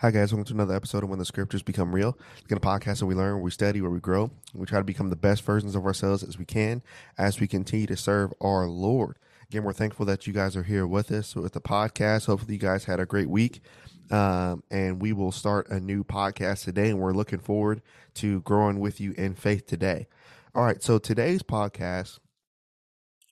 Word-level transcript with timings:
Hi, 0.00 0.12
guys. 0.12 0.32
Welcome 0.32 0.44
to 0.44 0.54
another 0.54 0.76
episode 0.76 1.02
of 1.02 1.08
When 1.10 1.18
the 1.18 1.24
Scriptures 1.24 1.64
Become 1.64 1.92
Real. 1.92 2.16
It's 2.44 2.52
a 2.52 2.60
podcast 2.60 3.02
where 3.02 3.08
we 3.08 3.16
learn, 3.16 3.34
where 3.34 3.42
we 3.42 3.50
study, 3.50 3.80
where 3.80 3.90
we 3.90 3.98
grow. 3.98 4.30
We 4.54 4.64
try 4.64 4.78
to 4.78 4.84
become 4.84 5.10
the 5.10 5.16
best 5.16 5.42
versions 5.42 5.74
of 5.74 5.84
ourselves 5.84 6.22
as 6.22 6.38
we 6.38 6.44
can 6.44 6.82
as 7.18 7.40
we 7.40 7.48
continue 7.48 7.88
to 7.88 7.96
serve 7.96 8.32
our 8.40 8.68
Lord. 8.68 9.18
Again, 9.50 9.64
we're 9.64 9.72
thankful 9.72 10.06
that 10.06 10.24
you 10.24 10.32
guys 10.32 10.56
are 10.56 10.62
here 10.62 10.86
with 10.86 11.10
us 11.10 11.34
with 11.34 11.52
the 11.52 11.60
podcast. 11.60 12.26
Hopefully, 12.26 12.52
you 12.52 12.60
guys 12.60 12.84
had 12.84 13.00
a 13.00 13.06
great 13.06 13.28
week. 13.28 13.60
Um, 14.12 14.62
and 14.70 15.02
we 15.02 15.12
will 15.12 15.32
start 15.32 15.68
a 15.68 15.80
new 15.80 16.04
podcast 16.04 16.62
today, 16.62 16.90
and 16.90 17.00
we're 17.00 17.10
looking 17.10 17.40
forward 17.40 17.82
to 18.14 18.40
growing 18.42 18.78
with 18.78 19.00
you 19.00 19.14
in 19.18 19.34
faith 19.34 19.66
today. 19.66 20.06
All 20.54 20.62
right. 20.62 20.80
So, 20.80 20.98
today's 20.98 21.42
podcast, 21.42 22.20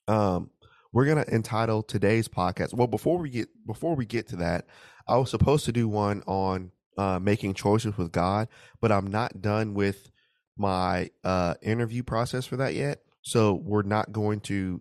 um, 0.09 0.51
we're 0.93 1.07
gonna 1.07 1.27
entitle 1.29 1.85
today's 1.85 2.27
podcast. 2.27 2.75
Well, 2.75 2.89
before 2.89 3.19
we 3.19 3.31
get 3.31 3.51
before 3.67 3.95
we 3.95 4.05
get 4.05 4.27
to 4.29 4.37
that, 4.37 4.67
I 5.07 5.17
was 5.17 5.31
supposed 5.31 5.65
to 5.67 5.73
do 5.73 5.89
one 5.89 6.23
on 6.27 6.73
uh, 6.99 7.19
making 7.21 7.55
choices 7.55 7.97
with 7.97 8.13
God, 8.13 8.49
but 8.81 8.91
I'm 8.91 9.07
not 9.07 9.41
done 9.43 9.75
with 9.75 10.11
my 10.57 11.11
uh, 11.23 11.55
interview 11.63 12.03
process 12.03 12.47
for 12.47 12.57
that 12.57 12.75
yet. 12.75 13.03
So 13.23 13.55
we're 13.55 13.83
not 13.83 14.13
going 14.13 14.41
to 14.41 14.81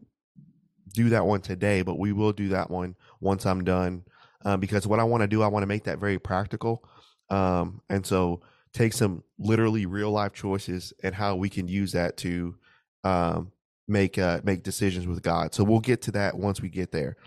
do 0.94 1.10
that 1.10 1.26
one 1.26 1.42
today, 1.42 1.82
but 1.82 2.00
we 2.00 2.14
will 2.14 2.32
do 2.32 2.50
that 2.50 2.70
one 2.70 2.96
once 3.20 3.46
I'm 3.46 3.64
done. 3.64 4.04
Um, 4.46 4.60
because 4.60 4.86
what 4.88 5.00
I 5.00 5.04
want 5.04 5.22
to 5.22 5.28
do, 5.28 5.42
I 5.42 5.48
want 5.48 5.64
to 5.64 5.68
make 5.68 5.86
that 5.86 6.00
very 6.00 6.20
practical. 6.20 6.88
Um, 7.30 7.82
and 7.90 8.06
so 8.06 8.42
take 8.74 8.94
some 8.94 9.24
literally 9.40 9.86
real 9.86 10.12
life 10.12 10.34
choices 10.34 10.94
and 11.04 11.16
how 11.16 11.36
we 11.36 11.50
can 11.50 11.68
use 11.68 11.94
that 11.94 12.18
to 12.18 12.56
um, 13.04 13.52
make 13.88 14.18
uh, 14.18 14.42
make 14.44 14.64
decisions 14.64 15.08
with 15.08 15.22
God. 15.22 15.54
So 15.54 15.64
we'll 15.64 15.80
get 15.80 16.04
to 16.04 16.12
that 16.12 16.38
once 16.38 16.62
we 16.62 16.70
get 16.70 16.92
there. 16.92 17.18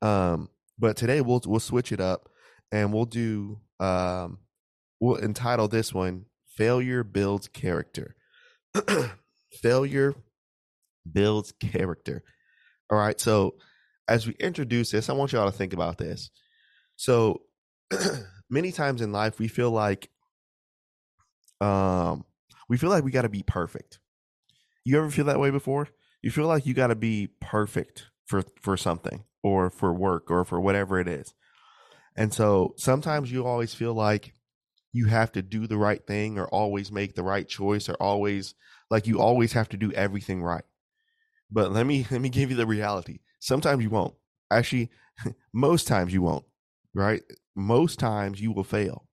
Um, 0.00 0.48
but 0.78 0.96
today 0.96 1.20
we'll 1.20 1.42
we'll 1.46 1.60
switch 1.60 1.90
it 1.90 2.00
up 2.00 2.27
and 2.72 2.92
we'll 2.92 3.04
do 3.04 3.60
um 3.80 4.38
we'll 5.00 5.16
entitle 5.16 5.68
this 5.68 5.92
one 5.92 6.26
failure 6.46 7.04
builds 7.04 7.48
character. 7.48 8.16
Failure 9.62 10.14
builds 11.10 11.52
character. 11.52 12.22
All 12.90 12.98
right 12.98 13.20
so 13.20 13.54
as 14.08 14.26
we 14.26 14.32
introduce 14.40 14.90
this 14.90 15.10
i 15.10 15.12
want 15.12 15.32
y'all 15.32 15.50
to 15.50 15.56
think 15.56 15.72
about 15.72 15.98
this. 15.98 16.30
So 16.96 17.42
many 18.50 18.72
times 18.72 19.00
in 19.00 19.12
life 19.12 19.38
we 19.38 19.48
feel 19.48 19.70
like 19.70 20.10
um 21.60 22.24
we 22.68 22.76
feel 22.76 22.90
like 22.90 23.04
we 23.04 23.10
got 23.10 23.22
to 23.22 23.28
be 23.28 23.42
perfect. 23.42 23.98
You 24.84 24.98
ever 24.98 25.10
feel 25.10 25.24
that 25.26 25.40
way 25.40 25.50
before? 25.50 25.88
You 26.22 26.30
feel 26.30 26.46
like 26.46 26.66
you 26.66 26.74
got 26.74 26.88
to 26.88 26.94
be 26.94 27.28
perfect 27.40 28.06
for 28.26 28.42
for 28.60 28.76
something 28.76 29.24
or 29.42 29.70
for 29.70 29.92
work 29.92 30.30
or 30.30 30.44
for 30.44 30.60
whatever 30.60 31.00
it 31.00 31.08
is 31.08 31.34
and 32.18 32.34
so 32.34 32.74
sometimes 32.76 33.30
you 33.30 33.46
always 33.46 33.74
feel 33.74 33.94
like 33.94 34.34
you 34.92 35.06
have 35.06 35.30
to 35.32 35.40
do 35.40 35.68
the 35.68 35.76
right 35.76 36.04
thing 36.04 36.36
or 36.36 36.48
always 36.48 36.90
make 36.90 37.14
the 37.14 37.22
right 37.22 37.46
choice 37.46 37.88
or 37.88 37.94
always 37.94 38.56
like 38.90 39.06
you 39.06 39.20
always 39.20 39.52
have 39.52 39.68
to 39.68 39.76
do 39.76 39.92
everything 39.92 40.42
right. 40.42 40.64
But 41.48 41.70
let 41.70 41.86
me 41.86 42.04
let 42.10 42.20
me 42.20 42.28
give 42.28 42.50
you 42.50 42.56
the 42.56 42.66
reality. 42.66 43.20
Sometimes 43.38 43.84
you 43.84 43.90
won't. 43.90 44.14
Actually, 44.50 44.90
most 45.54 45.86
times 45.86 46.12
you 46.12 46.22
won't, 46.22 46.44
right? 46.92 47.22
Most 47.54 48.00
times 48.00 48.40
you 48.40 48.50
will 48.50 48.64
fail. 48.64 49.06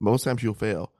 Most 0.00 0.24
times 0.24 0.42
you'll 0.42 0.54
fail. 0.54 0.92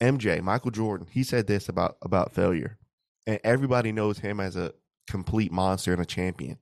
MJ, 0.00 0.40
Michael 0.42 0.70
Jordan, 0.70 1.08
he 1.10 1.24
said 1.24 1.48
this 1.48 1.68
about 1.68 1.96
about 2.02 2.34
failure. 2.34 2.78
And 3.26 3.40
everybody 3.42 3.90
knows 3.90 4.20
him 4.20 4.38
as 4.38 4.54
a 4.54 4.72
complete 5.08 5.50
monster 5.50 5.92
and 5.92 6.00
a 6.00 6.06
champion. 6.06 6.58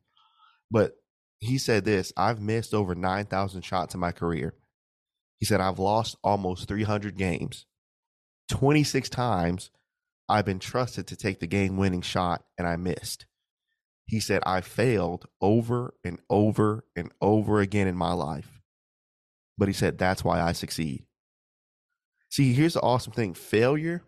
But 0.71 0.95
he 1.43 1.59
said 1.59 1.85
this 1.85 2.13
I've 2.17 2.41
missed 2.41 2.73
over 2.73 2.95
9,000 2.95 3.63
shots 3.63 3.95
in 3.95 4.01
my 4.01 4.13
career. 4.13 4.55
He 5.39 5.47
said, 5.47 5.61
I've 5.61 5.81
lost 5.81 6.17
almost 6.23 6.69
300 6.69 7.17
games. 7.17 7.67
26 8.49 9.09
times 9.09 9.71
I've 10.29 10.45
been 10.45 10.61
trusted 10.61 11.09
to 11.09 11.17
take 11.17 11.41
the 11.41 11.47
game 11.49 11.77
winning 11.77 12.03
shot 12.03 12.45
and 12.57 12.67
I 12.67 12.77
missed. 12.77 13.27
He 14.07 14.21
said, 14.21 14.43
I 14.47 14.61
failed 14.61 15.27
over 15.41 15.95
and 16.05 16.21
over 16.31 16.85
and 16.95 17.11
over 17.21 17.61
again 17.61 17.89
in 17.89 17.97
my 17.97 18.13
life. 18.13 18.61
But 19.59 19.69
he 19.69 19.75
said, 19.75 19.99
that's 19.99 20.25
why 20.25 20.41
I 20.41 20.53
succeed. 20.53 21.07
See, 22.31 22.53
here's 22.53 22.75
the 22.75 22.83
awesome 22.83 23.13
thing 23.13 23.35
failure 23.35 24.03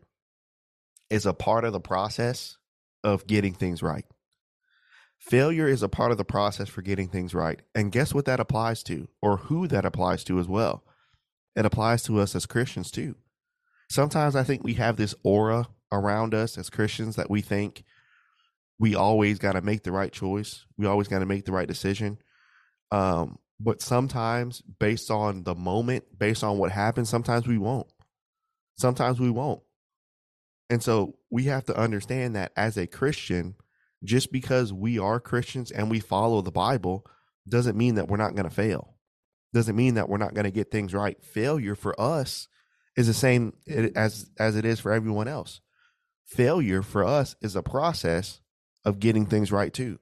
is 1.10 1.26
a 1.26 1.34
part 1.34 1.64
of 1.64 1.72
the 1.72 1.80
process 1.80 2.58
of 3.02 3.26
getting 3.26 3.54
things 3.54 3.82
right. 3.82 4.06
Failure 5.18 5.66
is 5.66 5.82
a 5.82 5.88
part 5.88 6.12
of 6.12 6.18
the 6.18 6.24
process 6.24 6.68
for 6.68 6.82
getting 6.82 7.08
things 7.08 7.34
right. 7.34 7.60
And 7.74 7.92
guess 7.92 8.12
what 8.12 8.26
that 8.26 8.40
applies 8.40 8.82
to, 8.84 9.08
or 9.22 9.38
who 9.38 9.66
that 9.68 9.84
applies 9.84 10.22
to 10.24 10.38
as 10.38 10.46
well? 10.46 10.84
It 11.56 11.64
applies 11.64 12.02
to 12.04 12.20
us 12.20 12.34
as 12.34 12.46
Christians 12.46 12.90
too. 12.90 13.14
Sometimes 13.90 14.36
I 14.36 14.42
think 14.42 14.62
we 14.62 14.74
have 14.74 14.96
this 14.96 15.14
aura 15.22 15.68
around 15.92 16.34
us 16.34 16.58
as 16.58 16.68
Christians 16.68 17.16
that 17.16 17.30
we 17.30 17.40
think 17.40 17.84
we 18.78 18.94
always 18.94 19.38
got 19.38 19.52
to 19.52 19.62
make 19.62 19.84
the 19.84 19.92
right 19.92 20.12
choice. 20.12 20.66
We 20.76 20.86
always 20.86 21.08
got 21.08 21.20
to 21.20 21.26
make 21.26 21.44
the 21.44 21.52
right 21.52 21.68
decision. 21.68 22.18
Um, 22.90 23.38
but 23.60 23.80
sometimes, 23.80 24.60
based 24.60 25.10
on 25.10 25.44
the 25.44 25.54
moment, 25.54 26.18
based 26.18 26.42
on 26.42 26.58
what 26.58 26.72
happens, 26.72 27.08
sometimes 27.08 27.46
we 27.46 27.56
won't. 27.56 27.86
Sometimes 28.76 29.20
we 29.20 29.30
won't. 29.30 29.62
And 30.68 30.82
so 30.82 31.16
we 31.30 31.44
have 31.44 31.64
to 31.66 31.76
understand 31.76 32.34
that 32.34 32.52
as 32.56 32.76
a 32.76 32.86
Christian, 32.86 33.54
just 34.04 34.30
because 34.30 34.72
we 34.72 34.98
are 34.98 35.18
Christians 35.18 35.70
and 35.70 35.90
we 35.90 36.00
follow 36.00 36.42
the 36.42 36.52
Bible 36.52 37.06
doesn't 37.48 37.76
mean 37.76 37.96
that 37.96 38.08
we're 38.08 38.16
not 38.16 38.34
going 38.34 38.48
to 38.48 38.54
fail. 38.54 38.94
Doesn't 39.52 39.76
mean 39.76 39.94
that 39.94 40.08
we're 40.08 40.18
not 40.18 40.34
going 40.34 40.44
to 40.44 40.50
get 40.50 40.70
things 40.70 40.94
right. 40.94 41.22
Failure 41.22 41.74
for 41.74 41.98
us 42.00 42.48
is 42.96 43.06
the 43.06 43.14
same 43.14 43.54
as 43.94 44.30
as 44.38 44.56
it 44.56 44.64
is 44.64 44.80
for 44.80 44.92
everyone 44.92 45.28
else. 45.28 45.60
Failure 46.24 46.82
for 46.82 47.04
us 47.04 47.36
is 47.40 47.54
a 47.54 47.62
process 47.62 48.40
of 48.84 48.98
getting 49.00 49.26
things 49.26 49.52
right 49.52 49.72
too. 49.72 49.98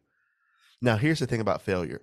Now, 0.81 0.97
here's 0.97 1.21
the 1.21 1.27
thing 1.27 1.41
about 1.41 1.63
failure. 1.63 2.01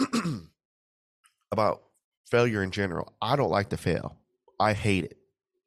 about 1.52 1.82
failure 2.30 2.62
in 2.62 2.70
general. 2.70 3.12
I 3.20 3.36
don't 3.36 3.50
like 3.50 3.70
to 3.70 3.76
fail. 3.76 4.16
I 4.58 4.72
hate 4.72 5.04
it. 5.04 5.16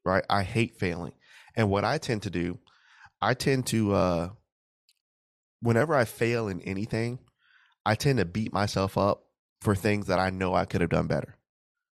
Right? 0.06 0.24
I 0.30 0.44
hate 0.44 0.78
failing. 0.78 1.14
And 1.56 1.70
what 1.70 1.84
I 1.84 1.98
tend 1.98 2.24
to 2.24 2.30
do, 2.30 2.60
I 3.22 3.34
tend 3.34 3.68
to 3.68 3.94
uh 3.94 4.30
whenever 5.64 5.96
I 5.96 6.06
fail 6.06 6.48
in 6.48 6.62
anything, 6.62 7.20
I 7.86 7.96
tend 7.96 8.20
to 8.20 8.26
beat 8.26 8.54
myself 8.54 8.98
up 8.98 9.24
for 9.62 9.76
things 9.76 10.08
that 10.08 10.20
I 10.20 10.30
know 10.30 10.54
I 10.54 10.66
could 10.66 10.82
have 10.82 10.90
done 10.90 11.08
better. 11.08 11.38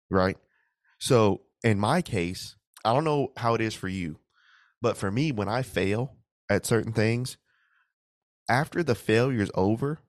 Right. 0.09 0.37
So 0.99 1.41
in 1.63 1.79
my 1.79 2.01
case, 2.01 2.55
I 2.85 2.93
don't 2.93 3.03
know 3.03 3.33
how 3.37 3.55
it 3.55 3.61
is 3.61 3.73
for 3.73 3.87
you, 3.87 4.19
but 4.81 4.97
for 4.97 5.09
me, 5.09 5.31
when 5.31 5.49
I 5.49 5.63
fail 5.63 6.15
at 6.49 6.65
certain 6.65 6.93
things, 6.93 7.37
after 8.47 8.83
the 8.83 8.93
failure 8.93 9.41
is 9.41 9.51
over, 9.55 9.99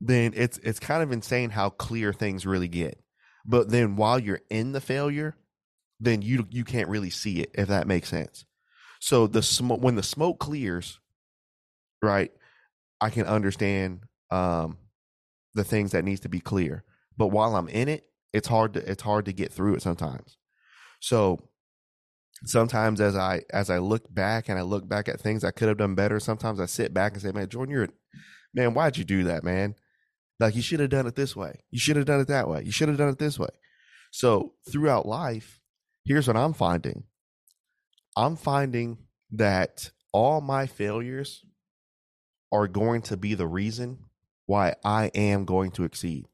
then 0.00 0.32
it's 0.34 0.58
it's 0.58 0.80
kind 0.80 1.02
of 1.02 1.12
insane 1.12 1.50
how 1.50 1.70
clear 1.70 2.12
things 2.12 2.44
really 2.44 2.66
get. 2.66 3.00
But 3.46 3.70
then 3.70 3.94
while 3.94 4.18
you're 4.18 4.40
in 4.50 4.72
the 4.72 4.80
failure, 4.80 5.36
then 6.00 6.22
you 6.22 6.46
you 6.50 6.64
can't 6.64 6.88
really 6.88 7.10
see 7.10 7.40
it 7.40 7.52
if 7.54 7.68
that 7.68 7.86
makes 7.86 8.08
sense. 8.08 8.44
So 9.00 9.28
the 9.28 9.42
when 9.80 9.94
the 9.94 10.02
smoke 10.02 10.40
clears, 10.40 10.98
right? 12.02 12.32
I 13.00 13.10
can 13.10 13.26
understand 13.26 14.00
um, 14.30 14.78
the 15.54 15.64
things 15.64 15.92
that 15.92 16.04
needs 16.04 16.20
to 16.20 16.28
be 16.28 16.40
clear. 16.40 16.84
But 17.16 17.28
while 17.28 17.56
I'm 17.56 17.68
in 17.68 17.88
it, 17.88 18.04
it's 18.32 18.48
hard 18.48 18.74
to 18.74 18.90
it's 18.90 19.02
hard 19.02 19.26
to 19.26 19.32
get 19.32 19.52
through 19.52 19.74
it 19.74 19.82
sometimes. 19.82 20.36
So 21.00 21.48
sometimes 22.44 23.00
as 23.00 23.16
I 23.16 23.42
as 23.50 23.70
I 23.70 23.78
look 23.78 24.12
back 24.12 24.48
and 24.48 24.58
I 24.58 24.62
look 24.62 24.88
back 24.88 25.08
at 25.08 25.20
things 25.20 25.44
I 25.44 25.52
could 25.52 25.68
have 25.68 25.78
done 25.78 25.94
better, 25.94 26.18
sometimes 26.18 26.60
I 26.60 26.66
sit 26.66 26.92
back 26.92 27.12
and 27.12 27.22
say, 27.22 27.30
Man, 27.30 27.48
Jordan, 27.48 27.72
you're 27.72 27.88
man, 28.52 28.74
why'd 28.74 28.96
you 28.96 29.04
do 29.04 29.24
that, 29.24 29.44
man? 29.44 29.74
Like 30.40 30.56
you 30.56 30.62
should 30.62 30.80
have 30.80 30.90
done 30.90 31.06
it 31.06 31.14
this 31.14 31.36
way. 31.36 31.60
You 31.70 31.78
should 31.78 31.96
have 31.96 32.06
done 32.06 32.20
it 32.20 32.28
that 32.28 32.48
way. 32.48 32.62
You 32.64 32.72
should 32.72 32.88
have 32.88 32.98
done 32.98 33.08
it 33.08 33.18
this 33.18 33.38
way. 33.38 33.48
So 34.10 34.54
throughout 34.70 35.06
life, 35.06 35.60
here's 36.04 36.26
what 36.26 36.36
I'm 36.36 36.52
finding. 36.52 37.04
I'm 38.16 38.36
finding 38.36 38.98
that 39.32 39.90
all 40.12 40.40
my 40.40 40.66
failures 40.66 41.44
are 42.52 42.68
going 42.68 43.02
to 43.02 43.16
be 43.16 43.34
the 43.34 43.46
reason 43.46 43.98
why 44.46 44.74
I 44.84 45.06
am 45.14 45.44
going 45.44 45.70
to 45.72 45.84
exceed. 45.84 46.26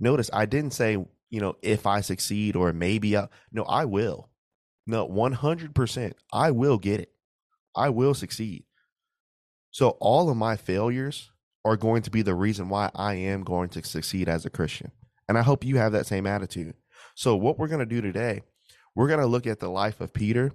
Notice 0.00 0.30
I 0.32 0.46
didn't 0.46 0.72
say, 0.72 0.92
you 1.30 1.40
know, 1.40 1.56
if 1.62 1.86
I 1.86 2.00
succeed 2.00 2.56
or 2.56 2.72
maybe 2.72 3.16
I, 3.16 3.28
no, 3.52 3.64
I 3.64 3.84
will. 3.84 4.30
No, 4.86 5.08
100%. 5.08 6.12
I 6.32 6.50
will 6.50 6.78
get 6.78 7.00
it. 7.00 7.12
I 7.74 7.88
will 7.88 8.14
succeed. 8.14 8.64
So 9.70 9.90
all 10.00 10.30
of 10.30 10.36
my 10.36 10.56
failures 10.56 11.30
are 11.64 11.76
going 11.76 12.02
to 12.02 12.10
be 12.10 12.22
the 12.22 12.34
reason 12.34 12.68
why 12.68 12.90
I 12.94 13.14
am 13.14 13.42
going 13.42 13.70
to 13.70 13.82
succeed 13.82 14.28
as 14.28 14.44
a 14.44 14.50
Christian. 14.50 14.92
And 15.28 15.38
I 15.38 15.42
hope 15.42 15.64
you 15.64 15.78
have 15.78 15.92
that 15.92 16.06
same 16.06 16.26
attitude. 16.26 16.74
So 17.14 17.34
what 17.36 17.58
we're 17.58 17.68
going 17.68 17.80
to 17.80 17.86
do 17.86 18.00
today, 18.00 18.42
we're 18.94 19.08
going 19.08 19.20
to 19.20 19.26
look 19.26 19.46
at 19.46 19.60
the 19.60 19.70
life 19.70 20.00
of 20.00 20.12
Peter. 20.12 20.52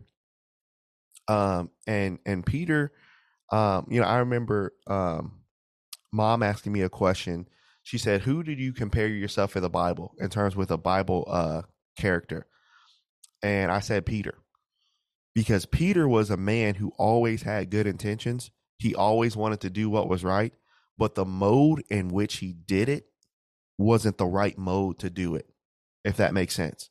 Um 1.28 1.70
and 1.86 2.18
and 2.26 2.44
Peter 2.44 2.92
um, 3.52 3.88
you 3.90 4.00
know, 4.00 4.08
I 4.08 4.20
remember 4.20 4.74
um, 4.88 5.42
mom 6.12 6.44
asking 6.44 6.74
me 6.74 6.82
a 6.82 6.90
question. 6.90 7.48
She 7.84 7.98
said, 7.98 8.22
"Who 8.22 8.44
did 8.44 8.60
you 8.60 8.74
compare 8.74 9.08
yourself 9.08 9.56
in 9.56 9.62
the 9.62 9.70
Bible 9.70 10.14
in 10.20 10.30
terms 10.30 10.56
with 10.56 10.72
a 10.72 10.78
Bible 10.78 11.26
uh, 11.30 11.62
character?" 11.98 12.48
and 13.42 13.72
I 13.72 13.80
said 13.80 14.06
Peter 14.06 14.36
because 15.34 15.66
Peter 15.66 16.08
was 16.08 16.30
a 16.30 16.38
man 16.38 16.76
who 16.76 16.92
always 16.98 17.44
had 17.44 17.70
good 17.70 17.88
intentions. 17.88 18.52
He 18.78 18.96
always 18.96 19.36
wanted 19.36 19.62
to 19.62 19.70
do 19.70 19.90
what 19.90 20.10
was 20.10 20.24
right, 20.24 20.54
but 20.98 21.16
the 21.16 21.26
mode 21.26 21.84
in 21.90 22.10
which 22.10 22.38
he 22.38 22.54
did 22.54 22.90
it 22.90 23.06
wasn't 23.78 24.18
the 24.18 24.26
right 24.26 24.58
mode 24.58 25.00
to 25.00 25.10
do 25.10 25.36
it, 25.36 25.48
if 26.04 26.18
that 26.18 26.34
makes 26.34 26.56
sense. 26.56 26.90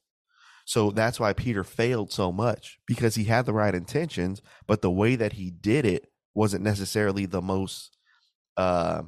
So 0.65 0.91
that's 0.91 1.19
why 1.19 1.33
Peter 1.33 1.65
failed 1.65 2.13
so 2.13 2.31
much 2.31 2.79
because 2.87 3.15
he 3.15 3.25
had 3.25 3.47
the 3.47 3.55
right 3.55 3.75
intentions, 3.75 4.43
but 4.67 4.83
the 4.83 4.91
way 4.91 5.17
that 5.17 5.35
he 5.35 5.51
did 5.51 5.87
it 5.87 6.11
wasn't 6.39 6.63
necessarily 6.63 7.27
the 7.27 7.43
most 7.43 7.97
uh 8.57 9.03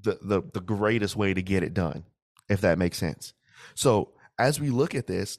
the 0.00 0.18
the 0.22 0.42
the 0.54 0.60
greatest 0.60 1.16
way 1.16 1.34
to 1.34 1.42
get 1.42 1.62
it 1.62 1.74
done, 1.74 2.04
if 2.48 2.62
that 2.62 2.78
makes 2.78 2.96
sense. 2.96 3.34
So 3.74 4.12
as 4.38 4.58
we 4.58 4.70
look 4.70 4.94
at 4.94 5.06
this, 5.06 5.38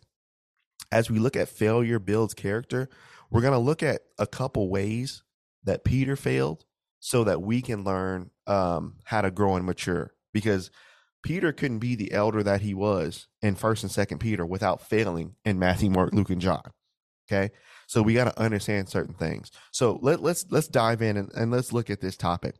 as 0.92 1.10
we 1.10 1.18
look 1.18 1.36
at 1.36 1.50
failure 1.50 1.98
builds 1.98 2.36
character, 2.36 2.88
we're 3.32 3.42
to 3.42 3.58
look 3.58 3.82
at 3.82 4.02
a 4.20 4.28
couple 4.28 4.70
ways 4.70 5.24
that 5.64 5.84
Peter 5.84 6.16
failed 6.16 6.66
so 7.00 7.24
that 7.24 7.42
we 7.42 7.62
can 7.62 7.84
learn 7.84 8.30
um, 8.46 8.98
how 9.06 9.22
to 9.22 9.32
grow 9.32 9.56
and 9.56 9.66
mature 9.66 10.14
because 10.34 10.70
Peter 11.24 11.52
couldn't 11.52 11.80
be 11.80 11.96
the 11.96 12.12
elder 12.12 12.44
that 12.44 12.62
he 12.62 12.74
was 12.74 13.28
in 13.42 13.56
first 13.56 13.84
and 13.84 13.92
second 13.92 14.20
Peter 14.20 14.46
without 14.46 14.88
failing 14.88 15.36
in 15.44 15.58
Matthew, 15.58 15.90
Mark, 15.90 16.14
Luke, 16.14 16.30
and 16.30 16.42
John. 16.42 16.72
Okay. 17.28 17.52
So 17.88 18.01
we 18.01 18.13
got 18.13 18.25
to 18.25 18.39
understand 18.39 18.89
certain 18.89 19.13
things. 19.13 19.51
So 19.71 20.00
let, 20.01 20.21
let's 20.21 20.45
let's 20.50 20.68
dive 20.68 21.01
in 21.01 21.18
and, 21.18 21.31
and 21.33 21.51
let's 21.51 21.74
look 21.74 21.89
at 21.89 22.01
this 22.01 22.18
topic. 22.18 22.56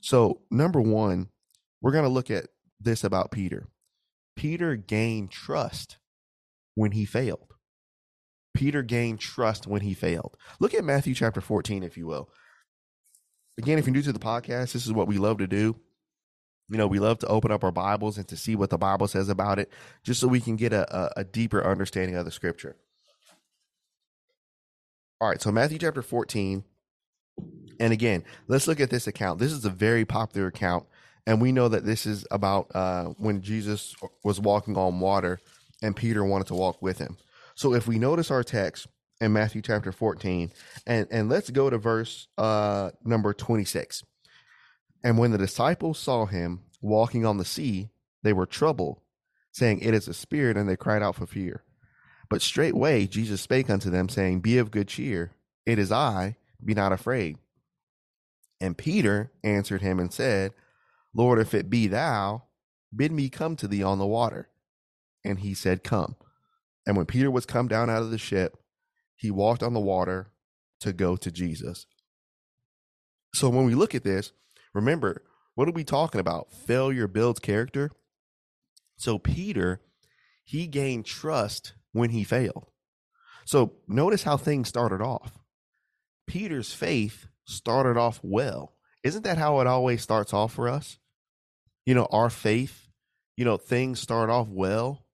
So 0.00 0.40
number 0.50 0.80
one, 0.80 1.28
we're 1.80 1.92
going 1.92 2.04
to 2.04 2.10
look 2.10 2.30
at 2.30 2.46
this 2.80 3.04
about 3.04 3.30
Peter. 3.30 3.68
Peter 4.36 4.76
gained 4.76 5.30
trust 5.30 5.98
when 6.74 6.92
he 6.92 7.04
failed. 7.04 7.54
Peter 8.54 8.82
gained 8.82 9.20
trust 9.20 9.66
when 9.66 9.82
he 9.82 9.94
failed. 9.94 10.36
Look 10.60 10.74
at 10.74 10.84
Matthew 10.84 11.14
chapter 11.14 11.40
14, 11.40 11.82
if 11.82 11.96
you 11.96 12.06
will. 12.06 12.30
Again, 13.58 13.78
if 13.78 13.86
you're 13.86 13.94
new 13.94 14.02
to 14.02 14.12
the 14.12 14.18
podcast, 14.18 14.72
this 14.72 14.86
is 14.86 14.92
what 14.92 15.08
we 15.08 15.18
love 15.18 15.38
to 15.38 15.46
do. 15.46 15.76
You 16.68 16.78
know, 16.78 16.86
we 16.86 16.98
love 16.98 17.18
to 17.20 17.26
open 17.28 17.52
up 17.52 17.62
our 17.64 17.72
Bibles 17.72 18.18
and 18.18 18.26
to 18.28 18.36
see 18.36 18.56
what 18.56 18.70
the 18.70 18.78
Bible 18.78 19.06
says 19.08 19.28
about 19.28 19.58
it, 19.58 19.70
just 20.02 20.20
so 20.20 20.26
we 20.26 20.40
can 20.40 20.56
get 20.56 20.72
a, 20.72 20.96
a, 20.96 21.12
a 21.18 21.24
deeper 21.24 21.64
understanding 21.64 22.16
of 22.16 22.24
the 22.24 22.30
scripture. 22.30 22.76
All 25.18 25.28
right, 25.28 25.40
so 25.40 25.50
Matthew 25.50 25.78
chapter 25.78 26.02
14. 26.02 26.62
And 27.80 27.92
again, 27.92 28.22
let's 28.48 28.66
look 28.66 28.80
at 28.80 28.90
this 28.90 29.06
account. 29.06 29.38
This 29.38 29.52
is 29.52 29.64
a 29.64 29.70
very 29.70 30.04
popular 30.04 30.48
account. 30.48 30.86
And 31.26 31.40
we 31.40 31.52
know 31.52 31.68
that 31.68 31.86
this 31.86 32.04
is 32.04 32.26
about 32.30 32.70
uh, 32.74 33.04
when 33.16 33.40
Jesus 33.40 33.94
was 34.22 34.38
walking 34.40 34.76
on 34.76 35.00
water 35.00 35.40
and 35.82 35.96
Peter 35.96 36.22
wanted 36.22 36.48
to 36.48 36.54
walk 36.54 36.82
with 36.82 36.98
him. 36.98 37.16
So 37.54 37.72
if 37.72 37.86
we 37.86 37.98
notice 37.98 38.30
our 38.30 38.44
text 38.44 38.88
in 39.20 39.32
Matthew 39.32 39.62
chapter 39.62 39.90
14, 39.90 40.52
and, 40.86 41.08
and 41.10 41.30
let's 41.30 41.48
go 41.48 41.70
to 41.70 41.78
verse 41.78 42.28
uh, 42.36 42.90
number 43.02 43.32
26. 43.32 44.04
And 45.02 45.16
when 45.16 45.30
the 45.30 45.38
disciples 45.38 45.98
saw 45.98 46.26
him 46.26 46.60
walking 46.82 47.24
on 47.24 47.38
the 47.38 47.44
sea, 47.44 47.88
they 48.22 48.34
were 48.34 48.46
troubled, 48.46 49.00
saying, 49.50 49.80
It 49.80 49.94
is 49.94 50.08
a 50.08 50.14
spirit, 50.14 50.58
and 50.58 50.68
they 50.68 50.76
cried 50.76 51.02
out 51.02 51.16
for 51.16 51.26
fear. 51.26 51.62
But 52.28 52.42
straightway 52.42 53.06
Jesus 53.06 53.40
spake 53.40 53.70
unto 53.70 53.90
them, 53.90 54.08
saying, 54.08 54.40
Be 54.40 54.58
of 54.58 54.70
good 54.70 54.88
cheer, 54.88 55.32
it 55.64 55.78
is 55.78 55.92
I, 55.92 56.36
be 56.64 56.74
not 56.74 56.92
afraid. 56.92 57.38
And 58.60 58.78
Peter 58.78 59.32
answered 59.44 59.82
him 59.82 59.98
and 60.00 60.12
said, 60.12 60.52
Lord, 61.14 61.38
if 61.38 61.54
it 61.54 61.70
be 61.70 61.86
thou, 61.86 62.44
bid 62.94 63.12
me 63.12 63.28
come 63.28 63.56
to 63.56 63.68
thee 63.68 63.82
on 63.82 63.98
the 63.98 64.06
water. 64.06 64.48
And 65.24 65.40
he 65.40 65.54
said, 65.54 65.84
Come. 65.84 66.16
And 66.86 66.96
when 66.96 67.06
Peter 67.06 67.30
was 67.30 67.46
come 67.46 67.68
down 67.68 67.90
out 67.90 68.02
of 68.02 68.10
the 68.10 68.18
ship, 68.18 68.56
he 69.16 69.30
walked 69.30 69.62
on 69.62 69.74
the 69.74 69.80
water 69.80 70.30
to 70.80 70.92
go 70.92 71.16
to 71.16 71.30
Jesus. 71.30 71.86
So 73.34 73.48
when 73.48 73.66
we 73.66 73.74
look 73.74 73.94
at 73.94 74.04
this, 74.04 74.32
remember, 74.72 75.22
what 75.54 75.68
are 75.68 75.72
we 75.72 75.84
talking 75.84 76.20
about? 76.20 76.52
Failure 76.52 77.08
builds 77.08 77.40
character. 77.40 77.90
So 78.96 79.18
Peter, 79.18 79.80
he 80.44 80.66
gained 80.66 81.06
trust 81.06 81.72
when 81.96 82.10
he 82.10 82.24
failed. 82.24 82.66
So 83.44 83.74
notice 83.88 84.22
how 84.22 84.36
things 84.36 84.68
started 84.68 85.00
off. 85.00 85.38
Peter's 86.26 86.72
faith 86.72 87.26
started 87.44 87.96
off 87.96 88.20
well. 88.22 88.74
Isn't 89.04 89.22
that 89.24 89.38
how 89.38 89.60
it 89.60 89.66
always 89.66 90.02
starts 90.02 90.32
off 90.32 90.52
for 90.52 90.68
us? 90.68 90.98
You 91.84 91.94
know, 91.94 92.08
our 92.10 92.30
faith, 92.30 92.88
you 93.36 93.44
know, 93.44 93.56
things 93.56 94.00
start 94.00 94.30
off 94.30 94.48
well 94.48 95.06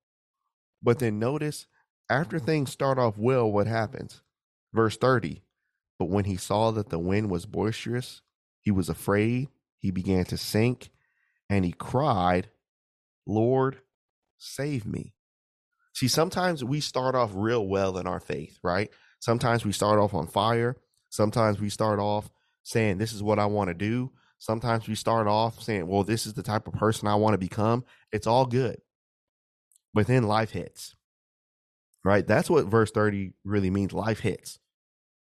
but 0.83 0.99
then 0.99 1.19
notice 1.19 1.67
after 2.11 2.39
things 2.39 2.71
start 2.71 2.99
off 2.99 3.17
well, 3.17 3.51
what 3.51 3.67
happens? 3.67 4.21
Verse 4.73 4.97
30. 4.97 5.43
But 5.99 6.09
when 6.09 6.25
he 6.25 6.37
saw 6.37 6.73
that 6.73 6.89
the 6.89 6.99
wind 6.99 7.31
was 7.31 7.47
boisterous, 7.47 8.23
he 8.61 8.71
was 8.71 8.89
afraid. 8.89 9.49
He 9.79 9.91
began 9.91 10.25
to 10.27 10.37
sink 10.37 10.91
and 11.49 11.65
he 11.65 11.73
cried, 11.73 12.49
Lord, 13.27 13.79
save 14.39 14.85
me. 14.85 15.15
See, 15.95 16.09
sometimes 16.09 16.65
we 16.65 16.81
start 16.81 17.15
off 17.15 17.31
real 17.35 17.67
well 17.67 17.99
in 17.99 18.07
our 18.07 18.21
faith, 18.21 18.59
right? 18.63 18.91
Sometimes 19.21 19.65
we 19.65 19.73
start 19.73 19.99
off 19.99 20.15
on 20.15 20.27
fire. 20.27 20.77
Sometimes 21.11 21.61
we 21.61 21.69
start 21.69 22.01
off 22.01 22.31
saying, 22.63 22.99
This 22.99 23.13
is 23.13 23.23
what 23.23 23.39
I 23.39 23.47
want 23.47 23.69
to 23.69 23.75
do. 23.75 24.11
Sometimes 24.39 24.89
we 24.89 24.95
start 24.95 25.27
off 25.27 25.63
saying, 25.63 25.87
Well, 25.87 26.05
this 26.05 26.27
is 26.27 26.35
the 26.35 26.43
type 26.43 26.67
of 26.67 26.75
person 26.75 27.09
I 27.09 27.15
want 27.17 27.35
to 27.35 27.39
become. 27.39 27.85
It's 28.11 28.27
all 28.27 28.47
good. 28.47 28.81
But 29.95 30.07
then 30.07 30.23
life 30.25 30.51
hits, 30.51 30.95
right? 32.03 32.27
That's 32.27 32.49
what 32.49 32.67
verse 32.67 32.91
30 32.91 33.35
really 33.45 33.71
means. 33.71 33.93
Life 33.93 34.21
hits. 34.21 34.59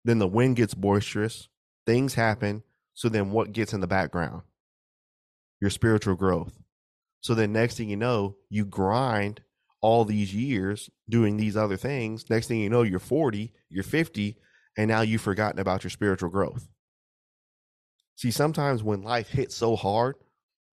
Then 0.06 0.20
the 0.20 0.28
wind 0.28 0.56
gets 0.56 0.74
boisterous, 0.74 1.50
things 1.86 2.14
happen. 2.14 2.64
So 2.94 3.10
then 3.10 3.32
what 3.32 3.52
gets 3.52 3.74
in 3.74 3.82
the 3.82 3.88
background? 3.88 4.44
Your 5.60 5.70
spiritual 5.70 6.16
growth. 6.16 6.54
So 7.20 7.34
then 7.36 7.52
next 7.52 7.76
thing 7.76 7.90
you 7.90 7.98
know, 7.98 8.38
you 8.50 8.66
grind 8.66 9.42
all 9.86 10.04
these 10.04 10.34
years 10.34 10.90
doing 11.08 11.38
these 11.38 11.56
other 11.56 11.78
things. 11.78 12.28
Next 12.28 12.48
thing 12.48 12.60
you 12.60 12.72
know, 12.72 12.82
you're 12.82 12.98
40, 12.98 13.54
you're 13.70 13.84
50, 13.84 14.36
and 14.76 14.88
now 14.88 15.02
you've 15.02 15.22
forgotten 15.22 15.60
about 15.60 15.84
your 15.84 15.92
spiritual 15.92 16.32
growth. 16.32 16.68
See, 18.16 18.32
sometimes 18.32 18.82
when 18.82 19.04
life 19.04 19.30
hits 19.30 19.56
so 19.56 19.76
hard, 19.76 20.16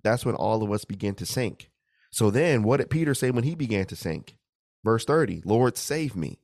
that's 0.03 0.25
when 0.25 0.35
all 0.35 0.62
of 0.62 0.73
us 0.73 0.87
begin 0.87 1.14
to 1.17 1.26
sink. 1.26 1.69
So 2.11 2.31
then, 2.31 2.62
what 2.62 2.79
did 2.79 2.88
Peter 2.88 3.12
say 3.12 3.31
when 3.31 3.44
he 3.44 3.55
began 3.55 3.85
to 3.87 3.97
sink? 3.97 4.35
Verse 4.82 5.05
30 5.05 5.43
Lord, 5.44 5.76
save 5.76 6.16
me. 6.16 6.38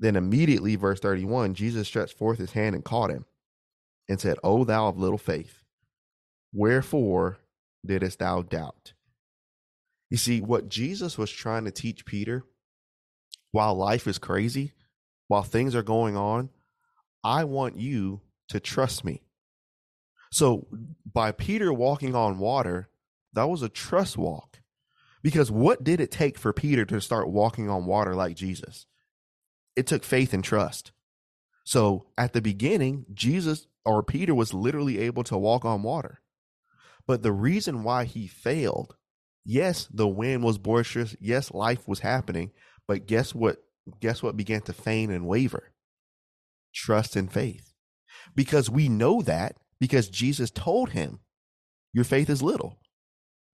Then 0.00 0.16
immediately, 0.16 0.74
verse 0.74 0.98
31, 0.98 1.54
Jesus 1.54 1.86
stretched 1.86 2.18
forth 2.18 2.40
his 2.40 2.52
hand 2.52 2.74
and 2.74 2.84
caught 2.84 3.10
him 3.10 3.24
and 4.08 4.20
said, 4.20 4.38
O 4.42 4.64
thou 4.64 4.88
of 4.88 4.98
little 4.98 5.16
faith, 5.16 5.62
wherefore 6.52 7.38
didst 7.86 8.18
thou 8.18 8.42
doubt? 8.42 8.93
You 10.14 10.18
see, 10.18 10.40
what 10.40 10.68
Jesus 10.68 11.18
was 11.18 11.28
trying 11.28 11.64
to 11.64 11.72
teach 11.72 12.06
Peter 12.06 12.44
while 13.50 13.74
life 13.74 14.06
is 14.06 14.16
crazy, 14.16 14.70
while 15.26 15.42
things 15.42 15.74
are 15.74 15.82
going 15.82 16.16
on, 16.16 16.50
I 17.24 17.42
want 17.42 17.78
you 17.78 18.20
to 18.50 18.60
trust 18.60 19.04
me. 19.04 19.24
So, 20.30 20.68
by 21.04 21.32
Peter 21.32 21.72
walking 21.72 22.14
on 22.14 22.38
water, 22.38 22.90
that 23.32 23.48
was 23.48 23.62
a 23.62 23.68
trust 23.68 24.16
walk. 24.16 24.60
Because 25.20 25.50
what 25.50 25.82
did 25.82 26.00
it 26.00 26.12
take 26.12 26.38
for 26.38 26.52
Peter 26.52 26.84
to 26.84 27.00
start 27.00 27.28
walking 27.28 27.68
on 27.68 27.84
water 27.84 28.14
like 28.14 28.36
Jesus? 28.36 28.86
It 29.74 29.88
took 29.88 30.04
faith 30.04 30.32
and 30.32 30.44
trust. 30.44 30.92
So 31.64 32.06
at 32.16 32.34
the 32.34 32.40
beginning, 32.40 33.06
Jesus 33.12 33.66
or 33.84 34.04
Peter 34.04 34.32
was 34.32 34.54
literally 34.54 35.00
able 35.00 35.24
to 35.24 35.36
walk 35.36 35.64
on 35.64 35.82
water. 35.82 36.20
But 37.04 37.24
the 37.24 37.32
reason 37.32 37.82
why 37.82 38.04
he 38.04 38.28
failed, 38.28 38.94
yes, 39.44 39.88
the 39.92 40.08
wind 40.08 40.42
was 40.42 40.58
boisterous, 40.58 41.16
yes, 41.20 41.52
life 41.52 41.86
was 41.86 42.00
happening, 42.00 42.50
but 42.86 43.06
guess 43.06 43.34
what? 43.34 43.58
Guess 44.00 44.22
what 44.22 44.36
began 44.36 44.62
to 44.62 44.72
feign 44.72 45.10
and 45.10 45.26
waver? 45.26 45.72
Trust 46.74 47.16
and 47.16 47.30
faith. 47.30 47.72
Because 48.34 48.70
we 48.70 48.88
know 48.88 49.20
that 49.22 49.56
because 49.78 50.08
Jesus 50.08 50.50
told 50.50 50.90
him, 50.90 51.20
Your 51.92 52.04
faith 52.04 52.30
is 52.30 52.42
little. 52.42 52.78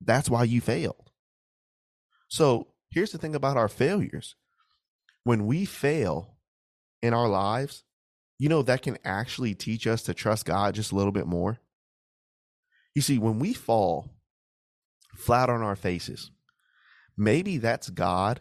That's 0.00 0.30
why 0.30 0.44
you 0.44 0.60
failed. 0.60 1.10
So 2.28 2.68
here's 2.90 3.12
the 3.12 3.18
thing 3.18 3.34
about 3.34 3.56
our 3.56 3.68
failures 3.68 4.36
when 5.24 5.46
we 5.46 5.64
fail 5.64 6.36
in 7.02 7.12
our 7.12 7.28
lives, 7.28 7.84
you 8.38 8.48
know, 8.48 8.62
that 8.62 8.82
can 8.82 8.98
actually 9.04 9.54
teach 9.54 9.86
us 9.86 10.02
to 10.04 10.14
trust 10.14 10.46
God 10.46 10.74
just 10.74 10.92
a 10.92 10.94
little 10.94 11.12
bit 11.12 11.26
more. 11.26 11.58
You 12.94 13.02
see, 13.02 13.18
when 13.18 13.38
we 13.38 13.52
fall 13.52 14.10
flat 15.20 15.50
on 15.50 15.62
our 15.62 15.76
faces, 15.76 16.30
maybe 17.16 17.58
that's 17.58 17.90
God 17.90 18.40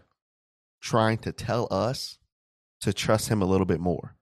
trying 0.82 1.18
to 1.20 1.32
tell 1.32 1.68
us 1.72 2.18
to 2.82 2.94
trust 2.94 3.28
Him 3.30 3.42
a 3.42 3.46
little 3.46 3.66
bit 3.66 3.80
more. 3.80 4.16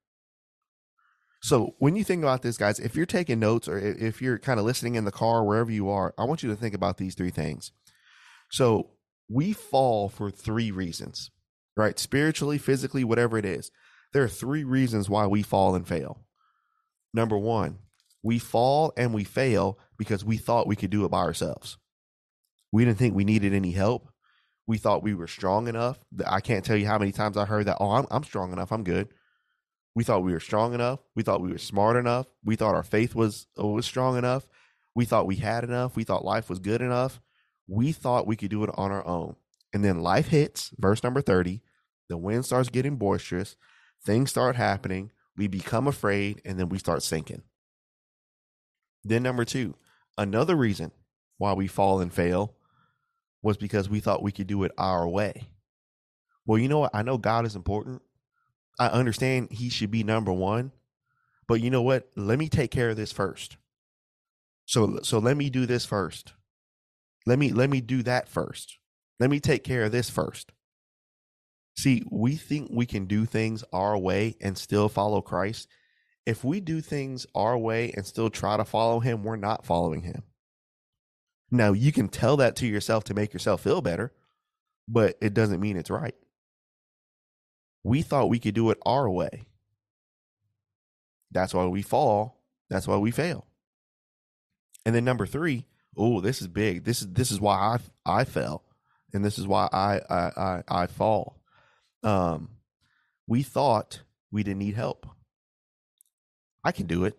So 1.42 1.76
when 1.78 1.96
you 1.96 2.04
think 2.04 2.24
about 2.24 2.42
this, 2.42 2.58
guys, 2.58 2.80
if 2.80 2.96
you're 2.96 3.06
taking 3.06 3.40
notes 3.40 3.68
or 3.68 3.78
if 3.78 4.22
you're 4.22 4.40
kind 4.40 4.60
of 4.60 4.66
listening 4.66 4.96
in 4.96 5.06
the 5.06 5.12
car, 5.12 5.44
wherever 5.44 5.72
you 5.72 5.88
are, 5.90 6.14
I 6.18 6.24
want 6.24 6.42
you 6.42 6.50
to 6.50 6.56
think 6.56 6.74
about 6.74 6.98
these 6.98 7.14
three 7.14 7.30
things. 7.30 7.72
So 8.50 8.90
we 9.30 9.54
fall 9.54 10.10
for 10.10 10.32
three 10.32 10.72
reasons. 10.72 11.30
right? 11.78 11.98
Spiritually, 12.00 12.58
physically, 12.58 13.04
whatever 13.04 13.38
it 13.38 13.46
is. 13.46 13.72
There 14.14 14.24
are 14.24 14.28
three 14.28 14.64
reasons 14.64 15.10
why 15.10 15.28
we 15.28 15.44
fall 15.44 15.76
and 15.76 15.88
fail. 15.88 16.26
Number 17.14 17.38
one, 17.38 17.78
we 18.24 18.40
fall 18.40 18.92
and 18.98 19.14
we 19.14 19.24
fail 19.24 19.78
because 19.98 20.26
we 20.26 20.38
thought 20.38 20.68
we 20.68 20.76
could 20.76 20.90
do 20.90 21.06
it 21.06 21.12
by 21.12 21.20
ourselves. 21.20 21.78
We 22.71 22.86
didn't 22.86 22.97
think 22.97 23.15
we 23.15 23.24
needed 23.24 23.53
any 23.53 23.71
help. 23.71 24.09
We 24.65 24.77
thought 24.77 25.03
we 25.03 25.13
were 25.13 25.27
strong 25.27 25.67
enough. 25.67 26.00
I 26.25 26.41
can't 26.41 26.65
tell 26.65 26.75
you 26.75 26.88
how 26.88 26.97
many 26.97 27.12
times 27.12 27.38
I 27.38 27.45
heard 27.45 27.67
that, 27.67 27.77
oh, 27.79 27.91
I'm, 27.91 28.05
I'm 28.12 28.24
strong 28.24 28.51
enough. 28.51 28.71
I'm 28.71 28.83
good. 28.83 29.09
We 29.95 30.03
thought 30.03 30.24
we 30.24 30.33
were 30.33 30.39
strong 30.39 30.74
enough. 30.74 31.00
We 31.15 31.24
thought 31.24 31.41
we 31.41 31.51
were 31.51 31.57
smart 31.57 31.95
enough. 31.95 32.27
We 32.43 32.55
thought 32.55 32.75
our 32.75 32.83
faith 32.83 33.15
was, 33.15 33.47
uh, 33.59 33.65
was 33.65 33.86
strong 33.86 34.17
enough. 34.17 34.47
We 34.93 35.05
thought 35.05 35.25
we 35.25 35.38
had 35.38 35.63
enough. 35.63 35.95
We 35.95 36.03
thought 36.03 36.25
life 36.25 36.50
was 36.50 36.59
good 36.59 36.81
enough. 36.81 37.21
We 37.67 37.91
thought 37.93 38.27
we 38.27 38.36
could 38.36 38.50
do 38.50 38.63
it 38.63 38.69
on 38.75 38.91
our 38.91 39.05
own. 39.07 39.36
And 39.74 39.83
then 39.83 40.01
life 40.01 40.27
hits, 40.27 40.71
verse 40.77 41.03
number 41.03 41.21
30. 41.21 41.62
The 42.09 42.17
wind 42.17 42.45
starts 42.45 42.69
getting 42.69 42.97
boisterous. 42.97 43.55
Things 44.03 44.29
start 44.29 44.55
happening. 44.55 45.12
We 45.36 45.47
become 45.47 45.88
afraid 45.88 46.41
and 46.45 46.59
then 46.59 46.69
we 46.69 46.79
start 46.79 47.03
sinking. 47.03 47.43
Then, 49.03 49.24
number 49.24 49.45
two, 49.45 49.75
another 50.17 50.55
reason 50.55 50.91
why 51.38 51.53
we 51.53 51.67
fall 51.67 52.00
and 52.00 52.13
fail 52.13 52.53
was 53.41 53.58
because 53.58 53.89
we 53.89 54.00
thought 54.00 54.24
we 54.24 54.32
could 54.32 54.48
do 54.48 54.63
it 54.63 54.72
our 54.77 55.08
way. 55.08 55.48
Well, 56.46 56.58
you 56.58 56.67
know 56.67 56.79
what? 56.79 56.96
I 56.96 57.01
know 57.01 57.17
God 57.17 57.46
is 57.46 57.56
important. 57.56 58.01
I 58.79 58.88
understand 58.88 59.50
he 59.51 59.70
should 59.70 59.91
be 59.91 60.03
number 60.03 60.32
one. 60.32 60.72
But 61.48 61.62
you 61.62 61.70
know 61.70 61.82
what? 61.82 62.10
Let 62.15 62.39
me 62.39 62.50
take 62.50 62.72
care 62.72 62.89
of 62.89 62.98
this 62.98 63.12
first. 63.12 63.58
So 64.65 65.00
so 65.01 65.20
let 65.20 65.38
me 65.38 65.50
do 65.50 65.65
this 65.65 65.86
first. 65.86 66.34
Let 67.25 67.39
me 67.39 67.51
let 67.51 67.70
me 67.70 67.82
do 67.82 68.03
that 68.03 68.27
first. 68.27 68.77
Let 69.20 69.29
me 69.29 69.39
take 69.39 69.63
care 69.63 69.84
of 69.84 69.91
this 69.91 70.10
first. 70.10 70.51
See, 71.77 72.03
we 72.12 72.36
think 72.36 72.70
we 72.72 72.86
can 72.86 73.06
do 73.06 73.25
things 73.25 73.63
our 73.72 73.98
way 73.98 74.36
and 74.41 74.58
still 74.58 74.89
follow 74.89 75.22
Christ. 75.22 75.67
If 76.25 76.44
we 76.44 76.60
do 76.60 76.82
things 76.82 77.25
our 77.34 77.58
way 77.58 77.94
and 77.96 78.06
still 78.06 78.29
try 78.29 78.58
to 78.58 78.65
follow 78.65 79.00
him, 79.00 79.24
we're 79.24 79.38
not 79.38 79.65
following 79.65 80.01
him. 80.01 80.24
Now, 81.50 81.74
you 81.74 81.92
can 81.92 82.10
tell 82.10 82.38
that 82.38 82.56
to 82.58 82.68
yourself 82.68 83.04
to 83.06 83.13
make 83.13 83.34
yourself 83.34 83.62
feel 83.62 83.82
better, 83.82 84.12
but 84.88 85.18
it 85.22 85.34
doesn't 85.34 85.62
mean 85.62 85.77
it's 85.77 85.89
right. 85.89 86.16
We 87.84 88.01
thought 88.01 88.30
we 88.30 88.39
could 88.39 88.56
do 88.56 88.70
it 88.70 88.77
our 88.86 89.10
way. 89.10 89.46
That's 91.32 91.54
why 91.54 91.66
we 91.66 91.82
fall. 91.82 92.42
That's 92.70 92.88
why 92.88 92.98
we 92.98 93.12
fail. 93.12 93.46
And 94.86 94.94
then 94.96 95.06
number 95.06 95.25
three, 95.25 95.66
oh, 95.98 96.22
this 96.22 96.42
is 96.42 96.48
big. 96.48 96.84
This 96.84 97.01
is 97.01 97.08
this 97.10 97.32
is 97.32 97.39
why 97.39 97.56
I 98.06 98.20
I 98.20 98.24
fell, 98.24 98.63
and 99.13 99.24
this 99.24 99.38
is 99.38 99.48
why 99.48 99.68
I 99.72 100.00
I 100.10 100.32
I, 100.38 100.63
I 100.68 100.88
fall. 100.88 101.42
Um, 102.04 102.50
we 103.27 103.44
thought 103.44 104.01
we 104.32 104.44
didn't 104.44 104.60
need 104.60 104.75
help. 104.75 105.08
I 106.63 106.72
can 106.72 106.88
do 106.88 107.06
it. 107.06 107.18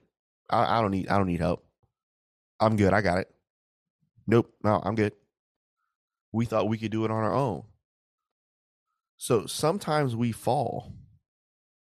I, 0.51 0.79
I 0.79 0.83
don't 0.83 0.91
need 0.91 1.09
I 1.09 1.19
don't 1.19 1.27
need 1.27 1.41
help. 1.41 1.67
I'm 2.61 2.77
good. 2.77 2.93
I 2.93 3.01
got 3.03 3.19
it. 3.19 3.31
Nope. 4.29 4.53
No, 4.63 4.81
I'm 4.85 4.95
good. 4.95 5.15
We 6.33 6.45
thought 6.45 6.69
we 6.69 6.79
could 6.79 6.93
do 6.93 7.05
it 7.07 7.11
on 7.11 7.25
our 7.25 7.35
own. 7.35 7.65
So 9.17 9.47
sometimes 9.47 10.15
we 10.15 10.31
fall 10.31 10.93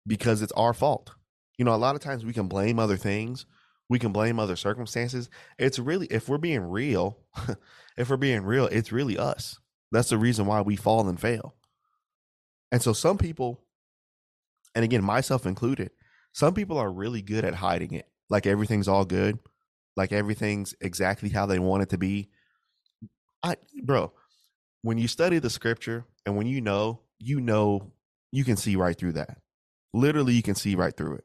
because 0.06 0.42
it's 0.42 0.52
our 0.52 0.72
fault. 0.72 1.12
You 1.58 1.64
know, 1.66 1.74
a 1.74 1.76
lot 1.76 1.94
of 1.94 2.00
times 2.00 2.24
we 2.24 2.32
can 2.32 2.48
blame 2.48 2.78
other 2.78 2.96
things, 2.96 3.44
we 3.88 3.98
can 3.98 4.10
blame 4.10 4.40
other 4.40 4.56
circumstances. 4.56 5.28
It's 5.58 5.78
really, 5.78 6.06
if 6.06 6.28
we're 6.28 6.38
being 6.38 6.62
real, 6.62 7.18
if 7.98 8.08
we're 8.08 8.16
being 8.16 8.42
real, 8.42 8.66
it's 8.66 8.90
really 8.90 9.18
us. 9.18 9.58
That's 9.92 10.08
the 10.08 10.18
reason 10.18 10.46
why 10.46 10.62
we 10.62 10.76
fall 10.76 11.06
and 11.08 11.20
fail. 11.20 11.54
And 12.72 12.80
so 12.80 12.92
some 12.94 13.18
people, 13.18 13.60
and 14.74 14.84
again, 14.84 15.04
myself 15.04 15.44
included, 15.44 15.90
some 16.32 16.54
people 16.54 16.78
are 16.78 16.90
really 16.90 17.20
good 17.20 17.44
at 17.44 17.56
hiding 17.56 17.92
it. 17.92 18.08
Like 18.30 18.46
everything's 18.46 18.88
all 18.88 19.04
good 19.04 19.38
like 20.00 20.12
everything's 20.12 20.74
exactly 20.80 21.28
how 21.28 21.44
they 21.44 21.58
want 21.58 21.82
it 21.82 21.90
to 21.90 21.98
be. 21.98 22.30
I 23.42 23.56
bro, 23.82 24.12
when 24.80 24.96
you 24.96 25.08
study 25.08 25.38
the 25.38 25.50
scripture 25.50 26.06
and 26.24 26.38
when 26.38 26.46
you 26.46 26.62
know, 26.62 27.00
you 27.18 27.38
know 27.38 27.92
you 28.32 28.42
can 28.42 28.56
see 28.56 28.76
right 28.76 28.96
through 28.96 29.12
that. 29.12 29.36
Literally 29.92 30.32
you 30.32 30.42
can 30.42 30.54
see 30.54 30.74
right 30.74 30.96
through 30.96 31.16
it. 31.16 31.24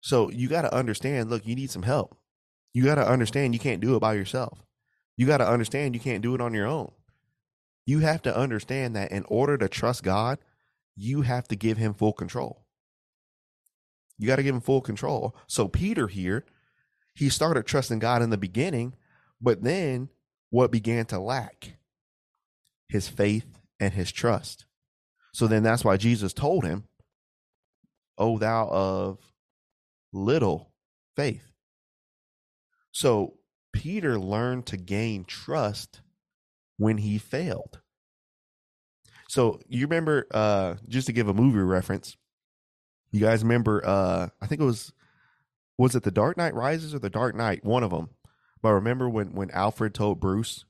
So 0.00 0.30
you 0.30 0.48
got 0.48 0.62
to 0.62 0.72
understand, 0.72 1.28
look, 1.28 1.44
you 1.44 1.56
need 1.56 1.72
some 1.72 1.82
help. 1.82 2.16
You 2.72 2.84
got 2.84 2.96
to 2.96 3.08
understand 3.08 3.52
you 3.52 3.58
can't 3.58 3.80
do 3.80 3.96
it 3.96 4.00
by 4.00 4.14
yourself. 4.14 4.64
You 5.16 5.26
got 5.26 5.38
to 5.38 5.48
understand 5.48 5.96
you 5.96 6.00
can't 6.00 6.22
do 6.22 6.36
it 6.36 6.40
on 6.40 6.54
your 6.54 6.66
own. 6.68 6.92
You 7.84 7.98
have 7.98 8.22
to 8.22 8.36
understand 8.36 8.94
that 8.94 9.10
in 9.10 9.24
order 9.26 9.58
to 9.58 9.68
trust 9.68 10.04
God, 10.04 10.38
you 10.94 11.22
have 11.22 11.48
to 11.48 11.56
give 11.56 11.78
him 11.78 11.94
full 11.94 12.12
control. 12.12 12.64
You 14.18 14.28
got 14.28 14.36
to 14.36 14.44
give 14.44 14.54
him 14.54 14.60
full 14.60 14.82
control. 14.82 15.34
So 15.48 15.66
Peter 15.66 16.06
here 16.06 16.44
he 17.14 17.28
started 17.28 17.66
trusting 17.66 18.00
God 18.00 18.22
in 18.22 18.30
the 18.30 18.36
beginning, 18.36 18.94
but 19.40 19.62
then 19.62 20.08
what 20.50 20.70
began 20.70 21.04
to 21.06 21.18
lack? 21.18 21.76
His 22.88 23.08
faith 23.08 23.46
and 23.80 23.92
his 23.92 24.12
trust. 24.12 24.66
So 25.32 25.46
then 25.46 25.62
that's 25.62 25.84
why 25.84 25.96
Jesus 25.96 26.32
told 26.32 26.64
him, 26.64 26.84
O 28.16 28.38
thou 28.38 28.68
of 28.68 29.18
little 30.12 30.72
faith. 31.16 31.50
So 32.92 33.34
Peter 33.72 34.18
learned 34.18 34.66
to 34.66 34.76
gain 34.76 35.24
trust 35.24 36.00
when 36.76 36.98
he 36.98 37.18
failed. 37.18 37.80
So 39.28 39.60
you 39.68 39.86
remember, 39.86 40.28
uh, 40.30 40.76
just 40.88 41.08
to 41.08 41.12
give 41.12 41.28
a 41.28 41.34
movie 41.34 41.58
reference, 41.58 42.16
you 43.10 43.20
guys 43.20 43.42
remember, 43.42 43.82
uh, 43.84 44.28
I 44.40 44.46
think 44.46 44.60
it 44.60 44.64
was 44.64 44.92
was 45.78 45.94
it 45.94 46.02
the 46.02 46.10
Dark 46.10 46.36
Knight 46.36 46.54
Rises 46.54 46.94
or 46.94 46.98
the 46.98 47.10
Dark 47.10 47.34
Knight? 47.34 47.64
One 47.64 47.82
of 47.82 47.90
them. 47.90 48.10
But 48.62 48.72
remember 48.72 49.08
when 49.08 49.34
when 49.34 49.50
Alfred 49.50 49.94
told 49.94 50.20
Bruce, 50.20 50.64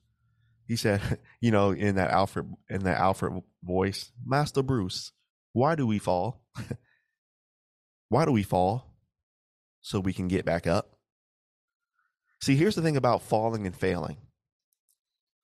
he 0.67 0.75
said, 0.75 1.19
you 1.41 1.51
know, 1.51 1.71
in 1.71 1.95
that 1.95 2.11
Alfred 2.11 2.51
in 2.69 2.83
that 2.83 2.99
Alfred 2.99 3.41
voice, 3.63 4.11
Master 4.25 4.63
Bruce, 4.63 5.11
why 5.53 5.75
do 5.75 5.87
we 5.87 5.99
fall? 5.99 6.41
why 8.09 8.25
do 8.25 8.31
we 8.31 8.43
fall? 8.43 8.91
So 9.81 9.99
we 9.99 10.13
can 10.13 10.27
get 10.27 10.45
back 10.45 10.65
up. 10.65 10.97
See, 12.41 12.55
here's 12.55 12.75
the 12.75 12.81
thing 12.81 12.97
about 12.97 13.21
falling 13.21 13.65
and 13.65 13.75
failing. 13.75 14.17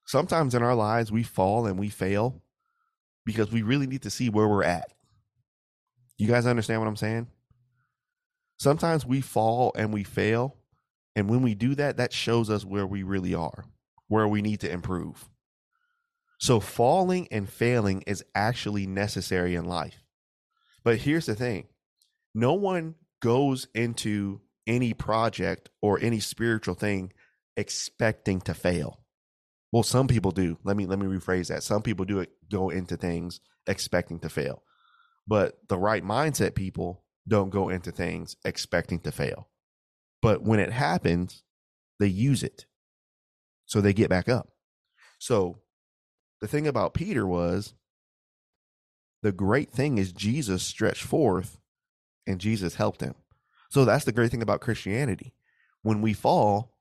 Sometimes 0.06 0.56
in 0.56 0.64
our 0.64 0.76
lives 0.76 1.12
we 1.12 1.24
fall 1.24 1.68
and 1.68 1.80
we 1.80 1.90
fail 1.90 2.42
because 3.26 3.52
we 3.52 3.62
really 3.62 3.88
need 3.88 4.02
to 4.02 4.10
see 4.10 4.30
where 4.30 4.48
we're 4.48 4.64
at. 4.64 4.92
You 6.18 6.28
guys 6.28 6.46
understand 6.46 6.82
what 6.82 6.88
I'm 6.88 6.96
saying? 6.96 7.28
Sometimes 8.62 9.04
we 9.04 9.22
fall 9.22 9.72
and 9.76 9.92
we 9.92 10.04
fail. 10.04 10.56
And 11.16 11.28
when 11.28 11.42
we 11.42 11.56
do 11.56 11.74
that, 11.76 11.98
that 11.98 12.14
shows 12.14 12.50
us 12.50 12.64
where 12.64 12.86
we 12.86 13.02
really 13.02 13.34
are, 13.34 13.66
where 14.08 14.28
we 14.28 14.44
need 14.44 14.60
to 14.60 14.72
improve. 14.72 15.28
So 16.40 16.60
falling 16.60 17.28
and 17.32 17.50
failing 17.50 18.04
is 18.04 18.24
actually 18.36 18.86
necessary 18.86 19.56
in 19.56 19.66
life. 19.66 20.04
But 20.84 20.98
here's 20.98 21.26
the 21.26 21.36
thing 21.36 21.70
no 22.36 22.54
one 22.54 22.96
goes 23.20 23.68
into 23.74 24.42
any 24.68 24.94
project 24.94 25.70
or 25.82 26.00
any 26.00 26.20
spiritual 26.20 26.76
thing 26.76 27.14
expecting 27.58 28.42
to 28.42 28.54
fail. 28.54 29.00
Well, 29.72 29.84
some 29.84 30.08
people 30.08 30.32
do. 30.32 30.60
Let 30.64 30.78
me 30.78 30.86
let 30.86 31.00
me 31.00 31.08
rephrase 31.08 31.48
that. 31.48 31.64
Some 31.64 31.82
people 31.82 32.06
do 32.06 32.26
go 32.50 32.70
into 32.70 32.96
things 32.96 33.40
expecting 33.66 34.20
to 34.20 34.30
fail. 34.30 34.62
But 35.28 35.58
the 35.68 35.78
right 35.78 36.04
mindset 36.04 36.54
people 36.56 37.04
don't 37.28 37.50
go 37.50 37.70
into 37.70 37.92
things 37.92 38.36
expecting 38.44 39.00
to 39.00 39.12
fail. 39.12 39.50
But 40.22 40.44
when 40.44 40.60
it 40.60 40.72
happens, 40.72 41.44
they 42.00 42.08
use 42.08 42.44
it. 42.44 42.66
So 43.66 43.82
they 43.82 43.94
get 43.94 44.10
back 44.10 44.28
up. 44.28 44.50
So 45.20 45.60
the 46.42 46.48
thing 46.48 46.68
about 46.68 46.94
Peter 46.94 47.26
was 47.26 47.74
the 49.22 49.32
great 49.32 49.72
thing 49.72 49.98
is 49.98 50.12
Jesus 50.12 50.64
stretched 50.64 51.04
forth 51.04 51.58
and 52.26 52.40
Jesus 52.40 52.76
helped 52.76 53.02
him. 53.02 53.16
So 53.70 53.86
that's 53.86 54.06
the 54.06 54.12
great 54.12 54.32
thing 54.32 54.42
about 54.42 54.62
Christianity. 54.62 55.34
When 55.84 56.02
we 56.02 56.14
fall, 56.14 56.76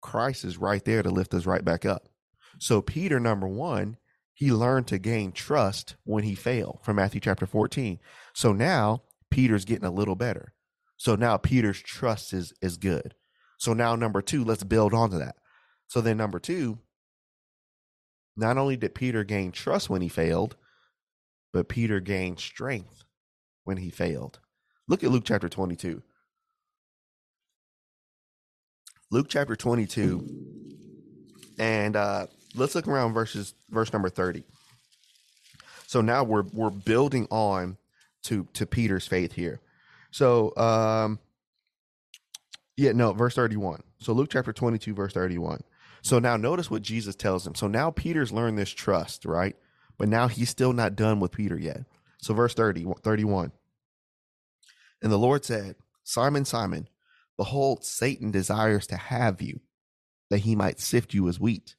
Christ 0.00 0.44
is 0.44 0.56
right 0.56 0.84
there 0.84 1.02
to 1.02 1.10
lift 1.10 1.34
us 1.34 1.46
right 1.46 1.64
back 1.64 1.84
up. 1.84 2.08
So 2.58 2.80
Peter 2.80 3.18
number 3.18 3.48
1, 3.48 3.96
he 4.32 4.52
learned 4.52 4.86
to 4.88 4.98
gain 4.98 5.32
trust 5.32 5.96
when 6.04 6.24
he 6.24 6.34
failed 6.34 6.80
from 6.82 6.96
Matthew 6.96 7.20
chapter 7.20 7.46
14. 7.46 7.98
So 8.32 8.52
now 8.52 9.02
Peter's 9.34 9.64
getting 9.64 9.84
a 9.84 9.90
little 9.90 10.14
better. 10.14 10.52
So 10.96 11.16
now 11.16 11.36
Peter's 11.38 11.82
trust 11.82 12.32
is 12.32 12.52
is 12.62 12.76
good. 12.76 13.16
So 13.58 13.72
now 13.72 13.96
number 13.96 14.22
two, 14.22 14.44
let's 14.44 14.62
build 14.62 14.94
onto 14.94 15.18
that. 15.18 15.34
So 15.88 16.00
then 16.00 16.16
number 16.16 16.38
two, 16.38 16.78
not 18.36 18.58
only 18.58 18.76
did 18.76 18.94
Peter 18.94 19.24
gain 19.24 19.50
trust 19.50 19.90
when 19.90 20.02
he 20.02 20.08
failed, 20.08 20.54
but 21.52 21.68
Peter 21.68 21.98
gained 21.98 22.38
strength 22.38 23.02
when 23.64 23.78
he 23.78 23.90
failed. 23.90 24.38
Look 24.86 25.02
at 25.02 25.10
Luke 25.10 25.24
chapter 25.26 25.48
22. 25.48 26.00
Luke 29.10 29.26
chapter 29.28 29.56
22. 29.56 30.28
And 31.58 31.96
uh 31.96 32.28
let's 32.54 32.76
look 32.76 32.86
around 32.86 33.14
verses 33.14 33.54
verse 33.68 33.92
number 33.92 34.10
30. 34.10 34.44
So 35.88 36.02
now 36.02 36.22
we're 36.22 36.44
we're 36.52 36.70
building 36.70 37.26
on 37.32 37.78
to 38.24 38.48
to 38.54 38.66
Peter's 38.66 39.06
faith 39.06 39.32
here. 39.32 39.60
So 40.10 40.54
um 40.56 41.18
yeah, 42.76 42.92
no, 42.92 43.12
verse 43.12 43.34
31. 43.34 43.82
So 43.98 44.12
Luke 44.12 44.30
chapter 44.30 44.52
22 44.52 44.94
verse 44.94 45.12
31. 45.12 45.62
So 46.02 46.18
now 46.18 46.36
notice 46.36 46.70
what 46.70 46.82
Jesus 46.82 47.14
tells 47.14 47.46
him. 47.46 47.54
So 47.54 47.66
now 47.66 47.90
Peter's 47.90 48.32
learned 48.32 48.58
this 48.58 48.70
trust, 48.70 49.24
right? 49.24 49.56
But 49.96 50.08
now 50.08 50.28
he's 50.28 50.50
still 50.50 50.72
not 50.72 50.96
done 50.96 51.20
with 51.20 51.32
Peter 51.32 51.58
yet. 51.58 51.84
So 52.20 52.34
verse 52.34 52.54
30 52.54 52.86
31. 53.02 53.52
And 55.02 55.12
the 55.12 55.18
Lord 55.18 55.44
said, 55.44 55.76
Simon, 56.02 56.44
Simon, 56.44 56.88
behold, 57.36 57.84
Satan 57.84 58.30
desires 58.30 58.86
to 58.88 58.96
have 58.96 59.42
you, 59.42 59.60
that 60.30 60.38
he 60.38 60.56
might 60.56 60.80
sift 60.80 61.14
you 61.14 61.28
as 61.28 61.38
wheat. 61.38 61.76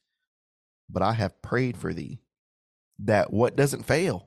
But 0.88 1.02
I 1.02 1.14
have 1.14 1.42
prayed 1.42 1.76
for 1.76 1.92
thee, 1.92 2.20
that 3.00 3.32
what 3.32 3.56
doesn't 3.56 3.82
fail, 3.82 4.25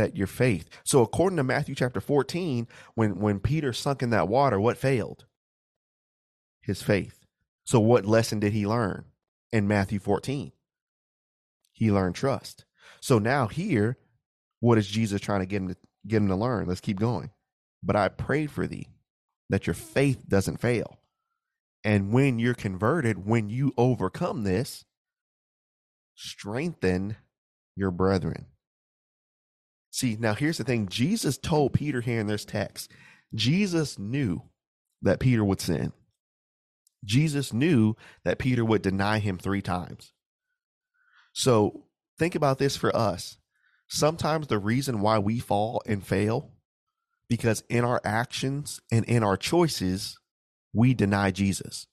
that 0.00 0.16
your 0.16 0.26
faith. 0.26 0.68
So 0.84 1.02
according 1.02 1.36
to 1.36 1.44
Matthew 1.44 1.74
chapter 1.74 2.00
14, 2.00 2.66
when 2.94 3.20
when 3.20 3.38
Peter 3.38 3.72
sunk 3.72 4.02
in 4.02 4.10
that 4.10 4.28
water, 4.28 4.58
what 4.58 4.78
failed? 4.78 5.26
His 6.62 6.82
faith. 6.82 7.26
So 7.64 7.78
what 7.78 8.06
lesson 8.06 8.40
did 8.40 8.52
he 8.52 8.66
learn 8.66 9.04
in 9.52 9.68
Matthew 9.68 9.98
14? 9.98 10.52
He 11.72 11.90
learned 11.90 12.14
trust. 12.14 12.64
So 13.00 13.18
now 13.18 13.46
here, 13.46 13.98
what 14.60 14.78
is 14.78 14.86
Jesus 14.86 15.20
trying 15.20 15.40
to 15.40 15.46
get 15.46 15.62
him 15.62 15.68
to 15.68 15.76
get 16.06 16.16
him 16.18 16.28
to 16.28 16.36
learn? 16.36 16.66
Let's 16.66 16.80
keep 16.80 16.98
going. 16.98 17.30
But 17.82 17.96
I 17.96 18.08
prayed 18.08 18.50
for 18.50 18.66
thee 18.66 18.88
that 19.48 19.66
your 19.66 19.74
faith 19.74 20.28
doesn't 20.28 20.60
fail. 20.60 20.98
And 21.84 22.12
when 22.12 22.38
you're 22.38 22.54
converted, 22.54 23.26
when 23.26 23.48
you 23.48 23.72
overcome 23.76 24.44
this, 24.44 24.84
strengthen 26.14 27.16
your 27.74 27.90
brethren. 27.90 28.46
See, 29.90 30.16
now 30.18 30.34
here's 30.34 30.58
the 30.58 30.64
thing 30.64 30.88
Jesus 30.88 31.36
told 31.36 31.72
Peter 31.72 32.00
here 32.00 32.20
in 32.20 32.26
this 32.26 32.44
text, 32.44 32.90
Jesus 33.34 33.98
knew 33.98 34.42
that 35.02 35.20
Peter 35.20 35.44
would 35.44 35.60
sin. 35.60 35.92
Jesus 37.04 37.52
knew 37.52 37.94
that 38.24 38.38
Peter 38.38 38.64
would 38.64 38.82
deny 38.82 39.18
him 39.18 39.38
three 39.38 39.62
times. 39.62 40.12
So 41.32 41.84
think 42.18 42.34
about 42.34 42.58
this 42.58 42.76
for 42.76 42.94
us. 42.94 43.38
Sometimes 43.88 44.46
the 44.46 44.58
reason 44.58 45.00
why 45.00 45.18
we 45.18 45.40
fall 45.40 45.82
and 45.86 46.06
fail, 46.06 46.52
because 47.28 47.64
in 47.68 47.84
our 47.84 48.00
actions 48.04 48.80
and 48.92 49.04
in 49.06 49.22
our 49.22 49.36
choices, 49.36 50.18
we 50.72 50.94
deny 50.94 51.30
Jesus. 51.30 51.86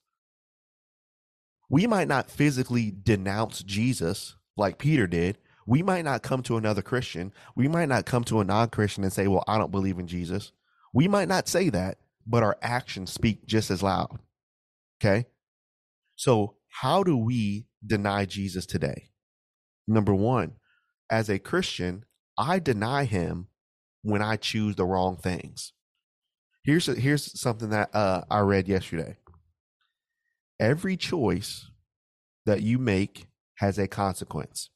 We 1.69 1.87
might 1.87 2.07
not 2.07 2.29
physically 2.29 2.93
denounce 3.03 3.63
Jesus 3.63 4.35
like 4.55 4.77
Peter 4.77 5.07
did, 5.07 5.37
we 5.67 5.83
might 5.83 6.05
not 6.05 6.24
come 6.24 6.41
to 6.43 6.55
another 6.55 6.81
Christian. 6.81 7.33
We 7.55 7.67
might 7.67 7.89
not 7.89 8.05
come 8.05 8.24
to 8.25 8.39
a 8.39 8.45
non 8.45 8.69
Christian 8.69 9.03
and 9.03 9.12
say, 9.12 9.27
Well, 9.27 9.43
I 9.47 9.57
don't 9.57 9.71
believe 9.71 10.00
in 10.00 10.07
Jesus. 10.07 10.53
We 10.93 11.09
might 11.09 11.27
not 11.27 11.50
say 11.50 11.69
that, 11.69 11.97
but 12.25 12.41
our 12.41 12.57
actions 12.62 13.12
speak 13.12 13.45
just 13.45 13.69
as 13.69 13.83
loud. 13.83 14.17
Okay. 15.00 15.27
So, 16.15 16.55
how 16.69 17.03
do 17.03 17.17
we 17.17 17.67
deny 17.86 18.25
Jesus 18.25 18.65
today? 18.65 19.09
Number 19.88 20.15
one, 20.15 20.53
as 21.12 21.29
a 21.29 21.38
Christian, 21.38 22.05
I 22.38 22.59
deny 22.59 23.03
him 23.03 23.47
when 24.03 24.21
I 24.21 24.38
choose 24.38 24.75
the 24.75 24.86
wrong 24.86 25.17
things. 25.17 25.74
Here's 26.63 26.88
a, 26.88 26.95
here's 26.95 27.39
something 27.39 27.69
that 27.69 27.93
uh, 27.93 28.24
I 28.29 28.39
read 28.39 28.69
yesterday. 28.69 29.17
Every 30.59 30.95
choice 30.95 31.69
that 32.45 32.62
you 32.62 32.79
make 32.79 33.27
has 33.55 33.77
a 33.77 33.88
consequence 33.88 34.69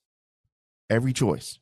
every 0.91 1.13
choice. 1.13 1.57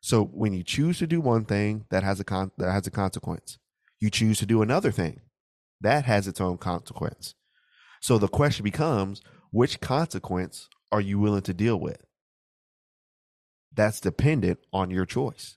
So 0.00 0.24
when 0.24 0.52
you 0.54 0.64
choose 0.64 0.98
to 0.98 1.06
do 1.06 1.20
one 1.20 1.44
thing, 1.44 1.84
that 1.90 2.02
has 2.02 2.18
a 2.18 2.24
con- 2.24 2.50
that 2.58 2.72
has 2.72 2.88
a 2.88 2.90
consequence. 2.90 3.58
You 4.00 4.10
choose 4.10 4.38
to 4.38 4.46
do 4.46 4.62
another 4.62 4.90
thing, 4.90 5.20
that 5.80 6.06
has 6.06 6.26
its 6.26 6.40
own 6.40 6.58
consequence. 6.58 7.34
So 8.00 8.18
the 8.18 8.26
question 8.26 8.64
becomes, 8.64 9.22
which 9.52 9.80
consequence 9.80 10.68
are 10.90 11.00
you 11.00 11.20
willing 11.20 11.42
to 11.42 11.54
deal 11.54 11.78
with? 11.78 12.02
That's 13.72 14.00
dependent 14.00 14.58
on 14.72 14.90
your 14.90 15.06
choice. 15.06 15.56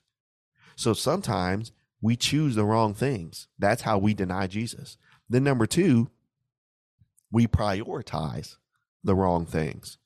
So 0.76 0.92
sometimes 0.92 1.72
we 2.00 2.14
choose 2.14 2.54
the 2.54 2.64
wrong 2.64 2.94
things. 2.94 3.48
That's 3.58 3.82
how 3.82 3.98
we 3.98 4.14
deny 4.14 4.46
Jesus. 4.46 4.96
Then 5.28 5.42
number 5.42 5.66
2, 5.66 6.08
we 7.32 7.48
prioritize 7.48 8.56
the 9.02 9.14
wrong 9.14 9.44
things. 9.44 9.98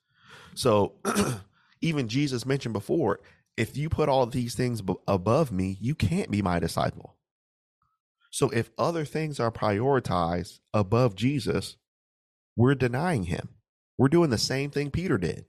So 0.54 0.94
even 1.80 2.08
Jesus 2.08 2.46
mentioned 2.46 2.72
before, 2.72 3.20
if 3.56 3.76
you 3.76 3.88
put 3.88 4.08
all 4.08 4.26
these 4.26 4.54
things 4.54 4.82
above 5.06 5.52
me, 5.52 5.76
you 5.80 5.94
can't 5.94 6.30
be 6.30 6.42
my 6.42 6.58
disciple. 6.58 7.16
So 8.30 8.48
if 8.50 8.70
other 8.78 9.04
things 9.04 9.40
are 9.40 9.50
prioritized 9.50 10.60
above 10.72 11.16
Jesus, 11.16 11.76
we're 12.56 12.74
denying 12.74 13.24
him. 13.24 13.48
We're 13.98 14.08
doing 14.08 14.30
the 14.30 14.38
same 14.38 14.70
thing 14.70 14.90
Peter 14.90 15.18
did. 15.18 15.46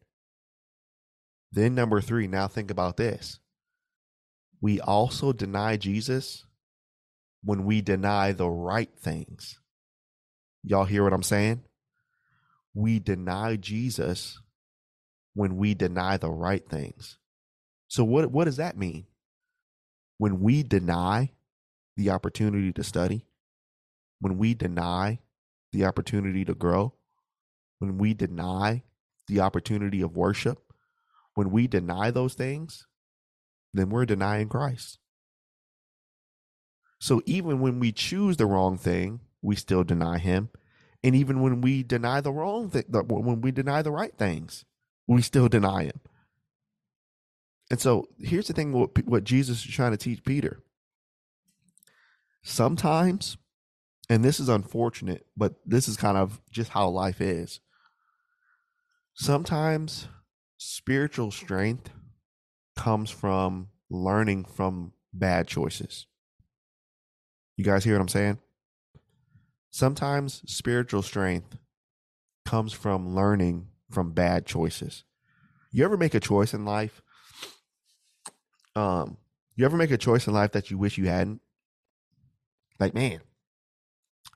Then, 1.52 1.76
number 1.76 2.02
three, 2.02 2.28
now 2.28 2.48
think 2.48 2.72
about 2.72 2.98
this. 2.98 3.40
We 4.62 4.80
also 4.80 5.34
deny 5.34 5.78
Jesus 5.78 6.46
when 7.44 7.66
we 7.66 7.82
deny 7.82 8.32
the 8.32 8.50
right 8.50 8.92
things. 8.98 9.60
Y'all 10.64 10.86
hear 10.86 11.04
what 11.04 11.14
I'm 11.14 11.24
saying? 11.24 11.64
We 12.74 13.00
deny 13.00 13.58
Jesus 13.58 14.40
when 15.34 15.58
we 15.58 15.74
deny 15.74 16.18
the 16.18 16.30
right 16.30 16.68
things. 16.68 17.18
So 17.88 18.04
what 18.04 18.32
what 18.32 18.46
does 18.46 18.58
that 18.58 18.78
mean? 18.78 19.06
When 20.18 20.40
we 20.42 20.64
deny 20.64 21.32
the 21.98 22.10
opportunity 22.10 22.72
to 22.74 22.84
study, 22.84 23.26
when 24.20 24.38
we 24.38 24.54
deny 24.54 25.20
the 25.72 25.86
opportunity 25.86 26.46
to 26.46 26.54
grow, 26.54 26.94
when 27.80 27.98
we 27.98 28.14
deny 28.14 28.84
the 29.28 29.40
opportunity 29.40 30.02
of 30.02 30.16
worship, 30.16 30.74
when 31.34 31.52
we 31.52 31.68
deny 31.68 32.12
those 32.12 32.34
things, 32.34 32.88
then 33.74 33.90
we're 33.90 34.06
denying 34.06 34.50
Christ. 34.50 35.00
So 37.00 37.22
even 37.26 37.62
when 37.62 37.80
we 37.80 37.92
choose 37.92 38.38
the 38.38 38.46
wrong 38.46 38.78
thing, 38.78 39.22
we 39.42 39.56
still 39.56 39.84
deny 39.84 40.20
him. 40.20 40.50
And 41.04 41.16
even 41.16 41.42
when 41.42 41.62
we 41.62 41.82
deny 41.82 42.22
the 42.22 42.32
wrong 42.32 42.70
thing, 42.70 42.84
when 42.90 43.42
we 43.42 43.52
deny 43.52 43.82
the 43.82 43.92
right 43.92 44.16
things, 44.16 44.66
we 45.12 45.22
still 45.22 45.50
deny 45.50 45.84
him. 45.84 46.00
And 47.70 47.80
so 47.80 48.08
here's 48.18 48.48
the 48.48 48.54
thing 48.54 48.72
what, 48.72 49.06
what 49.06 49.24
Jesus 49.24 49.66
is 49.66 49.72
trying 49.72 49.92
to 49.92 49.98
teach 49.98 50.24
Peter. 50.24 50.62
Sometimes, 52.44 53.38
and 54.10 54.24
this 54.24 54.40
is 54.40 54.50
unfortunate, 54.50 55.26
but 55.36 55.56
this 55.66 55.88
is 55.88 55.98
kind 55.98 56.18
of 56.18 56.42
just 56.50 56.72
how 56.72 56.88
life 56.90 57.22
is. 57.22 57.60
Sometimes 59.14 60.08
spiritual 60.58 61.32
strength 61.32 61.90
comes 62.78 63.10
from 63.10 63.68
learning 63.90 64.46
from 64.46 64.94
bad 65.14 65.48
choices. 65.48 66.08
You 67.58 67.66
guys 67.66 67.84
hear 67.84 67.96
what 67.96 68.02
I'm 68.02 68.08
saying? 68.08 68.40
Sometimes 69.72 70.42
spiritual 70.46 71.02
strength 71.02 71.58
comes 72.46 72.74
from 72.74 73.14
learning 73.14 73.68
from 73.92 74.12
bad 74.12 74.46
choices. 74.46 75.04
You 75.72 75.86
ever 75.86 75.98
make 75.98 76.14
a 76.14 76.20
choice 76.20 76.54
in 76.54 76.66
life? 76.66 77.02
Um, 78.76 79.18
you 79.56 79.66
ever 79.66 79.78
make 79.78 79.92
a 79.92 79.98
choice 79.98 80.28
in 80.28 80.34
life 80.34 80.54
that 80.54 80.72
you 80.72 80.78
wish 80.78 80.98
you 80.98 81.08
hadn't? 81.08 81.42
Like, 82.80 82.94
man, 82.94 83.22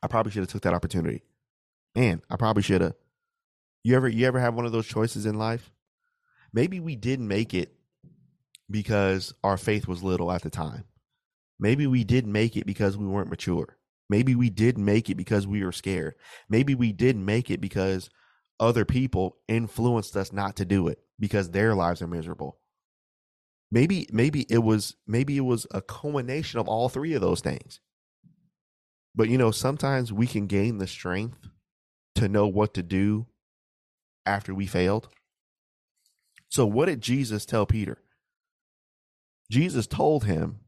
I 0.03 0.07
probably 0.07 0.31
should 0.31 0.41
have 0.41 0.49
took 0.49 0.61
that 0.63 0.73
opportunity. 0.73 1.23
Man, 1.95 2.21
I 2.29 2.35
probably 2.35 2.63
should 2.63 2.81
have. 2.81 2.95
You 3.83 3.95
ever 3.95 4.07
you 4.07 4.25
ever 4.25 4.39
have 4.39 4.55
one 4.55 4.65
of 4.65 4.71
those 4.71 4.87
choices 4.87 5.25
in 5.25 5.37
life? 5.37 5.71
Maybe 6.53 6.79
we 6.79 6.95
didn't 6.95 7.27
make 7.27 7.53
it 7.53 7.75
because 8.69 9.33
our 9.43 9.57
faith 9.57 9.87
was 9.87 10.03
little 10.03 10.31
at 10.31 10.41
the 10.41 10.49
time. 10.49 10.85
Maybe 11.59 11.87
we 11.87 12.03
didn't 12.03 12.31
make 12.31 12.57
it 12.57 12.65
because 12.65 12.97
we 12.97 13.05
weren't 13.05 13.29
mature. 13.29 13.77
Maybe 14.09 14.35
we 14.35 14.49
didn't 14.49 14.85
make 14.85 15.09
it 15.09 15.15
because 15.15 15.47
we 15.47 15.63
were 15.63 15.71
scared. 15.71 16.15
Maybe 16.49 16.75
we 16.75 16.91
didn't 16.91 17.25
make 17.25 17.49
it 17.49 17.61
because 17.61 18.09
other 18.59 18.85
people 18.85 19.37
influenced 19.47 20.15
us 20.15 20.31
not 20.31 20.55
to 20.57 20.65
do 20.65 20.87
it 20.87 20.99
because 21.19 21.51
their 21.51 21.75
lives 21.75 22.01
are 22.01 22.07
miserable. 22.07 22.59
Maybe 23.71 24.07
maybe 24.11 24.45
it 24.49 24.59
was 24.59 24.95
maybe 25.07 25.37
it 25.37 25.41
was 25.41 25.67
a 25.71 25.81
culmination 25.81 26.59
of 26.59 26.67
all 26.67 26.87
three 26.87 27.13
of 27.13 27.21
those 27.21 27.41
things. 27.41 27.79
But 29.15 29.29
you 29.29 29.37
know, 29.37 29.51
sometimes 29.51 30.13
we 30.13 30.27
can 30.27 30.47
gain 30.47 30.77
the 30.77 30.87
strength 30.87 31.49
to 32.15 32.29
know 32.29 32.47
what 32.47 32.73
to 32.75 32.83
do 32.83 33.27
after 34.25 34.53
we 34.53 34.65
failed. 34.65 35.09
So 36.49 36.65
what 36.65 36.85
did 36.85 37.01
Jesus 37.01 37.45
tell 37.45 37.65
Peter? 37.65 37.97
Jesus 39.51 39.87
told 39.87 40.25
him 40.25 40.59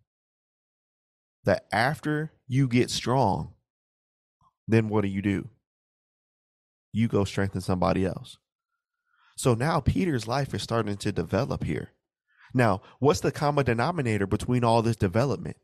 that 1.46 1.66
after 1.72 2.32
you 2.48 2.68
get 2.68 2.90
strong, 2.90 3.54
then 4.68 4.90
what 4.90 5.02
do 5.02 5.08
you 5.08 5.22
do? 5.22 5.50
You 6.98 7.08
go 7.08 7.24
strengthen 7.24 7.62
somebody 7.62 8.06
else. 8.06 8.38
So 9.36 9.54
now 9.54 9.80
Peter's 9.80 10.28
life 10.28 10.54
is 10.56 10.64
starting 10.64 10.98
to 10.98 11.12
develop 11.12 11.64
here. 11.64 11.92
Now, 12.56 12.82
what's 13.00 13.20
the 13.20 13.32
common 13.32 13.66
denominator 13.66 14.26
between 14.26 14.64
all 14.64 14.82
this 14.82 14.96
development? 14.96 15.58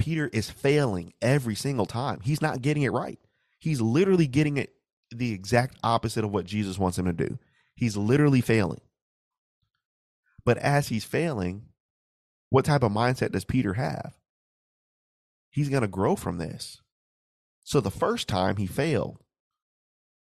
Peter 0.00 0.28
is 0.32 0.50
failing 0.50 1.12
every 1.22 1.54
single 1.54 1.86
time. 1.86 2.18
He's 2.22 2.42
not 2.42 2.60
getting 2.60 2.82
it 2.82 2.92
right. 2.92 3.20
He's 3.60 3.80
literally 3.80 4.26
getting 4.26 4.56
it 4.56 4.72
the 5.10 5.32
exact 5.32 5.76
opposite 5.84 6.24
of 6.24 6.32
what 6.32 6.46
Jesus 6.46 6.78
wants 6.78 6.98
him 6.98 7.04
to 7.04 7.12
do. 7.12 7.38
He's 7.76 7.96
literally 7.96 8.40
failing. 8.40 8.80
But 10.44 10.58
as 10.58 10.88
he's 10.88 11.04
failing, 11.04 11.66
what 12.48 12.64
type 12.64 12.82
of 12.82 12.90
mindset 12.90 13.30
does 13.30 13.44
Peter 13.44 13.74
have? 13.74 14.14
He's 15.50 15.68
going 15.68 15.82
to 15.82 15.88
grow 15.88 16.16
from 16.16 16.38
this. 16.38 16.80
So 17.62 17.80
the 17.80 17.90
first 17.90 18.26
time 18.26 18.56
he 18.56 18.66
failed. 18.66 19.18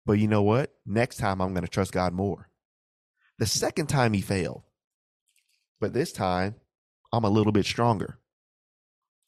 But 0.06 0.14
you 0.14 0.28
know 0.28 0.42
what? 0.42 0.74
Next 0.86 1.18
time 1.18 1.42
I'm 1.42 1.54
going 1.54 1.66
to 1.66 1.70
trust 1.70 1.92
God 1.92 2.14
more. 2.14 2.50
The 3.38 3.46
second 3.46 3.88
time 3.88 4.14
he 4.14 4.22
failed. 4.22 4.64
But 5.80 5.94
this 5.94 6.12
time 6.12 6.56
I'm 7.14 7.24
a 7.24 7.30
little 7.30 7.52
bit 7.52 7.66
stronger. 7.66 8.20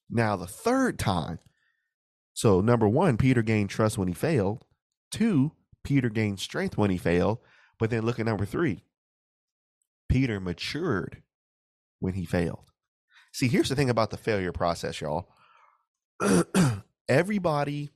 Now, 0.10 0.36
the 0.36 0.47
third 0.47 0.99
time. 0.99 1.39
So, 2.34 2.62
number 2.62 2.88
one, 2.88 3.17
Peter 3.17 3.41
gained 3.41 3.69
trust 3.69 3.97
when 3.97 4.07
he 4.07 4.13
failed. 4.13 4.65
Two, 5.10 5.53
Peter 5.84 6.10
gained 6.10 6.39
strength 6.39 6.77
when 6.77 6.89
he 6.89 6.97
failed. 6.97 7.39
But 7.79 7.89
then 7.89 8.05
look 8.05 8.19
at 8.19 8.25
number 8.25 8.45
three 8.45 8.84
Peter 10.10 10.39
matured 10.39 11.23
when 11.99 12.13
he 12.13 12.25
failed. 12.25 12.71
See, 13.34 13.47
here's 13.47 13.69
the 13.69 13.75
thing 13.75 13.89
about 13.89 14.10
the 14.10 14.17
failure 14.17 14.51
process, 14.51 14.99
y'all. 14.99 15.29
Everybody, 17.10 17.89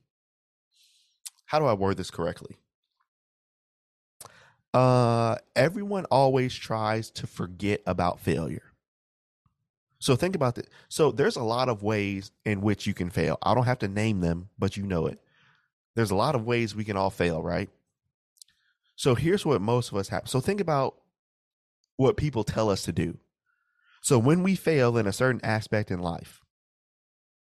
how 1.44 1.58
do 1.58 1.66
I 1.66 1.74
word 1.74 1.98
this 1.98 2.10
correctly? 2.10 2.56
Uh, 4.74 5.36
everyone 5.54 6.04
always 6.06 6.54
tries 6.54 7.10
to 7.10 7.26
forget 7.26 7.82
about 7.86 8.20
failure. 8.20 8.72
So 9.98 10.16
think 10.16 10.36
about 10.36 10.56
that. 10.56 10.68
So 10.88 11.10
there's 11.10 11.36
a 11.36 11.42
lot 11.42 11.68
of 11.68 11.82
ways 11.82 12.30
in 12.44 12.60
which 12.60 12.86
you 12.86 12.94
can 12.94 13.10
fail. 13.10 13.38
I 13.42 13.54
don't 13.54 13.64
have 13.64 13.78
to 13.80 13.88
name 13.88 14.20
them, 14.20 14.50
but 14.58 14.76
you 14.76 14.84
know 14.84 15.06
it. 15.06 15.18
There's 15.94 16.10
a 16.10 16.16
lot 16.16 16.34
of 16.34 16.44
ways 16.44 16.74
we 16.74 16.84
can 16.84 16.96
all 16.96 17.10
fail, 17.10 17.42
right? 17.42 17.70
So 18.96 19.14
here's 19.14 19.46
what 19.46 19.60
most 19.62 19.90
of 19.90 19.96
us 19.96 20.08
have. 20.08 20.28
So 20.28 20.40
think 20.40 20.60
about 20.60 20.96
what 21.96 22.16
people 22.16 22.44
tell 22.44 22.68
us 22.68 22.82
to 22.82 22.92
do. 22.92 23.18
So 24.02 24.18
when 24.18 24.42
we 24.42 24.54
fail 24.54 24.96
in 24.98 25.06
a 25.06 25.12
certain 25.12 25.40
aspect 25.42 25.90
in 25.90 25.98
life, 25.98 26.42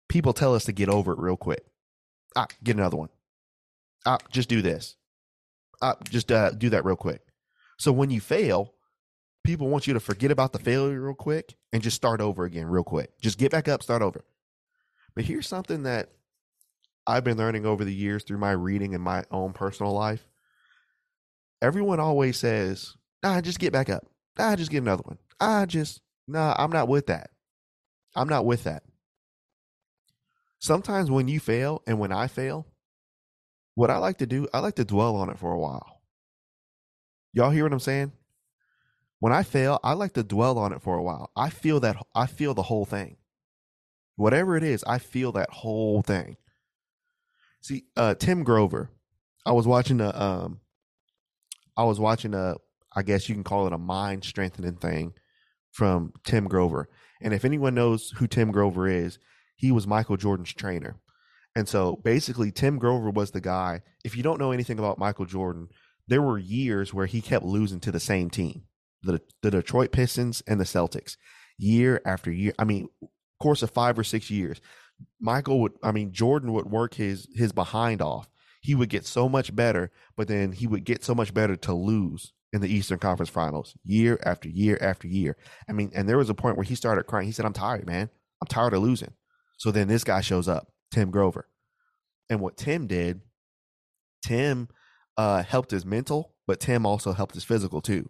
people 0.07 0.33
tell 0.33 0.55
us 0.55 0.65
to 0.65 0.71
get 0.71 0.89
over 0.89 1.13
it 1.13 1.19
real 1.19 1.35
quick. 1.35 1.65
Ah, 2.35 2.47
get 2.63 2.77
another 2.77 2.97
one. 2.97 3.09
Ah, 4.05 4.19
just 4.31 4.49
do 4.49 4.61
this. 4.61 4.95
Just 6.09 6.31
uh, 6.31 6.51
do 6.51 6.69
that 6.69 6.85
real 6.85 6.95
quick. 6.95 7.21
So 7.77 7.91
when 7.91 8.09
you 8.09 8.21
fail, 8.21 8.73
people 9.43 9.67
want 9.67 9.87
you 9.87 9.93
to 9.93 9.99
forget 9.99 10.31
about 10.31 10.53
the 10.53 10.59
failure 10.59 11.01
real 11.01 11.13
quick 11.13 11.55
and 11.73 11.83
just 11.83 11.95
start 11.95 12.21
over 12.21 12.45
again 12.45 12.67
real 12.67 12.83
quick. 12.83 13.19
Just 13.19 13.37
get 13.37 13.51
back 13.51 13.67
up, 13.67 13.83
start 13.83 14.01
over. 14.01 14.23
But 15.15 15.25
here's 15.25 15.47
something 15.47 15.83
that 15.83 16.09
I've 17.05 17.23
been 17.23 17.37
learning 17.37 17.65
over 17.65 17.83
the 17.83 17.93
years 17.93 18.23
through 18.23 18.37
my 18.37 18.51
reading 18.51 18.95
and 18.95 19.03
my 19.03 19.25
own 19.31 19.53
personal 19.53 19.91
life. 19.91 20.25
Everyone 21.61 21.99
always 21.99 22.37
says, 22.37 22.95
"Ah, 23.23 23.41
just 23.41 23.59
get 23.59 23.73
back 23.73 23.89
up. 23.89 24.05
Ah, 24.37 24.55
just 24.55 24.71
get 24.71 24.79
another 24.79 25.03
one. 25.05 25.17
Ah, 25.39 25.65
just 25.65 26.01
nah, 26.27 26.55
I'm 26.57 26.71
not 26.71 26.87
with 26.87 27.07
that. 27.07 27.31
I'm 28.15 28.29
not 28.29 28.45
with 28.45 28.63
that." 28.63 28.83
Sometimes 30.59 31.11
when 31.11 31.27
you 31.27 31.39
fail 31.39 31.81
and 31.85 31.99
when 31.99 32.11
I 32.11 32.27
fail, 32.27 32.65
what 33.75 33.89
I 33.89 33.97
like 33.97 34.19
to 34.19 34.25
do, 34.25 34.47
I 34.53 34.59
like 34.59 34.75
to 34.75 34.85
dwell 34.85 35.15
on 35.15 35.29
it 35.29 35.39
for 35.39 35.51
a 35.51 35.59
while. 35.59 36.01
Y'all 37.33 37.49
hear 37.51 37.63
what 37.63 37.73
I'm 37.73 37.79
saying? 37.79 38.11
when 39.23 39.31
I 39.31 39.43
fail, 39.43 39.79
I 39.85 39.93
like 39.93 40.11
to 40.15 40.23
dwell 40.23 40.57
on 40.57 40.73
it 40.73 40.81
for 40.81 40.97
a 40.97 41.01
while. 41.01 41.31
I 41.33 41.49
feel 41.49 41.79
that 41.79 41.95
I 42.13 42.25
feel 42.25 42.53
the 42.53 42.61
whole 42.63 42.83
thing. 42.83 43.15
Whatever 44.17 44.57
it 44.57 44.65
is, 44.65 44.83
I 44.83 44.97
feel 44.99 45.31
that 45.31 45.49
whole 45.49 46.01
thing. 46.01 46.35
See, 47.61 47.85
uh, 47.95 48.15
Tim 48.15 48.43
Grover, 48.43 48.89
I 49.45 49.53
was 49.53 49.65
watching 49.65 50.01
a 50.01 50.09
um 50.09 50.59
I 51.77 51.85
was 51.85 52.01
watching 52.01 52.33
a 52.33 52.55
I 52.93 53.01
guess 53.03 53.29
you 53.29 53.35
can 53.35 53.45
call 53.45 53.65
it 53.65 53.71
a 53.71 53.77
mind 53.77 54.25
strengthening 54.25 54.75
thing 54.75 55.13
from 55.71 56.11
Tim 56.25 56.49
Grover. 56.49 56.89
And 57.21 57.33
if 57.33 57.45
anyone 57.45 57.75
knows 57.75 58.09
who 58.17 58.27
Tim 58.27 58.51
Grover 58.51 58.89
is, 58.89 59.19
he 59.55 59.71
was 59.71 59.87
Michael 59.87 60.17
Jordan's 60.17 60.53
trainer. 60.53 60.97
And 61.55 61.67
so 61.67 61.97
basically 61.97 62.51
Tim 62.51 62.79
Grover 62.79 63.09
was 63.09 63.31
the 63.31 63.41
guy. 63.41 63.81
If 64.03 64.17
you 64.17 64.23
don't 64.23 64.39
know 64.39 64.51
anything 64.51 64.79
about 64.79 64.97
Michael 64.97 65.25
Jordan, 65.25 65.69
there 66.07 66.21
were 66.21 66.37
years 66.37 66.93
where 66.93 67.05
he 67.05 67.21
kept 67.21 67.45
losing 67.45 67.79
to 67.81 67.91
the 67.91 67.99
same 67.99 68.29
team 68.29 68.63
the 69.03 69.21
the 69.41 69.51
Detroit 69.51 69.91
Pistons 69.91 70.41
and 70.47 70.59
the 70.59 70.65
Celtics 70.65 71.17
year 71.57 72.01
after 72.05 72.31
year. 72.31 72.53
I 72.57 72.63
mean, 72.63 72.87
course 73.39 73.61
of 73.61 73.71
five 73.71 73.99
or 73.99 74.03
six 74.03 74.31
years, 74.31 74.61
Michael 75.19 75.59
would. 75.61 75.73
I 75.83 75.91
mean, 75.91 76.11
Jordan 76.11 76.53
would 76.53 76.65
work 76.65 76.95
his 76.95 77.27
his 77.35 77.51
behind 77.51 78.01
off. 78.01 78.29
He 78.61 78.75
would 78.75 78.89
get 78.89 79.05
so 79.05 79.27
much 79.27 79.53
better, 79.53 79.91
but 80.15 80.27
then 80.27 80.53
he 80.53 80.67
would 80.67 80.85
get 80.85 81.03
so 81.03 81.13
much 81.13 81.33
better 81.33 81.57
to 81.57 81.73
lose 81.73 82.31
in 82.53 82.61
the 82.61 82.73
Eastern 82.73 82.99
Conference 82.99 83.29
Finals 83.29 83.75
year 83.83 84.17
after 84.23 84.47
year 84.47 84.77
after 84.79 85.07
year. 85.07 85.35
I 85.67 85.73
mean, 85.73 85.91
and 85.93 86.07
there 86.07 86.17
was 86.17 86.29
a 86.29 86.33
point 86.35 86.55
where 86.55 86.63
he 86.63 86.75
started 86.75 87.03
crying. 87.03 87.25
He 87.25 87.33
said, 87.33 87.45
"I'm 87.45 87.53
tired, 87.53 87.85
man. 87.85 88.09
I'm 88.41 88.47
tired 88.47 88.73
of 88.73 88.81
losing." 88.81 89.13
So 89.57 89.71
then 89.71 89.87
this 89.87 90.03
guy 90.03 90.21
shows 90.21 90.47
up, 90.47 90.72
Tim 90.93 91.11
Grover, 91.11 91.49
and 92.29 92.39
what 92.39 92.55
Tim 92.55 92.87
did, 92.87 93.21
Tim 94.23 94.69
uh, 95.17 95.43
helped 95.43 95.71
his 95.71 95.85
mental, 95.85 96.35
but 96.47 96.59
Tim 96.59 96.85
also 96.85 97.13
helped 97.13 97.33
his 97.33 97.43
physical 97.43 97.81
too. 97.81 98.09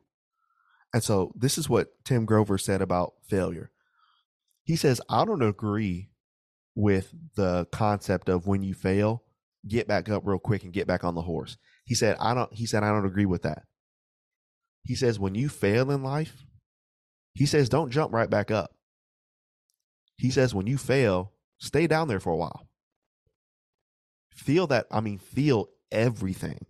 And 0.93 1.01
so 1.01 1.31
this 1.35 1.57
is 1.57 1.69
what 1.69 1.93
Tim 2.03 2.25
Grover 2.25 2.57
said 2.57 2.81
about 2.81 3.13
failure. 3.27 3.71
He 4.63 4.75
says, 4.75 5.01
I 5.09 5.25
don't 5.25 5.41
agree 5.41 6.09
with 6.75 7.13
the 7.35 7.67
concept 7.71 8.29
of 8.29 8.47
when 8.47 8.63
you 8.63 8.73
fail, 8.73 9.23
get 9.67 9.87
back 9.87 10.09
up 10.09 10.23
real 10.25 10.39
quick 10.39 10.63
and 10.63 10.73
get 10.73 10.85
back 10.85 11.03
on 11.03 11.15
the 11.15 11.21
horse. 11.21 11.57
He 11.85 11.95
said, 11.95 12.17
I 12.19 12.33
don't, 12.33 12.53
he 12.53 12.65
said, 12.65 12.83
I 12.83 12.89
don't 12.89 13.05
agree 13.05 13.25
with 13.25 13.43
that. 13.43 13.63
He 14.83 14.95
says, 14.95 15.19
when 15.19 15.35
you 15.35 15.49
fail 15.49 15.89
in 15.89 16.03
life, 16.03 16.43
he 17.33 17.45
says, 17.45 17.69
don't 17.69 17.91
jump 17.91 18.13
right 18.13 18.29
back 18.29 18.51
up. 18.51 18.75
He 20.17 20.29
says, 20.29 20.53
when 20.53 20.67
you 20.67 20.77
fail, 20.77 21.31
stay 21.57 21.87
down 21.87 22.07
there 22.07 22.19
for 22.19 22.33
a 22.33 22.37
while. 22.37 22.67
Feel 24.33 24.67
that, 24.67 24.87
I 24.91 24.99
mean, 24.99 25.19
feel 25.19 25.69
everything. 25.91 26.65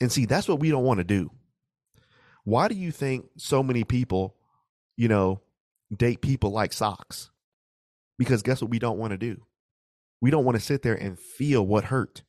And 0.00 0.10
see, 0.10 0.26
that's 0.26 0.48
what 0.48 0.60
we 0.60 0.70
don't 0.70 0.84
want 0.84 0.98
to 0.98 1.04
do. 1.04 1.30
Why 2.44 2.68
do 2.68 2.74
you 2.74 2.90
think 2.90 3.26
so 3.36 3.62
many 3.62 3.84
people, 3.84 4.36
you 4.96 5.08
know, 5.08 5.40
date 5.94 6.20
people 6.20 6.50
like 6.50 6.72
socks? 6.72 7.30
Because 8.18 8.42
guess 8.42 8.60
what 8.60 8.70
we 8.70 8.78
don't 8.78 8.98
want 8.98 9.12
to 9.12 9.16
do? 9.16 9.42
We 10.20 10.30
don't 10.30 10.44
want 10.44 10.56
to 10.56 10.64
sit 10.64 10.82
there 10.82 10.94
and 10.94 11.18
feel 11.18 11.66
what 11.66 11.84
hurt. 11.84 12.22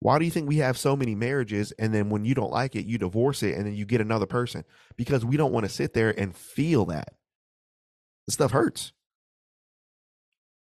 Why 0.00 0.18
do 0.18 0.24
you 0.24 0.30
think 0.30 0.48
we 0.48 0.58
have 0.58 0.78
so 0.78 0.96
many 0.96 1.14
marriages 1.14 1.72
and 1.72 1.92
then 1.92 2.08
when 2.08 2.24
you 2.24 2.34
don't 2.34 2.52
like 2.52 2.74
it, 2.74 2.86
you 2.86 2.96
divorce 2.96 3.42
it 3.42 3.56
and 3.56 3.66
then 3.66 3.74
you 3.74 3.84
get 3.84 4.00
another 4.00 4.26
person? 4.26 4.64
Because 4.96 5.24
we 5.24 5.36
don't 5.36 5.52
want 5.52 5.66
to 5.66 5.72
sit 5.72 5.92
there 5.92 6.18
and 6.18 6.34
feel 6.34 6.86
that. 6.86 7.14
The 8.26 8.32
stuff 8.32 8.52
hurts. 8.52 8.92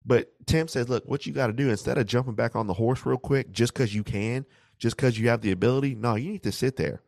But 0.06 0.30
Tim 0.46 0.68
says, 0.68 0.88
look, 0.88 1.04
what 1.06 1.26
you 1.26 1.32
got 1.32 1.48
to 1.48 1.52
do 1.52 1.68
instead 1.68 1.98
of 1.98 2.06
jumping 2.06 2.34
back 2.34 2.54
on 2.54 2.68
the 2.68 2.74
horse 2.74 3.04
real 3.04 3.18
quick 3.18 3.50
just 3.50 3.74
because 3.74 3.92
you 3.92 4.04
can, 4.04 4.46
just 4.78 4.96
because 4.96 5.18
you 5.18 5.28
have 5.28 5.40
the 5.40 5.50
ability, 5.50 5.96
no, 5.96 6.14
you 6.14 6.30
need 6.30 6.44
to 6.44 6.52
sit 6.52 6.76
there 6.76 7.02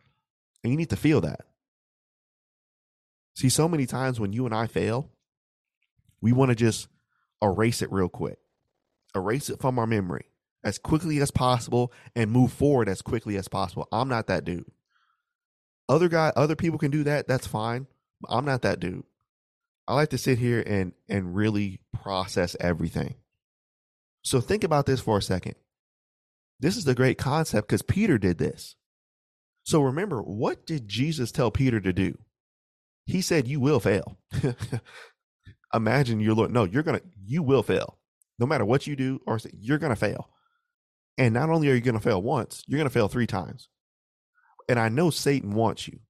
and 0.64 0.72
you 0.72 0.76
need 0.76 0.90
to 0.90 0.96
feel 0.96 1.20
that. 1.20 1.42
See, 3.34 3.48
so 3.48 3.68
many 3.68 3.86
times 3.86 4.18
when 4.18 4.32
you 4.32 4.46
and 4.46 4.54
I 4.54 4.66
fail, 4.66 5.10
we 6.20 6.32
want 6.32 6.48
to 6.48 6.56
just 6.56 6.88
erase 7.40 7.82
it 7.82 7.92
real 7.92 8.08
quick, 8.08 8.38
erase 9.14 9.48
it 9.48 9.60
from 9.60 9.78
our 9.78 9.86
memory 9.86 10.26
as 10.64 10.76
quickly 10.76 11.20
as 11.20 11.30
possible 11.30 11.92
and 12.16 12.32
move 12.32 12.52
forward 12.52 12.88
as 12.88 13.00
quickly 13.00 13.36
as 13.36 13.46
possible. 13.46 13.86
I'm 13.92 14.08
not 14.08 14.26
that 14.26 14.44
dude. 14.44 14.66
Other 15.88 16.08
guy, 16.08 16.32
other 16.34 16.56
people 16.56 16.80
can 16.80 16.90
do 16.90 17.04
that. 17.04 17.28
That's 17.28 17.46
fine. 17.46 17.86
I'm 18.28 18.44
not 18.44 18.62
that 18.62 18.80
dude. 18.80 19.04
I 19.88 19.94
like 19.94 20.10
to 20.10 20.18
sit 20.18 20.38
here 20.38 20.62
and 20.64 20.92
and 21.08 21.34
really 21.34 21.80
process 21.92 22.54
everything. 22.60 23.14
So 24.22 24.40
think 24.40 24.62
about 24.62 24.86
this 24.86 25.00
for 25.00 25.16
a 25.18 25.22
second. 25.22 25.54
This 26.60 26.76
is 26.76 26.84
the 26.84 26.94
great 26.94 27.18
concept 27.18 27.68
because 27.68 27.82
Peter 27.82 28.18
did 28.18 28.38
this. 28.38 28.76
So 29.64 29.82
remember, 29.82 30.20
what 30.20 30.66
did 30.66 30.88
Jesus 30.88 31.32
tell 31.32 31.50
Peter 31.50 31.80
to 31.80 31.92
do? 31.92 32.18
He 33.06 33.22
said, 33.22 33.48
You 33.48 33.60
will 33.60 33.80
fail. 33.80 34.18
Imagine 35.74 36.20
you're 36.20 36.34
Lord. 36.34 36.52
No, 36.52 36.64
you're 36.64 36.82
to, 37.00 37.06
you 37.24 37.42
will 37.42 37.62
fail. 37.62 37.98
No 38.38 38.46
matter 38.46 38.64
what 38.64 38.86
you 38.86 38.96
do, 38.96 39.20
or 39.26 39.38
say, 39.38 39.50
you're 39.58 39.78
to 39.90 39.96
fail. 39.96 40.28
And 41.16 41.34
not 41.34 41.50
only 41.50 41.68
are 41.68 41.74
you 41.74 41.80
to 41.94 42.00
fail 42.00 42.22
once, 42.22 42.62
you're 42.66 42.78
to 42.86 42.92
fail 42.92 43.08
three 43.08 43.26
times. 43.26 43.68
And 44.68 44.78
I 44.78 44.88
know 44.88 45.10
Satan 45.10 45.52
wants 45.52 45.88
you, 45.88 46.00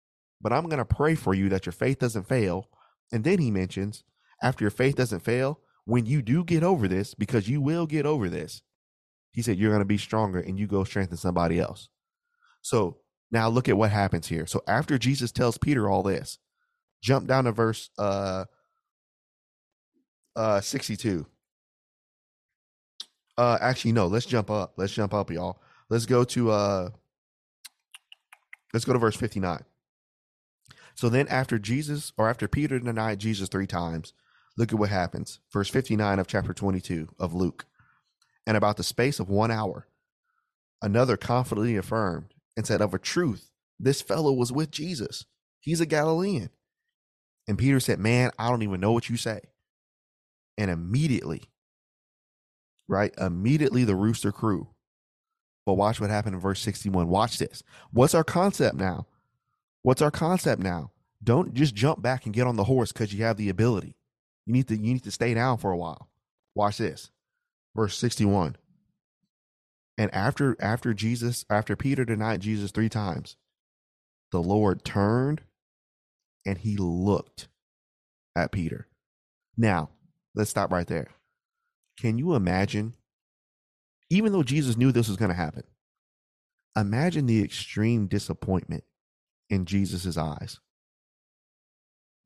but 0.41 0.53
I'm 0.53 0.67
to 0.79 0.85
pray 0.85 1.15
for 1.15 1.35
you 1.35 1.49
that 1.51 1.67
your 1.67 1.73
faith 1.73 1.99
doesn't 2.01 2.29
fail. 2.29 2.69
And 3.13 3.25
then 3.25 3.39
he 3.39 3.51
mentions, 3.51 4.05
after 4.43 4.65
your 4.65 4.71
faith 4.71 4.97
doesn't 4.97 5.21
fail, 5.21 5.61
when 5.85 6.07
you 6.07 6.23
do 6.23 6.45
get 6.45 6.63
over 6.63 6.87
this, 6.87 7.15
because 7.15 7.49
you 7.49 7.61
will 7.61 7.87
get 7.87 8.07
over 8.07 8.29
this, 8.29 8.63
he 9.33 9.43
said, 9.43 9.57
you're 9.59 9.71
going 9.71 9.81
to 9.81 9.87
be 9.87 9.99
stronger 9.99 10.39
and 10.41 10.59
you 10.59 10.67
go 10.67 10.85
strengthen 10.85 11.17
somebody 11.17 11.59
else. 11.59 11.89
So 12.63 12.99
now 13.31 13.49
look 13.49 13.69
at 13.69 13.77
what 13.77 13.91
happens 13.91 14.29
here. 14.29 14.47
So 14.47 14.63
after 14.67 14.99
Jesus 14.99 15.33
tells 15.33 15.59
Peter 15.59 15.89
all 15.89 16.03
this, 16.03 16.39
jump 17.03 17.27
down 17.27 17.45
to 17.45 17.53
verse 17.53 17.91
uh 17.99 18.45
uh 20.37 20.61
62. 20.61 21.27
Uh 23.37 23.59
actually 23.61 23.93
no, 23.93 24.07
let's 24.07 24.27
jump 24.27 24.51
up. 24.51 24.75
Let's 24.77 24.93
jump 24.93 25.15
up, 25.15 25.31
y'all. 25.31 25.61
Let's 25.91 26.07
go 26.07 26.25
to 26.25 26.51
uh 26.51 26.91
let's 28.73 28.85
go 28.85 28.93
to 28.93 28.99
verse 28.99 29.17
59. 29.17 29.61
So 30.99 31.09
then 31.09 31.29
after 31.29 31.61
Jesus 31.61 32.13
or 32.19 32.29
after 32.29 32.49
Peter 32.49 32.77
denied 32.81 33.21
Jesus 33.21 33.49
3 33.49 33.69
times, 33.69 34.15
look 34.57 34.73
at 34.73 34.81
what 34.81 34.91
happens. 34.91 35.39
Verse 35.53 35.69
59 35.69 36.19
of 36.19 36.27
chapter 36.27 36.53
22 36.53 37.11
of 37.21 37.33
Luke. 37.33 37.67
And 38.49 38.57
about 38.57 38.79
the 38.79 38.83
space 38.83 39.21
of 39.21 39.29
1 39.29 39.49
hour, 39.53 39.87
another 40.83 41.17
confidently 41.17 41.77
affirmed 41.77 42.35
and 42.57 42.67
said 42.67 42.83
of 42.83 42.95
a 42.95 42.99
truth, 42.99 43.53
this 43.79 44.03
fellow 44.03 44.33
was 44.33 44.51
with 44.51 44.73
Jesus. 44.73 45.25
He's 45.61 45.81
a 45.81 45.87
Galilean. 45.87 46.51
And 47.47 47.57
Peter 47.57 47.79
said, 47.79 48.01
Man, 48.01 48.33
I 48.37 48.51
don't 48.51 48.63
even 48.63 48.81
know 48.81 48.91
what 48.91 49.09
you 49.09 49.17
say. 49.17 49.39
And 50.57 50.69
immediately, 50.69 51.45
right? 52.89 53.15
Immediately 53.19 53.85
the 53.85 53.95
rooster 53.95 54.33
crew. 54.33 54.71
But 55.65 55.75
watch 55.75 56.01
what 56.01 56.11
happened 56.11 56.35
in 56.35 56.41
verse 56.41 56.59
61. 56.59 57.07
Watch 57.07 57.39
this. 57.39 57.63
What's 57.93 58.17
our 58.17 58.25
concept 58.25 58.75
now? 58.75 59.07
What's 59.89 60.03
our 60.03 60.11
concept 60.11 60.61
now? 60.61 60.91
Don't 61.25 61.55
just 61.55 61.75
jump 61.75 62.03
back 62.03 62.27
and 62.27 62.35
get 62.35 62.47
on 62.47 62.57
the 62.57 62.65
horse 62.65 62.93
because 62.93 63.15
you 63.15 63.25
have 63.25 63.39
the 63.39 63.49
ability. 63.49 63.97
You 64.45 64.53
need 64.53 64.69
to 64.69 64.75
you 64.77 64.93
need 64.93 65.05
to 65.05 65.11
stay 65.11 65.33
down 65.33 65.57
for 65.57 65.73
a 65.73 65.79
while. 65.79 66.11
Watch 66.55 66.77
this. 66.77 67.11
Verse 67.75 67.97
61. 67.97 68.57
And 69.97 70.13
after 70.15 70.59
after 70.61 70.93
Jesus, 70.93 71.47
after 71.49 71.75
Peter 71.75 72.05
denied 72.05 72.43
Jesus 72.43 72.71
three 72.71 72.91
times, 72.91 73.37
the 74.31 74.43
Lord 74.43 74.85
turned 74.85 75.41
and 76.45 76.59
he 76.59 76.77
looked 76.77 77.49
at 78.37 78.53
Peter. 78.53 78.89
Now, 79.57 79.89
let's 80.35 80.51
stop 80.51 80.71
right 80.71 80.87
there. 80.87 81.13
Can 81.99 82.19
you 82.19 82.35
imagine, 82.35 82.95
even 84.11 84.33
though 84.33 84.43
Jesus 84.43 84.77
knew 84.77 84.93
this 84.93 85.09
was 85.09 85.17
going 85.17 85.31
to 85.31 85.35
happen, 85.35 85.65
imagine 86.77 87.25
the 87.25 87.43
extreme 87.43 88.07
disappointment 88.07 88.85
in 89.49 89.65
Jesus' 89.65 90.17
eyes. 90.17 90.61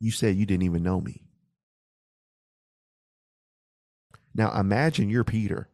You 0.00 0.10
said 0.10 0.36
you 0.36 0.46
didn't 0.46 0.64
even 0.64 0.82
know 0.82 1.00
me. 1.00 1.22
Now 4.34 4.58
imagine 4.58 5.10
you're 5.10 5.24
Peter 5.24 5.68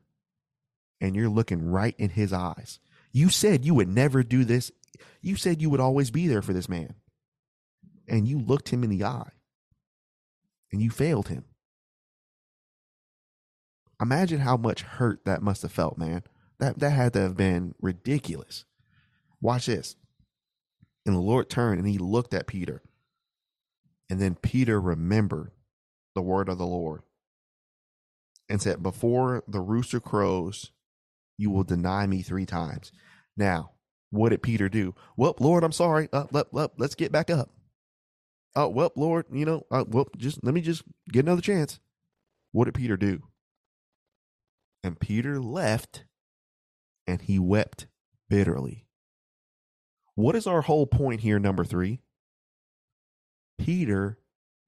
and 1.01 1.15
you're 1.15 1.29
looking 1.29 1.71
right 1.71 1.95
in 1.99 2.11
his 2.11 2.33
eyes. 2.33 2.81
You 3.13 3.31
said 3.31 3.65
you 3.65 3.75
would 3.75 3.89
never 3.89 4.23
do 4.23 4.45
this. 4.45 4.71
You 5.23 5.37
said 5.37 5.63
you 5.63 5.71
would 5.71 5.81
always 5.81 6.11
be 6.11 6.27
there 6.27 6.43
for 6.43 6.53
this 6.53 6.69
man 6.69 6.95
and 8.09 8.27
you 8.27 8.39
looked 8.39 8.71
him 8.71 8.83
in 8.83 8.91
the 8.91 9.05
eye 9.05 9.31
and 10.73 10.83
you 10.83 10.91
failed 10.91 11.29
him. 11.29 11.45
Imagine 14.01 14.41
how 14.41 14.57
much 14.57 14.83
hurt 14.83 15.25
that 15.25 15.43
must 15.43 15.63
have 15.63 15.73
felt, 15.73 15.99
man. 15.99 16.23
That 16.59 16.79
that 16.79 16.91
had 16.91 17.13
to 17.15 17.21
have 17.21 17.37
been 17.37 17.75
ridiculous. 17.81 18.65
Watch 19.41 19.67
this. 19.67 19.97
And 21.09 21.17
the 21.17 21.21
Lord 21.21 21.51
turned 21.51 21.81
and 21.81 21.89
he 21.89 21.99
looked 21.99 22.33
at 22.33 22.47
Peter. 22.47 22.85
And 24.09 24.21
then 24.21 24.37
Peter 24.37 24.81
remembered 24.81 25.51
the 26.15 26.23
word 26.23 26.49
of 26.49 26.59
the 26.59 26.67
Lord 26.67 27.03
and 28.49 28.63
said, 28.63 28.81
Before 28.83 29.43
the 29.49 29.61
rooster 29.61 29.99
crows, 29.99 30.71
you 31.37 31.51
will 31.51 31.65
deny 31.65 32.07
me 32.07 32.23
three 32.23 32.47
times. 32.47 32.93
Now, 33.37 33.73
what 34.11 34.29
did 34.29 34.45
Peter 34.45 34.69
do? 34.69 34.95
Well, 35.17 35.35
Lord, 35.41 35.65
I'm 35.65 35.73
sorry. 35.73 36.09
Uh, 36.13 36.27
let, 36.31 36.55
let, 36.55 36.79
let's 36.79 36.95
get 36.95 37.11
back 37.11 37.29
up 37.29 37.51
oh 38.59 38.69
well 38.69 38.91
lord 38.97 39.25
you 39.31 39.45
know 39.45 39.65
uh, 39.71 39.85
well 39.87 40.09
just 40.17 40.43
let 40.43 40.53
me 40.53 40.61
just 40.61 40.83
get 41.13 41.25
another 41.25 41.41
chance 41.41 41.79
what 42.53 42.65
did 42.65 42.75
peter 42.75 42.97
do 42.97 43.23
and 44.83 44.99
peter 44.99 45.41
left 45.41 46.05
and 47.07 47.23
he 47.23 47.39
wept 47.39 47.87
bitterly 48.29 48.88
what 50.19 50.37
is 50.37 50.47
our 50.47 50.63
whole 50.63 50.87
point 50.87 51.21
here 51.21 51.39
number 51.39 51.65
three 51.65 52.01
peter 53.59 54.19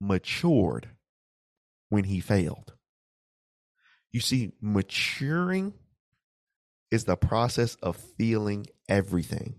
matured 0.00 0.88
when 1.88 2.04
he 2.04 2.20
failed 2.20 2.74
you 4.12 4.20
see 4.20 4.52
maturing 4.60 5.74
is 6.90 7.04
the 7.04 7.16
process 7.16 7.76
of 7.76 7.96
feeling 7.96 8.66
everything 8.88 9.54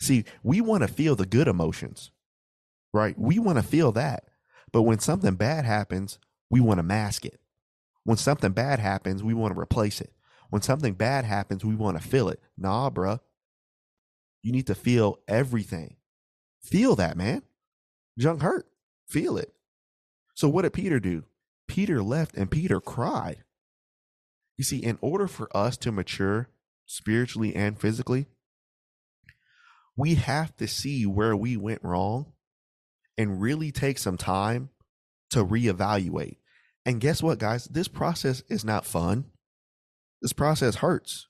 see 0.00 0.24
we 0.42 0.60
want 0.60 0.82
to 0.82 0.88
feel 0.88 1.16
the 1.16 1.26
good 1.26 1.48
emotions 1.48 2.10
right? 2.92 3.18
We 3.18 3.38
want 3.38 3.58
to 3.58 3.64
feel 3.64 3.92
that. 3.92 4.24
But 4.72 4.82
when 4.82 4.98
something 4.98 5.34
bad 5.34 5.64
happens, 5.64 6.18
we 6.50 6.60
want 6.60 6.78
to 6.78 6.82
mask 6.82 7.24
it. 7.24 7.40
When 8.04 8.16
something 8.16 8.52
bad 8.52 8.78
happens, 8.78 9.22
we 9.22 9.34
want 9.34 9.54
to 9.54 9.60
replace 9.60 10.00
it. 10.00 10.12
When 10.50 10.62
something 10.62 10.94
bad 10.94 11.24
happens, 11.24 11.64
we 11.64 11.74
want 11.74 12.00
to 12.00 12.06
feel 12.06 12.28
it. 12.28 12.40
Nah, 12.56 12.90
bruh. 12.90 13.20
You 14.42 14.52
need 14.52 14.66
to 14.68 14.74
feel 14.74 15.18
everything. 15.26 15.96
Feel 16.62 16.96
that, 16.96 17.16
man. 17.16 17.42
Junk 18.18 18.42
hurt. 18.42 18.66
Feel 19.08 19.36
it. 19.36 19.52
So 20.34 20.48
what 20.48 20.62
did 20.62 20.72
Peter 20.72 21.00
do? 21.00 21.24
Peter 21.66 22.02
left 22.02 22.36
and 22.36 22.50
Peter 22.50 22.80
cried. 22.80 23.44
You 24.56 24.64
see, 24.64 24.78
in 24.78 24.98
order 25.00 25.28
for 25.28 25.54
us 25.56 25.76
to 25.78 25.92
mature 25.92 26.48
spiritually 26.86 27.54
and 27.54 27.78
physically, 27.78 28.26
we 29.96 30.14
have 30.14 30.56
to 30.56 30.66
see 30.66 31.06
where 31.06 31.36
we 31.36 31.56
went 31.56 31.84
wrong 31.84 32.32
and 33.16 33.40
really 33.40 33.70
take 33.72 33.98
some 33.98 34.16
time 34.16 34.70
to 35.30 35.44
reevaluate. 35.44 36.36
And 36.84 37.00
guess 37.00 37.22
what, 37.22 37.38
guys? 37.38 37.64
This 37.66 37.88
process 37.88 38.42
is 38.48 38.64
not 38.64 38.86
fun. 38.86 39.26
This 40.22 40.32
process 40.32 40.76
hurts. 40.76 41.27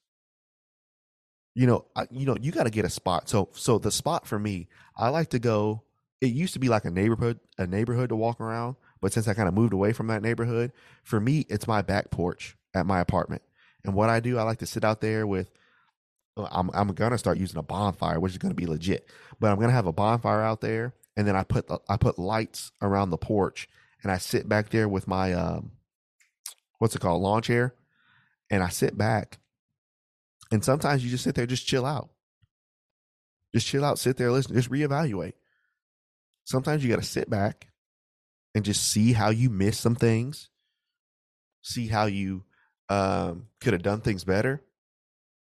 You 1.58 1.66
know, 1.66 1.86
I, 1.96 2.06
you 2.12 2.24
know, 2.24 2.36
you 2.40 2.52
got 2.52 2.64
to 2.64 2.70
get 2.70 2.84
a 2.84 2.88
spot. 2.88 3.28
So, 3.28 3.48
so 3.52 3.78
the 3.78 3.90
spot 3.90 4.28
for 4.28 4.38
me, 4.38 4.68
I 4.96 5.08
like 5.08 5.30
to 5.30 5.40
go. 5.40 5.82
It 6.20 6.28
used 6.28 6.52
to 6.52 6.60
be 6.60 6.68
like 6.68 6.84
a 6.84 6.90
neighborhood, 6.90 7.40
a 7.58 7.66
neighborhood 7.66 8.10
to 8.10 8.16
walk 8.16 8.40
around, 8.40 8.76
but 9.00 9.12
since 9.12 9.26
I 9.26 9.34
kind 9.34 9.48
of 9.48 9.54
moved 9.54 9.72
away 9.72 9.92
from 9.92 10.06
that 10.06 10.22
neighborhood, 10.22 10.70
for 11.02 11.18
me, 11.18 11.46
it's 11.48 11.66
my 11.66 11.82
back 11.82 12.12
porch 12.12 12.56
at 12.74 12.86
my 12.86 13.00
apartment. 13.00 13.42
And 13.84 13.92
what 13.94 14.08
I 14.08 14.20
do, 14.20 14.38
I 14.38 14.42
like 14.44 14.58
to 14.58 14.66
sit 14.66 14.84
out 14.84 15.00
there 15.00 15.26
with. 15.26 15.50
I'm 16.36 16.70
I'm 16.72 16.94
gonna 16.94 17.18
start 17.18 17.38
using 17.38 17.58
a 17.58 17.62
bonfire, 17.64 18.20
which 18.20 18.30
is 18.30 18.38
gonna 18.38 18.54
be 18.54 18.66
legit. 18.66 19.08
But 19.40 19.50
I'm 19.50 19.58
gonna 19.58 19.72
have 19.72 19.88
a 19.88 19.92
bonfire 19.92 20.42
out 20.42 20.60
there, 20.60 20.94
and 21.16 21.26
then 21.26 21.34
I 21.34 21.42
put 21.42 21.68
I 21.88 21.96
put 21.96 22.20
lights 22.20 22.70
around 22.80 23.10
the 23.10 23.18
porch, 23.18 23.68
and 24.04 24.12
I 24.12 24.18
sit 24.18 24.48
back 24.48 24.70
there 24.70 24.88
with 24.88 25.08
my 25.08 25.32
um, 25.32 25.72
what's 26.78 26.94
it 26.94 27.00
called, 27.00 27.20
lawn 27.20 27.42
chair, 27.42 27.74
and 28.48 28.62
I 28.62 28.68
sit 28.68 28.96
back, 28.96 29.38
and 30.50 30.64
sometimes 30.64 31.04
you 31.04 31.10
just 31.10 31.24
sit 31.24 31.34
there, 31.34 31.46
just 31.46 31.66
chill 31.66 31.84
out, 31.84 32.10
just 33.54 33.66
chill 33.66 33.84
out, 33.84 33.98
sit 33.98 34.16
there, 34.16 34.30
listen, 34.30 34.54
just 34.54 34.70
reevaluate. 34.70 35.34
Sometimes 36.44 36.82
you 36.82 36.90
got 36.90 37.00
to 37.00 37.06
sit 37.06 37.28
back 37.28 37.68
and 38.54 38.64
just 38.64 38.90
see 38.90 39.12
how 39.12 39.30
you 39.30 39.50
missed 39.50 39.80
some 39.80 39.94
things, 39.94 40.48
see 41.62 41.86
how 41.86 42.06
you 42.06 42.44
um, 42.88 43.46
could 43.60 43.74
have 43.74 43.82
done 43.82 44.00
things 44.00 44.24
better, 44.24 44.62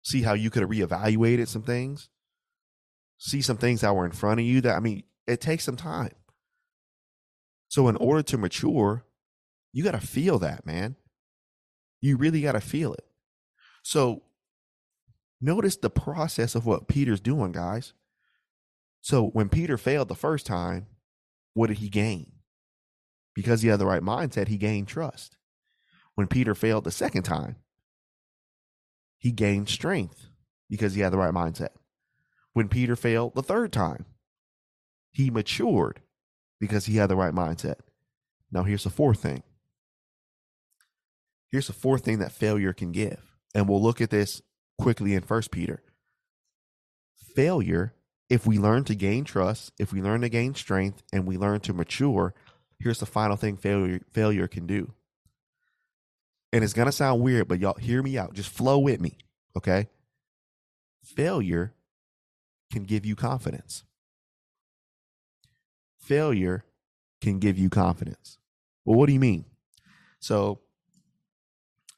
see 0.02 0.22
how 0.22 0.32
you 0.32 0.50
could 0.50 0.62
have 0.62 0.70
reevaluated 0.70 1.48
some 1.48 1.62
things, 1.62 2.08
see 3.18 3.42
some 3.42 3.58
things 3.58 3.82
that 3.82 3.94
were 3.94 4.06
in 4.06 4.12
front 4.12 4.40
of 4.40 4.46
you 4.46 4.62
that 4.62 4.76
I 4.76 4.80
mean 4.80 5.02
it 5.26 5.40
takes 5.40 5.64
some 5.64 5.76
time. 5.76 6.14
So 7.68 7.88
in 7.88 7.96
order 7.96 8.22
to 8.22 8.38
mature, 8.38 9.04
you 9.72 9.84
got 9.84 9.92
to 9.92 10.00
feel 10.00 10.38
that, 10.38 10.64
man. 10.64 10.96
You 12.00 12.16
really 12.16 12.40
got 12.40 12.52
to 12.52 12.60
feel 12.60 12.94
it. 12.94 13.04
So 13.82 14.22
notice 15.40 15.76
the 15.76 15.90
process 15.90 16.54
of 16.54 16.66
what 16.66 16.88
Peter's 16.88 17.20
doing, 17.20 17.52
guys. 17.52 17.92
So 19.00 19.26
when 19.28 19.48
Peter 19.48 19.78
failed 19.78 20.08
the 20.08 20.14
first 20.14 20.46
time, 20.46 20.86
what 21.54 21.68
did 21.68 21.78
he 21.78 21.88
gain? 21.88 22.32
Because 23.34 23.62
he 23.62 23.68
had 23.68 23.78
the 23.78 23.86
right 23.86 24.02
mindset, 24.02 24.48
he 24.48 24.56
gained 24.56 24.88
trust. 24.88 25.36
When 26.14 26.26
Peter 26.26 26.54
failed 26.54 26.84
the 26.84 26.90
second 26.90 27.22
time, 27.22 27.56
he 29.18 29.30
gained 29.30 29.68
strength 29.68 30.26
because 30.68 30.94
he 30.94 31.00
had 31.00 31.12
the 31.12 31.18
right 31.18 31.34
mindset. 31.34 31.70
When 32.52 32.68
Peter 32.68 32.96
failed 32.96 33.34
the 33.34 33.42
third 33.42 33.72
time, 33.72 34.04
he 35.10 35.30
matured 35.30 36.00
because 36.60 36.86
he 36.86 36.96
had 36.96 37.08
the 37.08 37.16
right 37.16 37.34
mindset. 37.34 37.76
Now, 38.50 38.64
here's 38.64 38.84
the 38.84 38.90
fourth 38.90 39.20
thing. 39.20 39.42
Here's 41.50 41.68
the 41.68 41.72
fourth 41.72 42.04
thing 42.04 42.18
that 42.18 42.32
failure 42.32 42.72
can 42.72 42.92
give. 42.92 43.36
And 43.54 43.68
we'll 43.68 43.82
look 43.82 44.00
at 44.00 44.10
this 44.10 44.42
quickly 44.78 45.14
in 45.14 45.22
First 45.22 45.50
Peter. 45.50 45.82
Failure, 47.34 47.94
if 48.28 48.46
we 48.46 48.58
learn 48.58 48.84
to 48.84 48.94
gain 48.94 49.24
trust, 49.24 49.72
if 49.78 49.92
we 49.92 50.02
learn 50.02 50.20
to 50.22 50.28
gain 50.28 50.54
strength, 50.54 51.02
and 51.12 51.26
we 51.26 51.36
learn 51.36 51.60
to 51.60 51.72
mature, 51.72 52.34
here's 52.78 52.98
the 52.98 53.06
final 53.06 53.36
thing 53.36 53.56
failure, 53.56 54.00
failure 54.12 54.48
can 54.48 54.66
do. 54.66 54.92
And 56.52 56.64
it's 56.64 56.72
to 56.86 56.92
sound 56.92 57.20
weird, 57.20 57.48
but 57.48 57.58
y'all 57.58 57.74
hear 57.74 58.02
me 58.02 58.16
out. 58.16 58.32
Just 58.32 58.48
flow 58.48 58.78
with 58.78 59.00
me. 59.00 59.18
Okay. 59.56 59.88
Failure 61.02 61.74
can 62.72 62.84
give 62.84 63.04
you 63.04 63.14
confidence 63.14 63.84
failure 66.08 66.64
can 67.20 67.38
give 67.38 67.58
you 67.58 67.68
confidence. 67.68 68.38
Well, 68.84 68.96
what 68.96 69.06
do 69.06 69.12
you 69.12 69.20
mean? 69.20 69.44
So 70.20 70.60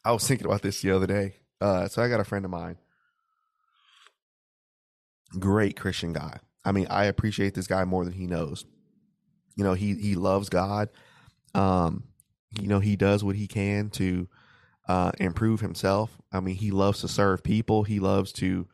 I 0.05 0.11
was 0.11 0.27
thinking 0.27 0.47
about 0.47 0.63
this 0.63 0.83
the 0.83 0.91
other 0.91 1.07
day. 1.07 1.37
Uh, 1.61 1.89
so 1.89 2.03
I 2.03 2.09
got 2.09 2.21
a 2.21 2.25
friend 2.25 2.45
of 2.45 2.51
mine, 2.51 2.77
great 5.39 5.79
Christian 5.79 6.13
guy. 6.13 6.39
I 6.65 6.73
mean, 6.73 6.87
I 6.91 7.05
appreciate 7.05 7.55
this 7.55 7.67
guy 7.67 7.85
more 7.85 8.05
than 8.05 8.15
he 8.15 8.27
knows. 8.27 8.65
You 9.57 9.65
know, 9.65 9.75
he 9.75 9.95
he 9.95 10.15
loves 10.15 10.49
God. 10.49 10.89
Um, 11.55 12.05
you 12.59 12.67
know, 12.67 12.81
he 12.81 12.97
does 12.97 13.23
what 13.23 13.37
he 13.37 13.47
can 13.47 13.91
to 13.91 14.29
uh, 14.89 15.13
improve 15.19 15.61
himself. 15.61 16.19
I 16.33 16.41
mean, 16.41 16.57
he 16.57 16.71
loves 16.71 17.01
to 17.01 17.09
serve 17.09 17.43
people. 17.43 17.85
He 17.85 18.01
loves 18.01 18.33
to 18.35 18.67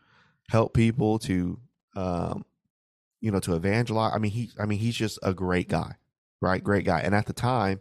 help 0.49 0.75
people 0.75 1.18
to, 1.20 1.59
um, 1.94 2.44
you 3.20 3.31
know, 3.31 3.40
to 3.40 3.55
evangelize. 3.55 4.12
I 4.14 4.18
mean, 4.18 4.31
he, 4.31 4.51
I 4.59 4.66
mean, 4.66 4.79
he's 4.79 4.94
just 4.96 5.18
a 5.22 5.35
great 5.35 5.68
guy, 5.68 5.96
right? 6.40 6.62
Great 6.62 6.85
guy. 6.85 7.01
And 7.01 7.14
at 7.14 7.27
the 7.27 7.33
time, 7.33 7.81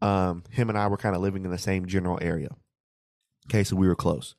um, 0.00 0.44
him 0.50 0.68
and 0.68 0.78
I 0.78 0.86
were 0.88 0.96
kind 0.96 1.14
of 1.14 1.22
living 1.22 1.44
in 1.44 1.50
the 1.50 1.58
same 1.58 1.86
general 1.86 2.18
area. 2.20 2.50
Okay, 3.48 3.64
so 3.64 3.76
we 3.76 3.88
were 3.88 3.96
close. 3.96 4.34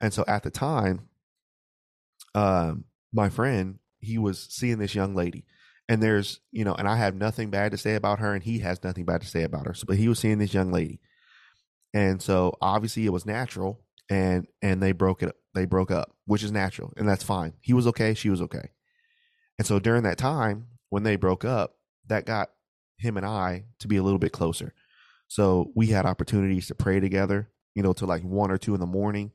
And 0.00 0.12
so 0.12 0.24
at 0.26 0.42
the 0.42 0.50
time, 0.50 1.08
um, 2.34 2.84
my 3.12 3.28
friend, 3.28 3.78
he 4.00 4.18
was 4.18 4.40
seeing 4.50 4.78
this 4.78 4.94
young 4.94 5.14
lady. 5.14 5.44
And 5.88 6.02
there's, 6.02 6.40
you 6.50 6.64
know, 6.64 6.74
and 6.74 6.88
I 6.88 6.96
have 6.96 7.14
nothing 7.14 7.50
bad 7.50 7.72
to 7.72 7.78
say 7.78 7.94
about 7.94 8.18
her, 8.18 8.34
and 8.34 8.42
he 8.42 8.58
has 8.60 8.82
nothing 8.82 9.04
bad 9.04 9.20
to 9.20 9.26
say 9.26 9.42
about 9.42 9.66
her. 9.66 9.74
So, 9.74 9.84
but 9.86 9.96
he 9.96 10.08
was 10.08 10.18
seeing 10.18 10.38
this 10.38 10.54
young 10.54 10.72
lady. 10.72 11.00
And 11.94 12.20
so 12.20 12.56
obviously 12.60 13.06
it 13.06 13.12
was 13.12 13.24
natural 13.24 13.80
and 14.10 14.46
and 14.60 14.82
they 14.82 14.92
broke 14.92 15.22
it 15.22 15.34
they 15.54 15.64
broke 15.64 15.92
up, 15.92 16.12
which 16.26 16.42
is 16.42 16.50
natural, 16.50 16.92
and 16.96 17.08
that's 17.08 17.22
fine. 17.22 17.52
He 17.60 17.72
was 17.72 17.86
okay, 17.86 18.12
she 18.14 18.28
was 18.28 18.42
okay. 18.42 18.70
And 19.56 19.66
so 19.66 19.78
during 19.78 20.02
that 20.02 20.18
time, 20.18 20.66
when 20.90 21.04
they 21.04 21.14
broke 21.14 21.44
up, 21.44 21.76
that 22.08 22.26
got 22.26 22.50
him 22.98 23.16
and 23.16 23.24
I 23.24 23.66
to 23.78 23.88
be 23.88 23.96
a 23.96 24.02
little 24.02 24.18
bit 24.18 24.32
closer. 24.32 24.74
So 25.28 25.70
we 25.76 25.86
had 25.86 26.06
opportunities 26.06 26.66
to 26.66 26.74
pray 26.74 26.98
together 26.98 27.50
you 27.74 27.82
know, 27.82 27.92
to 27.94 28.06
like 28.06 28.22
one 28.22 28.50
or 28.50 28.58
two 28.58 28.74
in 28.74 28.80
the 28.80 28.86
morning. 28.86 29.32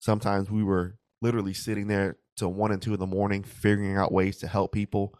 Sometimes 0.00 0.50
we 0.50 0.62
were 0.62 0.98
literally 1.20 1.54
sitting 1.54 1.88
there 1.88 2.16
to 2.36 2.48
one 2.48 2.72
and 2.72 2.80
two 2.80 2.94
in 2.94 3.00
the 3.00 3.06
morning, 3.06 3.42
figuring 3.42 3.96
out 3.96 4.12
ways 4.12 4.38
to 4.38 4.46
help 4.46 4.72
people, 4.72 5.14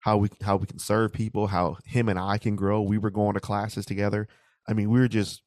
how 0.00 0.16
we 0.16 0.28
how 0.42 0.56
we 0.56 0.66
can 0.66 0.78
serve 0.78 1.12
people, 1.12 1.48
how 1.48 1.76
him 1.84 2.08
and 2.08 2.18
I 2.18 2.38
can 2.38 2.56
grow. 2.56 2.82
We 2.82 2.98
were 2.98 3.10
going 3.10 3.34
to 3.34 3.40
classes 3.40 3.86
together. 3.86 4.28
I 4.68 4.72
mean, 4.72 4.90
we 4.90 5.00
were 5.00 5.08
just 5.08 5.42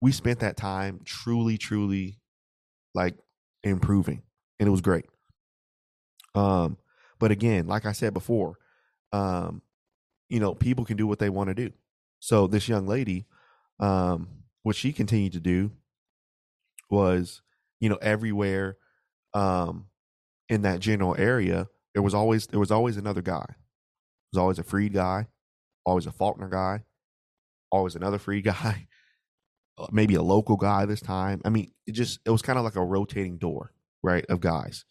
we 0.00 0.12
spent 0.12 0.40
that 0.40 0.56
time 0.56 1.00
truly, 1.04 1.56
truly 1.58 2.18
like 2.94 3.16
improving, 3.62 4.22
and 4.58 4.66
it 4.66 4.70
was 4.70 4.80
great. 4.80 5.06
Um, 6.34 6.76
but 7.18 7.30
again, 7.30 7.66
like 7.66 7.86
I 7.86 7.92
said 7.92 8.14
before, 8.14 8.58
um, 9.12 9.62
you 10.28 10.40
know, 10.40 10.54
people 10.54 10.84
can 10.84 10.96
do 10.96 11.06
what 11.06 11.18
they 11.18 11.30
want 11.30 11.48
to 11.48 11.54
do. 11.54 11.70
So 12.20 12.46
this 12.46 12.68
young 12.68 12.86
lady, 12.86 13.26
um, 13.80 14.28
what 14.62 14.76
she 14.76 14.92
continued 14.92 15.32
to 15.34 15.40
do 15.40 15.72
was, 16.92 17.42
you 17.80 17.88
know, 17.88 17.98
everywhere 18.02 18.76
um 19.34 19.86
in 20.48 20.62
that 20.62 20.80
general 20.80 21.16
area, 21.18 21.68
there 21.94 22.02
was 22.02 22.14
always 22.14 22.46
there 22.48 22.60
was 22.60 22.70
always 22.70 22.96
another 22.96 23.22
guy. 23.22 23.46
There 23.48 24.34
was 24.34 24.38
always 24.38 24.58
a 24.60 24.62
Freed 24.62 24.92
guy, 24.92 25.28
always 25.84 26.06
a 26.06 26.12
Faulkner 26.12 26.48
guy, 26.48 26.84
always 27.72 27.96
another 27.96 28.18
Freed 28.18 28.44
guy, 28.54 28.88
uh, 29.78 29.88
maybe 29.92 30.14
a 30.14 30.22
local 30.22 30.56
guy 30.56 30.86
this 30.86 31.00
time. 31.00 31.42
I 31.44 31.50
mean, 31.50 31.72
it 31.86 31.92
just 31.92 32.20
it 32.26 32.30
was 32.30 32.42
kind 32.42 32.58
of 32.58 32.64
like 32.64 32.76
a 32.76 32.84
rotating 32.84 33.38
door, 33.38 33.72
right, 34.02 34.24
of 34.28 34.40
guys. 34.40 34.84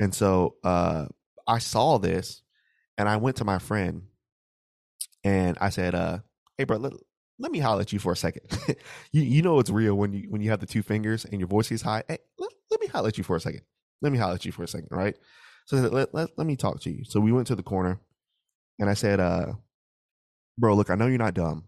And 0.00 0.14
so 0.14 0.56
uh 0.64 1.06
I 1.46 1.58
saw 1.58 1.98
this 1.98 2.42
and 2.98 3.08
I 3.08 3.16
went 3.16 3.36
to 3.38 3.44
my 3.44 3.58
friend 3.58 4.04
and 5.24 5.58
I 5.60 5.70
said, 5.70 5.94
uh, 5.94 6.18
hey 6.56 6.64
bro, 6.64 6.78
let, 6.78 6.92
let 7.40 7.50
me 7.50 7.58
holler 7.58 7.80
at 7.80 7.92
you 7.92 7.98
for 7.98 8.12
a 8.12 8.16
second. 8.16 8.42
you 9.12 9.22
you 9.22 9.42
know 9.42 9.58
it's 9.58 9.70
real 9.70 9.94
when 9.94 10.12
you 10.12 10.26
when 10.28 10.42
you 10.42 10.50
have 10.50 10.60
the 10.60 10.66
two 10.66 10.82
fingers 10.82 11.24
and 11.24 11.40
your 11.40 11.48
voice 11.48 11.72
is 11.72 11.82
high. 11.82 12.04
Hey, 12.06 12.18
let, 12.38 12.50
let 12.70 12.80
me 12.80 12.86
holler 12.86 13.08
at 13.08 13.18
you 13.18 13.24
for 13.24 13.36
a 13.36 13.40
second. 13.40 13.62
Let 14.02 14.12
me 14.12 14.18
holler 14.18 14.34
at 14.34 14.44
you 14.44 14.52
for 14.52 14.62
a 14.62 14.68
second, 14.68 14.88
right? 14.90 15.16
So 15.66 15.76
let, 15.76 16.14
let, 16.14 16.30
let 16.36 16.46
me 16.46 16.56
talk 16.56 16.80
to 16.80 16.90
you. 16.90 17.04
So 17.04 17.20
we 17.20 17.32
went 17.32 17.46
to 17.48 17.54
the 17.54 17.62
corner 17.62 18.00
and 18.78 18.88
I 18.90 18.94
said, 18.94 19.20
uh, 19.20 19.52
bro, 20.58 20.74
look, 20.74 20.90
I 20.90 20.94
know 20.94 21.06
you're 21.06 21.18
not 21.18 21.34
dumb. 21.34 21.64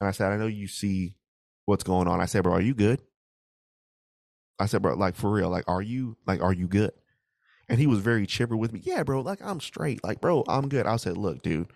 And 0.00 0.08
I 0.08 0.10
said, 0.10 0.32
I 0.32 0.36
know 0.36 0.46
you 0.46 0.66
see 0.66 1.16
what's 1.64 1.84
going 1.84 2.08
on. 2.08 2.20
I 2.20 2.26
said, 2.26 2.42
bro, 2.42 2.52
are 2.52 2.60
you 2.60 2.74
good? 2.74 3.00
I 4.58 4.66
said, 4.66 4.82
bro, 4.82 4.94
like 4.94 5.16
for 5.16 5.30
real, 5.30 5.48
like, 5.48 5.64
are 5.68 5.82
you 5.82 6.16
like, 6.26 6.42
are 6.42 6.52
you 6.52 6.68
good? 6.68 6.92
And 7.68 7.78
he 7.78 7.86
was 7.86 8.00
very 8.00 8.26
chipper 8.26 8.56
with 8.56 8.72
me. 8.72 8.80
Yeah, 8.82 9.02
bro, 9.02 9.20
like 9.22 9.40
I'm 9.42 9.60
straight. 9.60 10.04
Like, 10.04 10.20
bro, 10.20 10.44
I'm 10.46 10.68
good. 10.68 10.86
I 10.86 10.96
said, 10.96 11.16
look, 11.16 11.42
dude. 11.42 11.68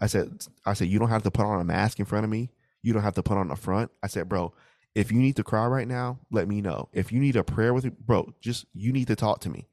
I 0.00 0.06
said, 0.06 0.44
I 0.64 0.72
said, 0.72 0.88
you 0.88 0.98
don't 0.98 1.10
have 1.10 1.22
to 1.22 1.30
put 1.30 1.44
on 1.44 1.60
a 1.60 1.64
mask 1.64 2.00
in 2.00 2.06
front 2.06 2.24
of 2.24 2.30
me. 2.30 2.50
You 2.84 2.92
don't 2.92 3.02
have 3.02 3.14
to 3.14 3.22
put 3.22 3.38
on 3.38 3.48
the 3.48 3.56
front. 3.56 3.90
I 4.02 4.08
said, 4.08 4.28
bro, 4.28 4.52
if 4.94 5.10
you 5.10 5.18
need 5.18 5.36
to 5.36 5.42
cry 5.42 5.66
right 5.66 5.88
now, 5.88 6.18
let 6.30 6.46
me 6.46 6.60
know. 6.60 6.90
If 6.92 7.12
you 7.12 7.18
need 7.18 7.34
a 7.34 7.42
prayer 7.42 7.72
with 7.72 7.84
me, 7.84 7.92
bro, 7.98 8.34
just 8.42 8.66
you 8.74 8.92
need 8.92 9.06
to 9.06 9.16
talk 9.16 9.40
to 9.40 9.48
me. 9.48 9.68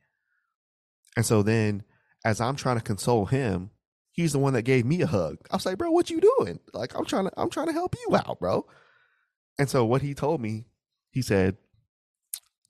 And 1.17 1.25
so 1.25 1.43
then 1.43 1.83
as 2.23 2.39
I'm 2.39 2.55
trying 2.55 2.77
to 2.77 2.83
console 2.83 3.25
him, 3.25 3.71
he's 4.13 4.31
the 4.31 4.39
one 4.39 4.53
that 4.53 4.61
gave 4.61 4.85
me 4.85 5.01
a 5.01 5.07
hug. 5.07 5.39
I 5.51 5.57
was 5.57 5.65
like, 5.65 5.77
bro, 5.77 5.91
what 5.91 6.09
you 6.09 6.21
doing? 6.21 6.61
Like 6.73 6.97
I'm 6.97 7.03
trying 7.03 7.25
to 7.25 7.33
I'm 7.35 7.49
trying 7.49 7.67
to 7.67 7.73
help 7.73 7.95
you 8.07 8.15
out, 8.15 8.39
bro. 8.39 8.65
And 9.59 9.69
so 9.69 9.83
what 9.83 10.01
he 10.01 10.13
told 10.13 10.39
me, 10.39 10.63
he 11.11 11.21
said, 11.21 11.57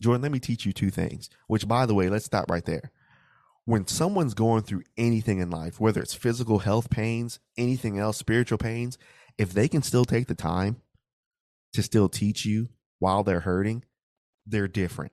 Jordan, 0.01 0.23
let 0.23 0.31
me 0.31 0.39
teach 0.39 0.65
you 0.65 0.73
two 0.73 0.89
things. 0.89 1.29
Which 1.45 1.67
by 1.67 1.85
the 1.85 1.93
way, 1.93 2.09
let's 2.09 2.25
stop 2.25 2.49
right 2.49 2.65
there. 2.65 2.91
When 3.65 3.85
someone's 3.85 4.33
going 4.33 4.63
through 4.63 4.81
anything 4.97 5.37
in 5.37 5.51
life, 5.51 5.79
whether 5.79 6.01
it's 6.01 6.15
physical 6.15 6.59
health 6.59 6.89
pains, 6.89 7.39
anything 7.57 7.99
else, 7.99 8.17
spiritual 8.17 8.57
pains, 8.57 8.97
if 9.37 9.53
they 9.53 9.67
can 9.67 9.81
still 9.81 10.05
take 10.05 10.27
the 10.27 10.35
time 10.35 10.81
to 11.73 11.83
still 11.83 12.09
teach 12.09 12.45
you 12.45 12.69
while 12.99 13.23
they're 13.23 13.41
hurting, 13.41 13.83
they're 14.45 14.67
different. 14.67 15.11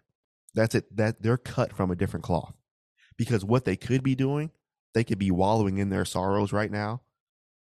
That's 0.55 0.75
it. 0.75 0.97
That 0.97 1.23
they're 1.23 1.37
cut 1.37 1.73
from 1.73 1.91
a 1.91 1.97
different 1.97 2.25
cloth. 2.25 2.55
Because 3.17 3.45
what 3.45 3.65
they 3.65 3.77
could 3.77 4.03
be 4.03 4.15
doing, 4.15 4.51
they 4.95 5.05
could 5.05 5.19
be 5.19 5.31
wallowing 5.31 5.79
in 5.79 5.91
their 5.91 6.05
sorrows 6.05 6.53
right 6.53 6.71
now, 6.71 7.03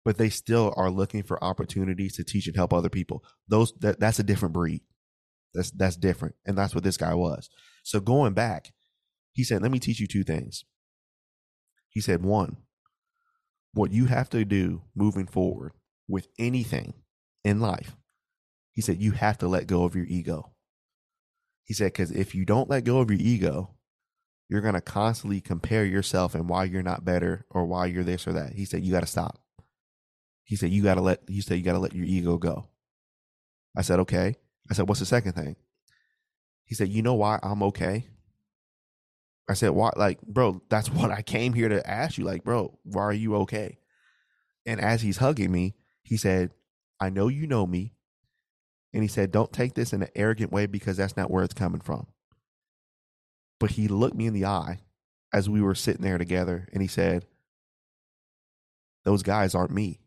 but 0.04 0.18
they 0.18 0.28
still 0.28 0.72
are 0.76 0.90
looking 0.90 1.22
for 1.22 1.42
opportunities 1.42 2.16
to 2.16 2.24
teach 2.24 2.46
and 2.46 2.56
help 2.56 2.72
other 2.72 2.90
people. 2.90 3.24
Those 3.48 3.72
that 3.80 4.00
that's 4.00 4.18
a 4.18 4.24
different 4.24 4.54
breed. 4.54 4.82
That's 5.54 5.70
that's 5.70 5.96
different. 5.96 6.34
And 6.46 6.56
that's 6.56 6.74
what 6.74 6.84
this 6.84 6.96
guy 6.96 7.14
was. 7.14 7.48
So 7.82 8.00
going 8.00 8.34
back, 8.34 8.72
he 9.32 9.44
said, 9.44 9.62
Let 9.62 9.70
me 9.70 9.78
teach 9.78 10.00
you 10.00 10.06
two 10.06 10.24
things. 10.24 10.64
He 11.96 12.02
said, 12.02 12.22
one, 12.22 12.58
what 13.72 13.90
you 13.90 14.04
have 14.04 14.28
to 14.28 14.44
do 14.44 14.82
moving 14.94 15.26
forward 15.26 15.72
with 16.08 16.28
anything 16.38 16.94
in 17.44 17.60
life, 17.60 17.96
he 18.72 18.80
said, 18.80 19.00
you 19.00 19.12
have 19.12 19.38
to 19.38 19.48
let 19.48 19.66
go 19.66 19.84
of 19.84 19.96
your 19.96 20.06
ego. 20.06 20.52
He 21.64 21.74
said, 21.74 21.92
because 21.92 22.10
if 22.10 22.34
you 22.34 22.44
don't 22.44 22.70
let 22.70 22.84
go 22.84 23.00
of 23.00 23.10
your 23.10 23.20
ego, 23.20 23.74
you're 24.48 24.60
going 24.60 24.74
to 24.74 24.80
constantly 24.80 25.40
compare 25.40 25.84
yourself 25.84 26.34
and 26.34 26.48
why 26.48 26.64
you're 26.64 26.82
not 26.82 27.04
better 27.04 27.44
or 27.50 27.66
why 27.66 27.86
you're 27.86 28.04
this 28.04 28.26
or 28.26 28.32
that. 28.34 28.52
He 28.52 28.64
said, 28.64 28.84
you 28.84 28.92
got 28.92 29.00
to 29.00 29.06
stop. 29.06 29.40
He 30.44 30.54
said, 30.54 30.70
you 30.70 30.82
got 30.82 30.94
to 30.94 31.00
let, 31.00 31.22
he 31.26 31.40
said, 31.40 31.58
you 31.58 31.64
got 31.64 31.72
to 31.72 31.80
let 31.80 31.94
your 31.94 32.06
ego 32.06 32.36
go. 32.36 32.68
I 33.76 33.82
said, 33.82 33.98
okay. 34.00 34.36
I 34.70 34.74
said, 34.74 34.88
what's 34.88 35.00
the 35.00 35.06
second 35.06 35.32
thing? 35.32 35.56
He 36.64 36.74
said, 36.74 36.88
you 36.88 37.02
know 37.02 37.14
why 37.14 37.40
I'm 37.42 37.62
okay? 37.64 38.06
I 39.48 39.54
said, 39.54 39.70
why? 39.70 39.90
Like, 39.96 40.20
bro, 40.22 40.62
that's 40.68 40.90
what 40.92 41.10
I 41.10 41.22
came 41.22 41.52
here 41.52 41.68
to 41.68 41.88
ask 41.88 42.18
you. 42.18 42.24
Like, 42.24 42.44
bro, 42.44 42.78
why 42.84 43.02
are 43.02 43.12
you 43.12 43.36
okay? 43.36 43.78
And 44.64 44.80
as 44.80 45.02
he's 45.02 45.18
hugging 45.18 45.50
me, 45.50 45.74
he 46.06 46.16
said, 46.16 46.52
I 47.00 47.10
know 47.10 47.26
you 47.26 47.48
know 47.48 47.66
me. 47.66 47.92
And 48.94 49.02
he 49.02 49.08
said, 49.08 49.32
Don't 49.32 49.52
take 49.52 49.74
this 49.74 49.92
in 49.92 50.02
an 50.02 50.08
arrogant 50.14 50.52
way 50.52 50.66
because 50.66 50.96
that's 50.96 51.16
not 51.16 51.30
where 51.30 51.42
it's 51.42 51.52
coming 51.52 51.80
from. 51.80 52.06
But 53.58 53.72
he 53.72 53.88
looked 53.88 54.14
me 54.16 54.26
in 54.26 54.32
the 54.32 54.44
eye 54.44 54.78
as 55.32 55.50
we 55.50 55.60
were 55.60 55.74
sitting 55.74 56.02
there 56.02 56.16
together 56.16 56.68
and 56.72 56.80
he 56.80 56.86
said, 56.86 57.26
Those 59.04 59.24
guys 59.24 59.54
aren't 59.54 59.72
me. 59.72 59.98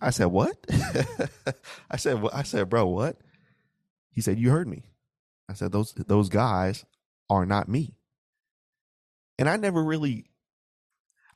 I 0.00 0.10
said, 0.10 0.26
What? 0.26 0.56
I 1.90 1.96
said, 1.96 2.20
I 2.32 2.42
said, 2.42 2.68
bro, 2.68 2.86
what? 2.86 3.16
He 4.10 4.20
said, 4.20 4.40
You 4.40 4.50
heard 4.50 4.66
me. 4.66 4.82
I 5.48 5.54
said, 5.54 5.70
Those 5.70 5.92
those 5.92 6.28
guys 6.28 6.84
are 7.30 7.46
not 7.46 7.68
me. 7.68 7.94
And 9.38 9.48
I 9.48 9.56
never 9.56 9.82
really 9.82 10.26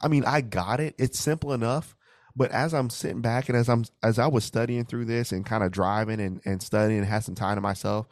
I 0.01 0.09
mean, 0.09 0.25
I 0.27 0.41
got 0.41 0.81
it. 0.81 0.97
It's 0.99 1.20
simple 1.20 1.53
enough. 1.53 1.95
But 2.37 2.51
as 2.51 2.74
I'm 2.74 2.91
sitting 2.91 3.20
back 3.20 3.49
and 3.49 3.57
as 3.57 3.68
I'm 3.68 3.85
as 4.03 4.18
I 4.18 4.26
was 4.26 4.45
studying 4.45 4.85
through 4.85 5.05
this 5.05 5.30
and 5.30 5.47
kind 5.47 5.62
of 5.62 5.70
driving 5.70 6.20
and, 6.20 6.41
and 6.45 6.62
studying 6.62 7.01
and 7.01 7.09
had 7.09 7.24
some 7.24 7.35
time 7.35 7.57
to 7.57 7.61
myself, 7.61 8.07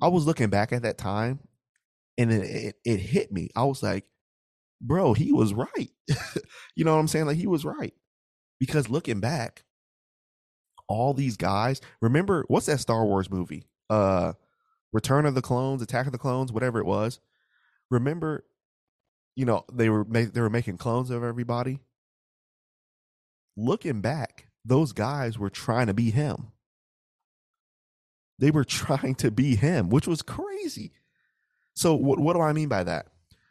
I 0.00 0.08
was 0.08 0.26
looking 0.26 0.48
back 0.48 0.72
at 0.72 0.82
that 0.82 0.96
time 0.98 1.40
and 2.16 2.32
it, 2.32 2.44
it, 2.44 2.76
it 2.84 2.96
hit 2.98 3.32
me. 3.32 3.50
I 3.54 3.64
was 3.64 3.82
like, 3.82 4.06
bro, 4.80 5.12
he 5.12 5.32
was 5.32 5.52
right. 5.52 5.90
you 6.74 6.84
know 6.84 6.94
what 6.94 7.00
I'm 7.00 7.08
saying? 7.08 7.26
Like 7.26 7.36
he 7.36 7.46
was 7.46 7.64
right. 7.64 7.94
Because 8.58 8.88
looking 8.88 9.20
back, 9.20 9.64
all 10.88 11.12
these 11.12 11.36
guys, 11.36 11.80
remember 12.00 12.44
what's 12.48 12.66
that 12.66 12.80
Star 12.80 13.04
Wars 13.04 13.30
movie? 13.30 13.66
Uh 13.90 14.32
Return 14.92 15.24
of 15.24 15.34
the 15.34 15.42
Clones, 15.42 15.82
Attack 15.82 16.06
of 16.06 16.12
the 16.12 16.18
Clones, 16.18 16.50
whatever 16.50 16.80
it 16.80 16.86
was. 16.86 17.20
Remember, 17.90 18.44
you 19.36 19.44
know, 19.44 19.64
they 19.72 19.88
were 19.88 20.04
they 20.04 20.40
were 20.40 20.50
making 20.50 20.78
clones 20.78 21.10
of 21.10 21.22
everybody 21.22 21.78
looking 23.56 24.00
back, 24.00 24.46
those 24.64 24.92
guys 24.92 25.38
were 25.38 25.50
trying 25.50 25.86
to 25.86 25.94
be 25.94 26.10
him. 26.10 26.52
They 28.38 28.50
were 28.50 28.64
trying 28.64 29.14
to 29.16 29.30
be 29.30 29.56
him, 29.56 29.88
which 29.90 30.06
was 30.06 30.22
crazy. 30.22 30.92
So, 31.74 31.94
what, 31.94 32.18
what 32.18 32.34
do 32.34 32.40
I 32.40 32.52
mean 32.52 32.68
by 32.68 32.84
that? 32.84 33.06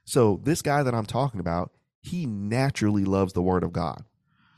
So, 0.06 0.42
this 0.44 0.62
guy 0.62 0.84
that 0.84 0.94
I'm 0.94 1.06
talking 1.06 1.40
about, 1.40 1.72
he 2.02 2.26
naturally 2.26 3.06
loves 3.06 3.34
the 3.34 3.42
word 3.42 3.64
of 3.64 3.74
God. 3.74 4.04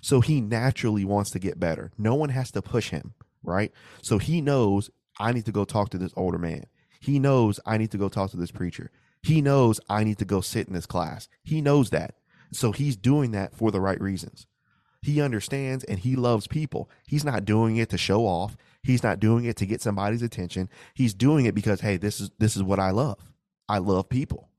So, 0.01 0.21
he 0.21 0.41
naturally 0.41 1.05
wants 1.05 1.29
to 1.31 1.39
get 1.39 1.59
better. 1.59 1.91
No 1.97 2.15
one 2.15 2.29
has 2.29 2.51
to 2.51 2.61
push 2.61 2.89
him, 2.89 3.13
right? 3.43 3.71
So, 4.01 4.17
he 4.17 4.41
knows 4.41 4.89
I 5.19 5.31
need 5.31 5.45
to 5.45 5.51
go 5.51 5.65
talk 5.65 5.89
to 5.91 5.97
this 5.97 6.13
older 6.15 6.37
man. 6.37 6.65
He 6.99 7.19
knows 7.19 7.59
I 7.65 7.77
need 7.77 7.91
to 7.91 7.97
go 7.97 8.09
talk 8.09 8.31
to 8.31 8.37
this 8.37 8.51
preacher. 8.51 8.91
He 9.23 9.41
knows 9.41 9.79
I 9.89 10.03
need 10.03 10.17
to 10.17 10.25
go 10.25 10.41
sit 10.41 10.67
in 10.67 10.73
this 10.73 10.85
class. 10.85 11.27
He 11.43 11.61
knows 11.61 11.91
that. 11.91 12.15
So, 12.51 12.71
he's 12.71 12.95
doing 12.95 13.31
that 13.31 13.55
for 13.55 13.71
the 13.71 13.81
right 13.81 14.01
reasons. 14.01 14.47
He 15.01 15.19
understands 15.19 15.83
and 15.83 15.97
he 15.97 16.15
loves 16.15 16.47
people. 16.47 16.89
He's 17.07 17.25
not 17.25 17.43
doing 17.43 17.77
it 17.77 17.89
to 17.89 17.97
show 17.97 18.25
off. 18.25 18.55
He's 18.83 19.03
not 19.03 19.19
doing 19.19 19.45
it 19.45 19.57
to 19.57 19.65
get 19.65 19.81
somebody's 19.81 20.21
attention. 20.21 20.69
He's 20.93 21.13
doing 21.13 21.45
it 21.45 21.55
because 21.55 21.81
hey, 21.81 21.97
this 21.97 22.21
is 22.21 22.29
this 22.37 22.55
is 22.55 22.63
what 22.63 22.79
I 22.79 22.91
love. 22.91 23.17
I 23.67 23.79
love 23.79 24.09
people. 24.09 24.49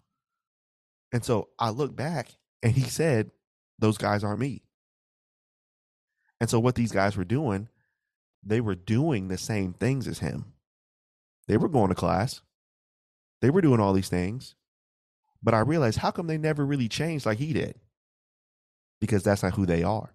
And 1.13 1.25
so 1.25 1.49
I 1.59 1.71
look 1.71 1.95
back 1.95 2.31
and 2.63 2.73
he 2.73 2.83
said, 2.83 3.31
those 3.79 3.99
guys 3.99 4.25
aren't 4.25 4.41
me. 4.41 4.63
And 6.41 6.49
so 6.51 6.59
what 6.59 6.75
these 6.75 6.93
guys 6.93 7.17
were 7.17 7.25
doing, 7.25 7.69
they 8.43 8.61
were 8.61 8.75
doing 8.75 9.29
the 9.29 9.39
same 9.39 9.75
things 9.75 10.09
as 10.09 10.21
him. 10.21 10.47
They 11.47 11.57
were 11.57 11.69
going 11.69 11.91
to 11.91 11.95
class. 11.95 12.41
They 13.43 13.51
were 13.51 13.61
doing 13.61 13.81
all 13.81 13.93
these 13.93 14.09
things. 14.09 14.55
But 15.43 15.55
I 15.55 15.61
realized 15.61 15.99
how 15.99 16.11
come 16.11 16.27
they 16.27 16.39
never 16.39 16.65
really 16.65 16.89
changed 16.89 17.27
like 17.27 17.39
he 17.39 17.53
did? 17.53 17.77
Because 19.01 19.23
that's 19.23 19.43
not 19.43 19.55
who 19.55 19.67
they 19.67 19.83
are 19.83 20.15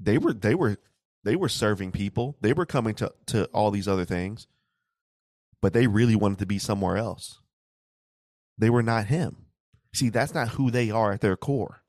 they 0.00 0.18
were 0.18 0.32
they 0.32 0.54
were 0.54 0.78
they 1.22 1.36
were 1.36 1.48
serving 1.48 1.92
people. 1.92 2.36
They 2.40 2.52
were 2.52 2.66
coming 2.66 2.94
to 2.94 3.12
to 3.26 3.44
all 3.46 3.70
these 3.70 3.88
other 3.88 4.04
things, 4.04 4.46
but 5.60 5.72
they 5.72 5.86
really 5.86 6.16
wanted 6.16 6.38
to 6.38 6.46
be 6.46 6.58
somewhere 6.58 6.96
else. 6.96 7.40
They 8.58 8.70
were 8.70 8.82
not 8.82 9.06
him. 9.06 9.46
See, 9.94 10.08
that's 10.08 10.34
not 10.34 10.50
who 10.50 10.70
they 10.70 10.90
are 10.90 11.12
at 11.12 11.20
their 11.20 11.36
core, 11.36 11.82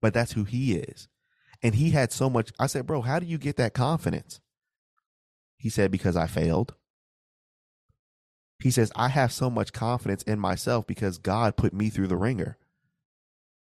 but 0.00 0.12
that's 0.12 0.32
who 0.32 0.44
he 0.44 0.74
is. 0.74 1.08
And 1.62 1.74
he 1.74 1.90
had 1.90 2.12
so 2.12 2.28
much. 2.28 2.52
I 2.58 2.66
said, 2.66 2.86
bro, 2.86 3.02
how 3.02 3.18
do 3.18 3.26
you 3.26 3.38
get 3.38 3.56
that 3.56 3.74
confidence? 3.74 4.40
He 5.56 5.68
said, 5.68 5.92
because 5.92 6.16
I 6.16 6.26
failed. 6.26 6.74
He 8.58 8.70
says, 8.70 8.90
I 8.96 9.08
have 9.08 9.32
so 9.32 9.48
much 9.48 9.72
confidence 9.72 10.22
in 10.24 10.38
myself 10.38 10.86
because 10.86 11.18
God 11.18 11.56
put 11.56 11.72
me 11.72 11.88
through 11.88 12.08
the 12.08 12.16
ringer. 12.16 12.58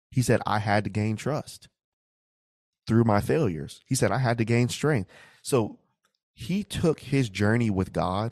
He 0.09 0.21
said, 0.21 0.41
I 0.45 0.59
had 0.59 0.83
to 0.83 0.89
gain 0.89 1.15
trust 1.15 1.69
through 2.87 3.03
my 3.03 3.21
failures. 3.21 3.81
He 3.85 3.95
said, 3.95 4.11
I 4.11 4.17
had 4.17 4.37
to 4.37 4.45
gain 4.45 4.69
strength. 4.69 5.09
So 5.41 5.79
he 6.33 6.63
took 6.63 6.99
his 6.99 7.29
journey 7.29 7.69
with 7.69 7.93
God 7.93 8.31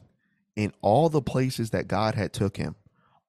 in 0.56 0.74
all 0.82 1.10
the 1.10 1.22
places 1.22 1.70
that 1.70 1.88
God 1.88 2.16
had 2.16 2.34
took 2.34 2.58
him, 2.58 2.76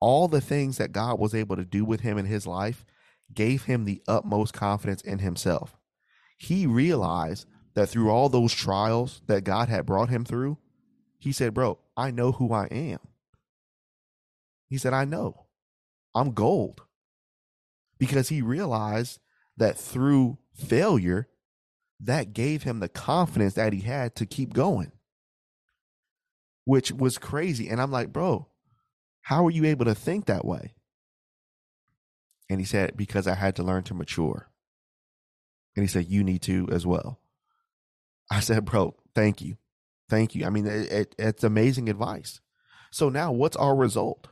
all 0.00 0.28
the 0.28 0.40
things 0.40 0.78
that 0.78 0.92
God 0.92 1.18
was 1.18 1.34
able 1.34 1.56
to 1.56 1.64
do 1.64 1.84
with 1.84 2.00
him 2.00 2.18
in 2.18 2.26
his 2.26 2.46
life 2.46 2.84
gave 3.32 3.64
him 3.64 3.84
the 3.84 4.02
utmost 4.08 4.52
confidence 4.52 5.02
in 5.02 5.20
himself. 5.20 5.76
He 6.36 6.66
realized 6.66 7.46
that 7.74 7.88
through 7.88 8.10
all 8.10 8.28
those 8.28 8.52
trials 8.52 9.22
that 9.26 9.44
God 9.44 9.68
had 9.68 9.86
brought 9.86 10.08
him 10.08 10.24
through, 10.24 10.58
he 11.18 11.32
said, 11.32 11.54
Bro, 11.54 11.78
I 11.96 12.10
know 12.10 12.32
who 12.32 12.52
I 12.52 12.64
am. 12.66 12.98
He 14.68 14.78
said, 14.78 14.92
I 14.94 15.04
know 15.04 15.46
I'm 16.14 16.32
gold 16.32 16.82
because 17.98 18.28
he 18.30 18.40
realized 18.42 19.20
that 19.56 19.76
through 19.76 20.38
failure, 20.54 21.28
that 22.00 22.32
gave 22.32 22.62
him 22.62 22.80
the 22.80 22.88
confidence 22.88 23.54
that 23.54 23.72
he 23.72 23.80
had 23.80 24.14
to 24.16 24.26
keep 24.26 24.52
going, 24.54 24.92
which 26.64 26.92
was 26.92 27.18
crazy. 27.18 27.68
And 27.68 27.80
I'm 27.80 27.90
like, 27.90 28.12
bro, 28.12 28.48
how 29.22 29.46
are 29.46 29.50
you 29.50 29.64
able 29.66 29.84
to 29.84 29.94
think 29.94 30.26
that 30.26 30.44
way? 30.44 30.74
And 32.48 32.58
he 32.58 32.66
said, 32.66 32.96
because 32.96 33.26
I 33.26 33.34
had 33.34 33.54
to 33.56 33.62
learn 33.62 33.82
to 33.84 33.94
mature. 33.94 34.48
And 35.76 35.84
he 35.84 35.88
said, 35.88 36.08
you 36.08 36.24
need 36.24 36.42
to 36.42 36.68
as 36.72 36.84
well. 36.84 37.20
I 38.30 38.40
said, 38.40 38.64
bro, 38.64 38.96
thank 39.14 39.40
you. 39.40 39.56
Thank 40.08 40.34
you. 40.34 40.44
I 40.44 40.50
mean, 40.50 40.66
it, 40.66 40.90
it, 40.90 41.14
it's 41.18 41.44
amazing 41.44 41.88
advice. 41.88 42.40
So 42.90 43.08
now 43.08 43.30
what's 43.30 43.56
our 43.56 43.76
result? 43.76 44.28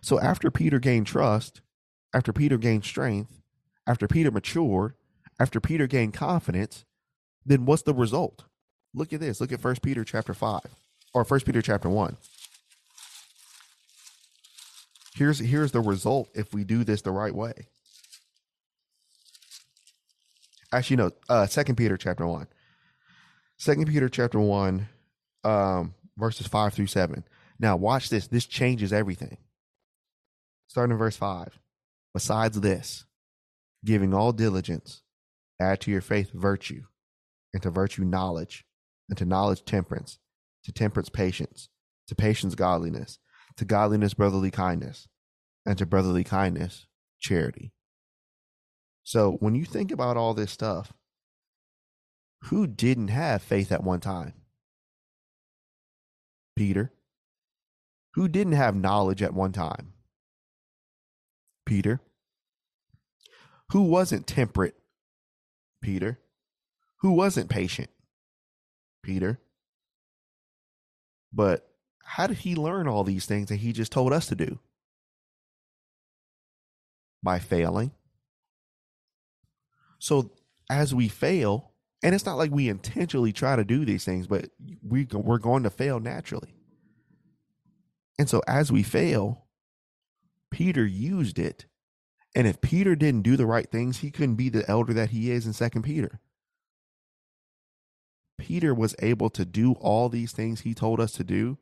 So 0.00 0.18
after 0.18 0.50
Peter 0.50 0.78
gained 0.78 1.06
trust, 1.06 1.60
after 2.14 2.32
Peter 2.32 2.56
gained 2.56 2.84
strength, 2.84 3.42
after 3.86 4.08
Peter 4.08 4.30
matured, 4.30 4.94
after 5.38 5.60
Peter 5.60 5.86
gained 5.86 6.14
confidence, 6.14 6.84
then 7.44 7.64
what's 7.64 7.82
the 7.82 7.94
result? 7.94 8.44
Look 8.94 9.12
at 9.12 9.20
this. 9.20 9.40
Look 9.40 9.52
at 9.52 9.60
First 9.60 9.82
Peter 9.82 10.04
chapter 10.04 10.34
5 10.34 10.60
or 11.14 11.24
First 11.24 11.46
Peter 11.46 11.62
chapter 11.62 11.88
1. 11.88 12.16
Here's 15.14 15.38
here's 15.38 15.72
the 15.72 15.80
result 15.80 16.28
if 16.34 16.54
we 16.54 16.64
do 16.64 16.84
this 16.84 17.02
the 17.02 17.10
right 17.10 17.34
way. 17.34 17.52
Actually, 20.72 20.96
no, 20.96 21.10
uh 21.28 21.46
Second 21.46 21.76
Peter 21.76 21.96
chapter 21.96 22.26
1. 22.26 22.46
Second 23.56 23.88
Peter 23.88 24.08
chapter 24.08 24.38
1, 24.38 24.88
um, 25.42 25.94
verses 26.16 26.46
5 26.46 26.74
through 26.74 26.86
7. 26.86 27.24
Now 27.58 27.76
watch 27.76 28.08
this. 28.08 28.28
This 28.28 28.46
changes 28.46 28.92
everything. 28.92 29.38
Starting 30.68 30.92
in 30.92 30.98
verse 30.98 31.16
5. 31.16 31.58
Besides 32.14 32.60
this, 32.60 33.04
giving 33.84 34.14
all 34.14 34.32
diligence, 34.32 35.02
Add 35.60 35.80
to 35.80 35.90
your 35.90 36.00
faith 36.00 36.30
virtue, 36.32 36.84
and 37.52 37.62
to 37.62 37.70
virtue 37.70 38.04
knowledge, 38.04 38.64
and 39.08 39.18
to 39.18 39.24
knowledge 39.24 39.64
temperance, 39.64 40.18
to 40.64 40.72
temperance 40.72 41.08
patience, 41.08 41.68
to 42.06 42.14
patience 42.14 42.54
godliness, 42.54 43.18
to 43.56 43.64
godliness 43.64 44.14
brotherly 44.14 44.50
kindness, 44.50 45.08
and 45.66 45.76
to 45.78 45.86
brotherly 45.86 46.24
kindness 46.24 46.86
charity. 47.20 47.72
So 49.02 49.32
when 49.40 49.54
you 49.54 49.64
think 49.64 49.90
about 49.90 50.16
all 50.16 50.34
this 50.34 50.52
stuff, 50.52 50.92
who 52.44 52.66
didn't 52.66 53.08
have 53.08 53.42
faith 53.42 53.72
at 53.72 53.82
one 53.82 54.00
time? 54.00 54.34
Peter. 56.56 56.92
Who 58.14 58.28
didn't 58.28 58.54
have 58.54 58.76
knowledge 58.76 59.22
at 59.22 59.34
one 59.34 59.52
time? 59.52 59.92
Peter. 61.66 62.00
Who 63.72 63.82
wasn't 63.82 64.26
temperate 64.26 64.77
Peter. 65.80 66.18
Who 66.98 67.12
wasn't 67.12 67.48
patient? 67.50 67.90
Peter. 69.02 69.38
But 71.32 71.68
how 72.02 72.26
did 72.26 72.38
he 72.38 72.54
learn 72.54 72.88
all 72.88 73.04
these 73.04 73.26
things 73.26 73.48
that 73.48 73.56
he 73.56 73.72
just 73.72 73.92
told 73.92 74.12
us 74.12 74.26
to 74.26 74.34
do? 74.34 74.58
By 77.22 77.38
failing. 77.38 77.92
So 79.98 80.30
as 80.70 80.94
we 80.94 81.08
fail, 81.08 81.72
and 82.02 82.14
it's 82.14 82.26
not 82.26 82.38
like 82.38 82.50
we 82.50 82.68
intentionally 82.68 83.32
try 83.32 83.56
to 83.56 83.64
do 83.64 83.84
these 83.84 84.04
things, 84.04 84.26
but 84.26 84.50
we, 84.82 85.06
we're 85.12 85.38
going 85.38 85.64
to 85.64 85.70
fail 85.70 86.00
naturally. 86.00 86.54
And 88.18 88.28
so 88.28 88.42
as 88.46 88.72
we 88.72 88.82
fail, 88.82 89.44
Peter 90.50 90.86
used 90.86 91.38
it 91.38 91.66
and 92.38 92.46
if 92.46 92.60
Peter 92.60 92.94
didn't 92.94 93.22
do 93.22 93.36
the 93.36 93.46
right 93.46 93.68
things, 93.68 93.98
he 93.98 94.12
couldn't 94.12 94.36
be 94.36 94.48
the 94.48 94.64
elder 94.70 94.94
that 94.94 95.10
he 95.10 95.32
is 95.32 95.44
in 95.44 95.52
Second 95.52 95.82
Peter. 95.82 96.20
Peter 98.38 98.72
was 98.72 98.94
able 99.00 99.28
to 99.30 99.44
do 99.44 99.72
all 99.72 100.08
these 100.08 100.30
things 100.30 100.60
he 100.60 100.72
told 100.72 101.00
us 101.00 101.10
to 101.10 101.24
do 101.24 101.58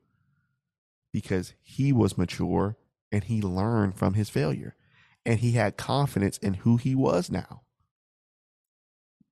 because 1.14 1.54
he 1.62 1.94
was 1.94 2.18
mature 2.18 2.76
and 3.10 3.24
he 3.24 3.40
learned 3.40 3.96
from 3.96 4.12
his 4.12 4.28
failure 4.28 4.76
and 5.24 5.40
he 5.40 5.52
had 5.52 5.78
confidence 5.78 6.36
in 6.36 6.52
who 6.52 6.76
he 6.76 6.94
was 6.94 7.30
now. 7.30 7.62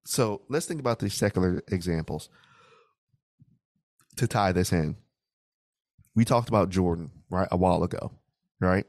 So 0.07 0.40
let's 0.49 0.64
think 0.64 0.80
about 0.80 1.01
these 1.01 1.12
secular 1.12 1.62
examples 1.68 2.30
to 4.16 4.26
tie 4.26 4.53
this 4.53 4.72
in. 4.72 4.97
We 6.14 6.24
talked 6.24 6.49
about 6.49 6.70
Jordan, 6.70 7.11
right, 7.28 7.49
a 7.51 7.59
while 7.59 7.82
ago, 7.82 8.12
right? 8.61 8.86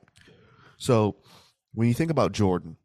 So 0.77 1.17
when 1.75 1.87
you 1.87 1.93
think 1.93 2.09
about 2.09 2.31
Jordan, 2.31 2.77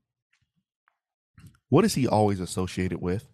what 1.69 1.85
is 1.85 1.95
he 1.95 2.07
always 2.07 2.41
associated 2.41 3.01
with? 3.01 3.27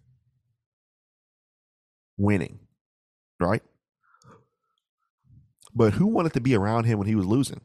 Winning, 2.15 2.59
right? 3.39 3.63
But 5.73 5.93
who 5.93 6.07
wanted 6.07 6.33
to 6.33 6.41
be 6.41 6.55
around 6.55 6.85
him 6.85 6.99
when 6.99 7.07
he 7.07 7.15
was 7.15 7.25
losing? 7.25 7.61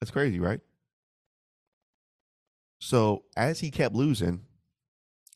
That's 0.00 0.10
crazy, 0.10 0.38
right? 0.38 0.60
So 2.78 3.24
as 3.36 3.60
he 3.60 3.70
kept 3.70 3.94
losing, 3.94 4.42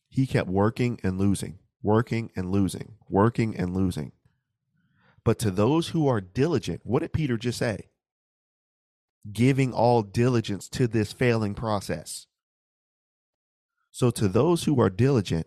he 0.09 0.27
kept 0.27 0.49
working 0.49 1.01
and 1.03 1.19
losing, 1.19 1.59
working 1.83 2.31
and 2.37 2.51
losing, 2.51 2.95
working 3.09 3.57
and 3.57 3.75
losing. 3.75 4.13
But 5.25 5.39
to 5.41 5.51
those 5.51 5.89
who 5.89 6.09
are 6.09 6.21
diligent, 6.21 6.81
what 6.85 7.01
did 7.01 7.13
Peter 7.13 7.37
just 7.37 7.59
say? 7.59 7.90
Giving 9.31 9.73
all 9.73 10.03
diligence 10.03 10.69
to 10.71 10.87
this 10.87 11.13
failing 11.13 11.55
process. 11.55 12.27
So, 13.91 14.11
to 14.13 14.29
those 14.29 14.65
who 14.65 14.81
are 14.81 14.91
diligent 14.91 15.47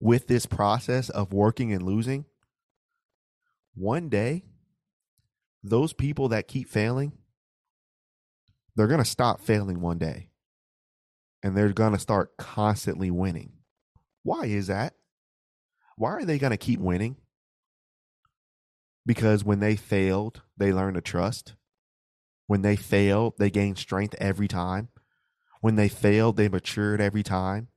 with 0.00 0.26
this 0.26 0.46
process 0.46 1.08
of 1.08 1.32
working 1.32 1.72
and 1.72 1.82
losing, 1.82 2.26
one 3.74 4.08
day, 4.08 4.44
those 5.62 5.92
people 5.92 6.28
that 6.28 6.48
keep 6.48 6.68
failing, 6.68 7.12
they're 8.74 8.86
going 8.86 9.02
to 9.02 9.04
stop 9.04 9.40
failing 9.40 9.80
one 9.80 9.98
day 9.98 10.28
and 11.42 11.56
they're 11.56 11.72
going 11.72 11.92
to 11.92 11.98
start 11.98 12.36
constantly 12.36 13.10
winning. 13.10 13.52
Why 14.22 14.46
is 14.46 14.66
that? 14.66 14.94
Why 15.96 16.10
are 16.10 16.24
they 16.24 16.38
going 16.38 16.50
to 16.50 16.56
keep 16.56 16.80
winning? 16.80 17.16
Because 19.06 19.44
when 19.44 19.60
they 19.60 19.76
failed, 19.76 20.42
they 20.56 20.72
learned 20.72 20.96
to 20.96 21.00
trust. 21.00 21.54
When 22.46 22.62
they 22.62 22.76
failed, 22.76 23.34
they 23.38 23.50
gained 23.50 23.78
strength 23.78 24.14
every 24.18 24.48
time. 24.48 24.88
When 25.60 25.76
they 25.76 25.88
failed, 25.88 26.36
they 26.36 26.48
matured 26.48 27.00
every 27.00 27.22
time. 27.22 27.68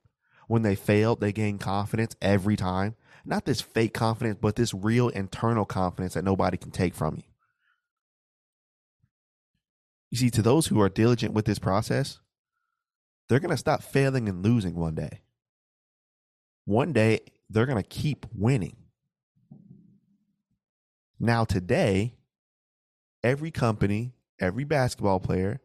When 0.48 0.62
they 0.62 0.76
failed, 0.76 1.22
they 1.22 1.32
gained 1.32 1.60
confidence 1.60 2.16
every 2.22 2.56
time. 2.56 2.96
Not 3.26 3.46
this 3.46 3.62
fake 3.62 3.94
confidence, 3.94 4.38
but 4.42 4.56
this 4.56 4.74
real 4.74 5.10
internal 5.10 5.66
confidence 5.66 6.14
that 6.14 6.24
nobody 6.24 6.58
can 6.58 6.72
take 6.72 6.94
from 6.94 7.16
you. 7.16 7.24
You 10.12 10.18
see, 10.18 10.30
to 10.32 10.42
those 10.42 10.68
who 10.68 10.82
are 10.82 10.90
diligent 10.90 11.34
with 11.34 11.46
this 11.46 11.60
process, 11.60 12.20
they're 13.28 13.40
going 13.40 13.52
to 13.52 13.58
stop 13.58 13.84
failing 13.84 14.28
and 14.28 14.44
losing 14.44 14.76
one 14.76 14.96
day. 14.96 15.22
One 16.66 16.94
day, 16.94 17.20
they're 17.50 17.68
going 17.68 17.82
to 17.82 17.88
keep 17.88 18.26
winning. 18.34 18.76
Now, 21.20 21.44
today, 21.44 22.16
every 23.24 23.52
company, 23.52 24.14
every 24.40 24.64
basketball 24.64 25.20
player, 25.20 25.60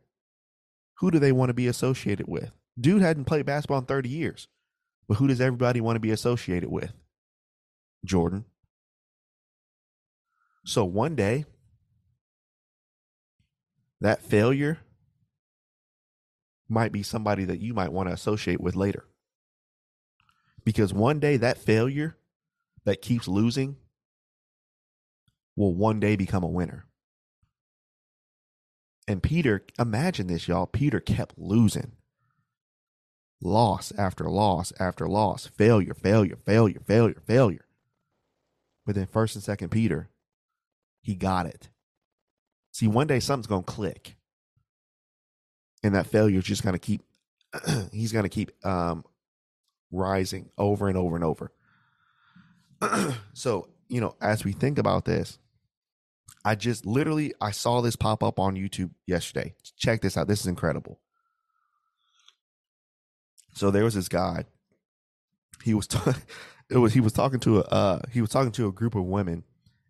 who 0.98 1.10
do 1.10 1.18
they 1.18 1.32
want 1.32 1.50
to 1.50 1.54
be 1.54 1.66
associated 1.66 2.28
with? 2.28 2.50
Dude 2.78 3.02
hadn't 3.02 3.24
played 3.24 3.46
basketball 3.46 3.78
in 3.78 3.84
30 3.86 4.08
years, 4.08 4.48
but 5.08 5.18
who 5.18 5.28
does 5.28 5.40
everybody 5.40 5.80
want 5.80 5.96
to 5.96 6.00
be 6.00 6.10
associated 6.10 6.70
with? 6.70 6.92
Jordan. 8.04 8.44
So 10.64 10.84
one 10.84 11.14
day, 11.14 11.44
that 14.00 14.22
failure 14.22 14.78
might 16.68 16.92
be 16.92 17.02
somebody 17.02 17.44
that 17.44 17.60
you 17.60 17.74
might 17.74 17.92
want 17.92 18.08
to 18.08 18.14
associate 18.14 18.60
with 18.60 18.74
later. 18.74 19.04
Because 20.64 20.92
one 20.92 21.20
day, 21.20 21.36
that 21.36 21.58
failure 21.58 22.16
that 22.84 23.02
keeps 23.02 23.28
losing 23.28 23.76
will 25.56 25.74
one 25.74 26.00
day 26.00 26.16
become 26.16 26.42
a 26.42 26.48
winner. 26.48 26.86
And 29.06 29.22
Peter, 29.22 29.64
imagine 29.78 30.26
this, 30.28 30.48
y'all. 30.48 30.66
Peter 30.66 31.00
kept 31.00 31.38
losing. 31.38 31.92
Loss 33.42 33.92
after 33.98 34.24
loss 34.24 34.72
after 34.80 35.06
loss. 35.06 35.46
Failure, 35.46 35.94
failure, 35.94 36.36
failure, 36.36 36.80
failure, 36.86 37.20
failure. 37.26 37.64
But 38.86 38.94
then 38.94 39.06
first 39.06 39.34
and 39.34 39.44
second 39.44 39.70
Peter, 39.70 40.08
he 41.02 41.14
got 41.14 41.46
it. 41.46 41.68
See, 42.72 42.88
one 42.88 43.06
day 43.06 43.20
something's 43.20 43.46
gonna 43.46 43.62
click. 43.62 44.16
And 45.82 45.94
that 45.94 46.06
failure 46.06 46.38
is 46.38 46.44
just 46.44 46.62
gonna 46.62 46.78
keep 46.78 47.02
he's 47.92 48.12
gonna 48.12 48.28
keep 48.28 48.50
um 48.66 49.04
rising 49.90 50.48
over 50.56 50.88
and 50.88 50.96
over 50.96 51.14
and 51.14 51.24
over. 51.24 51.52
so, 53.34 53.68
you 53.88 54.00
know, 54.00 54.16
as 54.20 54.44
we 54.44 54.52
think 54.52 54.78
about 54.78 55.04
this, 55.04 55.38
I 56.44 56.54
just 56.54 56.84
literally 56.84 57.32
I 57.40 57.52
saw 57.52 57.80
this 57.80 57.96
pop 57.96 58.22
up 58.22 58.38
on 58.38 58.54
YouTube 58.54 58.90
yesterday. 59.06 59.54
Check 59.76 60.02
this 60.02 60.16
out. 60.16 60.28
This 60.28 60.40
is 60.40 60.46
incredible. 60.46 61.00
So 63.54 63.70
there 63.70 63.84
was 63.84 63.94
this 63.94 64.08
guy. 64.08 64.44
He 65.62 65.72
was 65.72 65.86
t- 65.86 65.98
it 66.70 66.76
was 66.76 66.92
he 66.92 67.00
was 67.00 67.12
talking 67.12 67.40
to 67.40 67.60
a 67.60 67.62
uh, 67.62 67.98
he 68.10 68.20
was 68.20 68.30
talking 68.30 68.52
to 68.52 68.68
a 68.68 68.72
group 68.72 68.94
of 68.94 69.04
women 69.04 69.44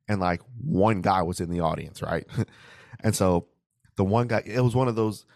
and 0.07 0.20
like 0.20 0.42
one 0.62 1.00
guy 1.00 1.22
was 1.22 1.40
in 1.40 1.50
the 1.50 1.61
audience, 1.61 2.02
right? 2.02 2.26
and 3.00 3.16
so 3.16 3.48
the 3.96 4.05
one 4.05 4.28
guy 4.28 4.42
it 4.44 4.61
was 4.61 4.76
one 4.76 4.88
of 4.88 4.94
those 4.94 5.26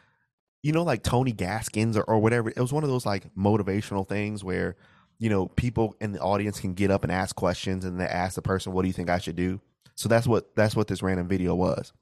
you 0.62 0.72
know 0.72 0.82
like 0.82 1.02
Tony 1.02 1.32
Gaskins 1.32 1.96
or, 1.96 2.02
or 2.04 2.20
whatever. 2.20 2.50
It 2.50 2.60
was 2.60 2.72
one 2.72 2.84
of 2.84 2.90
those 2.90 3.06
like 3.06 3.34
motivational 3.34 4.06
things 4.06 4.44
where 4.44 4.76
you 5.18 5.30
know 5.30 5.46
people 5.46 5.96
in 6.00 6.12
the 6.12 6.20
audience 6.20 6.60
can 6.60 6.74
get 6.74 6.92
up 6.92 7.02
and 7.02 7.10
ask 7.10 7.34
questions 7.34 7.84
and 7.84 7.98
they 7.98 8.06
ask 8.06 8.36
the 8.36 8.42
person 8.42 8.72
what 8.72 8.82
do 8.82 8.88
you 8.88 8.94
think 8.94 9.10
I 9.10 9.18
should 9.18 9.36
do? 9.36 9.60
So 9.98 10.08
that's 10.08 10.28
what 10.28 10.54
that's 10.54 10.76
what 10.76 10.86
this 10.86 11.02
random 11.02 11.26
video 11.26 11.56
was. 11.56 11.92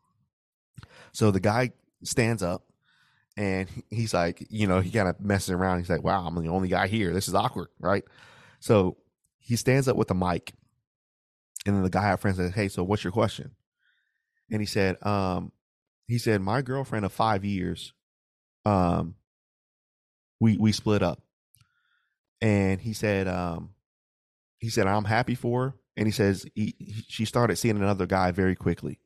So 1.13 1.31
the 1.31 1.41
guy 1.41 1.71
stands 2.05 2.43
up 2.43 2.67
and 3.39 3.71
he's 3.89 4.13
like, 4.13 4.47
you 4.51 4.67
know, 4.67 4.81
he 4.81 4.91
kind 4.91 5.09
of 5.09 5.19
messes 5.19 5.49
around. 5.49 5.79
He's 5.79 5.89
like, 5.89 6.05
"Wow, 6.05 6.27
I'm 6.27 6.35
the 6.35 6.51
only 6.51 6.69
guy 6.69 6.89
here. 6.89 7.15
This 7.15 7.27
is 7.27 7.35
awkward, 7.35 7.69
right?" 7.81 8.05
So 8.61 8.99
he 9.39 9.57
stands 9.57 9.89
up 9.89 9.97
with 9.97 10.09
the 10.09 10.15
mic, 10.15 10.53
and 11.65 11.75
then 11.75 11.83
the 11.85 11.89
guy 11.89 12.11
our 12.11 12.19
friend 12.19 12.37
says, 12.37 12.53
"Hey, 12.53 12.69
so 12.69 12.85
what's 12.85 13.03
your 13.03 13.15
question?" 13.15 13.53
And 14.51 14.61
he 14.61 14.67
said, 14.67 15.03
um, 15.05 15.51
he 16.07 16.19
said, 16.19 16.43
"My 16.43 16.61
girlfriend 16.61 17.07
of 17.07 17.15
five 17.15 17.47
years, 17.47 17.95
um, 18.67 19.15
we 20.39 20.59
we 20.59 20.73
split 20.73 21.03
up," 21.03 21.23
and 22.43 22.79
he 22.79 22.93
said, 22.93 23.27
um, 23.27 23.71
he 24.59 24.69
said, 24.69 24.87
"I'm 24.87 25.07
happy 25.07 25.35
for 25.35 25.63
her." 25.63 25.75
And 25.97 26.07
he 26.07 26.13
says 26.13 26.47
he, 26.55 26.75
he, 26.79 27.05
she 27.09 27.25
started 27.25 27.57
seeing 27.57 27.77
another 27.77 28.07
guy 28.07 28.31
very 28.31 28.55
quickly. 28.55 29.01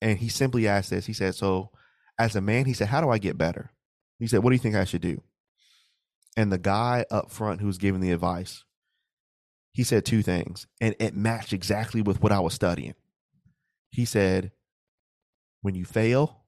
And 0.00 0.18
he 0.18 0.28
simply 0.28 0.68
asked 0.68 0.90
this. 0.90 1.06
He 1.06 1.12
said 1.12 1.34
so 1.34 1.70
as 2.18 2.36
a 2.36 2.40
man 2.40 2.66
he 2.66 2.74
said 2.74 2.88
how 2.88 3.00
do 3.00 3.10
i 3.10 3.18
get 3.18 3.38
better? 3.38 3.70
He 4.18 4.26
said 4.26 4.42
what 4.42 4.50
do 4.50 4.54
you 4.54 4.60
think 4.60 4.74
i 4.74 4.84
should 4.84 5.00
do? 5.00 5.22
And 6.36 6.52
the 6.52 6.58
guy 6.58 7.06
up 7.10 7.30
front 7.30 7.60
who 7.60 7.66
was 7.66 7.78
giving 7.78 8.00
the 8.00 8.12
advice 8.12 8.64
he 9.72 9.82
said 9.82 10.04
two 10.04 10.22
things. 10.22 10.68
And 10.80 10.94
it 11.00 11.16
matched 11.16 11.52
exactly 11.52 12.02
with 12.02 12.22
what 12.22 12.32
i 12.32 12.40
was 12.40 12.54
studying. 12.54 12.94
He 13.90 14.04
said 14.04 14.52
when 15.62 15.74
you 15.74 15.84
fail 15.84 16.40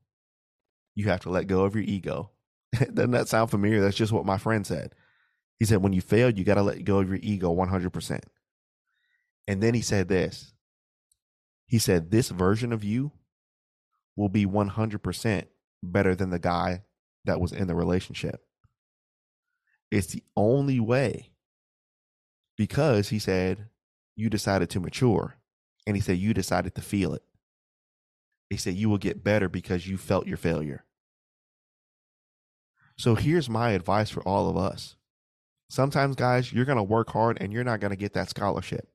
you 0.95 1.09
have 1.09 1.21
to 1.21 1.31
let 1.31 1.47
go 1.47 1.65
of 1.65 1.75
your 1.75 1.85
ego. 1.85 2.31
Doesn't 2.79 3.11
that 3.13 3.29
sound 3.29 3.51
familiar? 3.51 3.81
That's 3.81 3.97
just 3.97 4.13
what 4.13 4.25
my 4.25 4.39
friend 4.39 4.67
said. 4.67 4.95
He 5.59 5.65
said 5.65 5.83
when 5.83 5.93
you 5.93 6.01
fail 6.03 6.31
you 6.31 6.45
got 6.45 6.55
to 6.55 6.63
let 6.63 6.85
go 6.85 6.99
of 6.99 7.09
your 7.09 7.19
ego 7.23 7.55
100% 7.55 8.21
and 9.47 9.63
then 9.63 9.75
he 9.75 9.81
said 9.81 10.09
this. 10.09 10.53
He 11.67 11.79
said, 11.79 12.11
This 12.11 12.31
version 12.31 12.73
of 12.73 12.85
you 12.85 13.13
will 14.17 14.29
be 14.29 14.47
100% 14.47 15.45
better 15.83 16.15
than 16.15 16.31
the 16.31 16.39
guy 16.39 16.83
that 17.25 17.41
was 17.41 17.53
in 17.53 17.67
the 17.67 17.75
relationship. 17.75 18.43
It's 19.91 20.09
the 20.09 20.23
only 20.37 20.81
way 20.81 21.33
because 22.57 23.09
he 23.11 23.19
said, 23.19 23.69
You 24.17 24.31
decided 24.31 24.71
to 24.71 24.81
mature. 24.81 25.37
And 25.87 25.97
he 25.97 26.03
said, 26.03 26.19
You 26.19 26.35
decided 26.35 26.75
to 26.75 26.83
feel 26.83 27.15
it. 27.15 27.23
He 28.51 28.57
said, 28.57 28.75
You 28.75 28.89
will 28.89 28.99
get 28.99 29.25
better 29.25 29.49
because 29.49 29.87
you 29.87 29.97
felt 29.97 30.27
your 30.27 30.37
failure. 30.37 30.85
So 32.99 33.15
here's 33.15 33.51
my 33.51 33.71
advice 33.71 34.11
for 34.11 34.23
all 34.23 34.49
of 34.49 34.57
us. 34.57 34.97
Sometimes, 35.69 36.17
guys, 36.17 36.53
you're 36.53 36.65
going 36.65 36.79
to 36.79 36.83
work 36.83 37.11
hard 37.11 37.39
and 37.41 37.53
you're 37.53 37.65
not 37.65 37.81
going 37.81 37.91
to 37.91 37.97
get 37.97 38.15
that 38.15 38.31
scholarship 38.31 38.89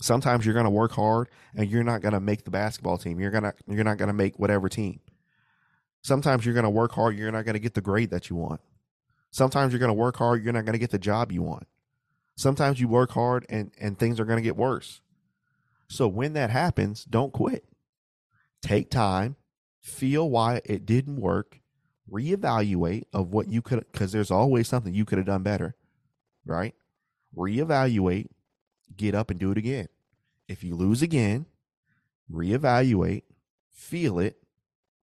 sometimes 0.00 0.44
you're 0.44 0.54
going 0.54 0.64
to 0.64 0.70
work 0.70 0.92
hard 0.92 1.28
and 1.54 1.70
you're 1.70 1.84
not 1.84 2.02
going 2.02 2.12
to 2.12 2.20
make 2.20 2.44
the 2.44 2.50
basketball 2.50 2.98
team. 2.98 3.20
You're 3.20 3.30
going 3.30 3.44
to 3.44 3.54
you're 3.68 3.84
not 3.84 3.98
going 3.98 4.08
to 4.08 4.14
make 4.14 4.38
whatever 4.38 4.68
team. 4.68 5.00
Sometimes 6.02 6.44
you're 6.44 6.54
going 6.54 6.64
to 6.64 6.70
work 6.70 6.92
hard, 6.92 7.16
you're 7.16 7.32
not 7.32 7.44
going 7.44 7.54
to 7.54 7.60
get 7.60 7.74
the 7.74 7.80
grade 7.80 8.10
that 8.10 8.30
you 8.30 8.36
want. 8.36 8.60
Sometimes 9.30 9.72
you're 9.72 9.80
going 9.80 9.88
to 9.88 9.94
work 9.94 10.16
hard, 10.16 10.44
you're 10.44 10.52
not 10.52 10.64
going 10.64 10.74
to 10.74 10.78
get 10.78 10.90
the 10.90 10.98
job 10.98 11.32
you 11.32 11.42
want. 11.42 11.66
Sometimes 12.36 12.80
you 12.80 12.88
work 12.88 13.10
hard 13.12 13.46
and 13.48 13.72
and 13.78 13.98
things 13.98 14.20
are 14.20 14.24
going 14.24 14.38
to 14.38 14.42
get 14.42 14.56
worse. 14.56 15.00
So 15.88 16.08
when 16.08 16.34
that 16.34 16.50
happens, 16.50 17.04
don't 17.04 17.32
quit. 17.32 17.64
Take 18.62 18.90
time, 18.90 19.36
feel 19.80 20.28
why 20.28 20.60
it 20.64 20.84
didn't 20.84 21.16
work, 21.20 21.60
reevaluate 22.10 23.04
of 23.12 23.32
what 23.32 23.48
you 23.48 23.62
could 23.62 23.84
cuz 23.92 24.12
there's 24.12 24.30
always 24.30 24.68
something 24.68 24.94
you 24.94 25.04
could 25.04 25.18
have 25.18 25.26
done 25.26 25.42
better, 25.42 25.74
right? 26.44 26.74
Reevaluate 27.36 28.28
get 28.96 29.14
up 29.14 29.30
and 29.30 29.38
do 29.38 29.50
it 29.50 29.58
again. 29.58 29.88
If 30.48 30.62
you 30.62 30.74
lose 30.74 31.02
again, 31.02 31.46
reevaluate, 32.30 33.22
feel 33.72 34.18
it, 34.18 34.38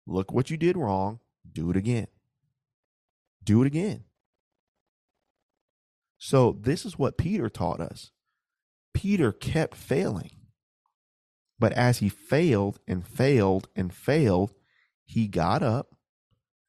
look 0.06 0.32
what 0.32 0.50
you 0.50 0.58
did 0.58 0.78
wrong, 0.78 1.20
do 1.52 1.70
it 1.70 1.78
again. 1.78 2.08
Do 3.44 3.62
it 3.64 3.68
again. 3.68 4.04
So, 6.18 6.56
this 6.62 6.86
is 6.86 7.00
what 7.00 7.18
Peter 7.18 7.50
taught 7.50 7.80
us. 7.80 8.12
Peter 8.94 9.32
kept 9.32 9.76
failing. 9.76 10.32
But 11.58 11.74
as 11.74 12.00
he 12.00 12.10
failed 12.10 12.80
and 12.88 13.06
failed 13.06 13.68
and 13.76 13.94
failed, 13.94 14.54
he 15.04 15.28
got 15.28 15.64
up. 15.64 15.96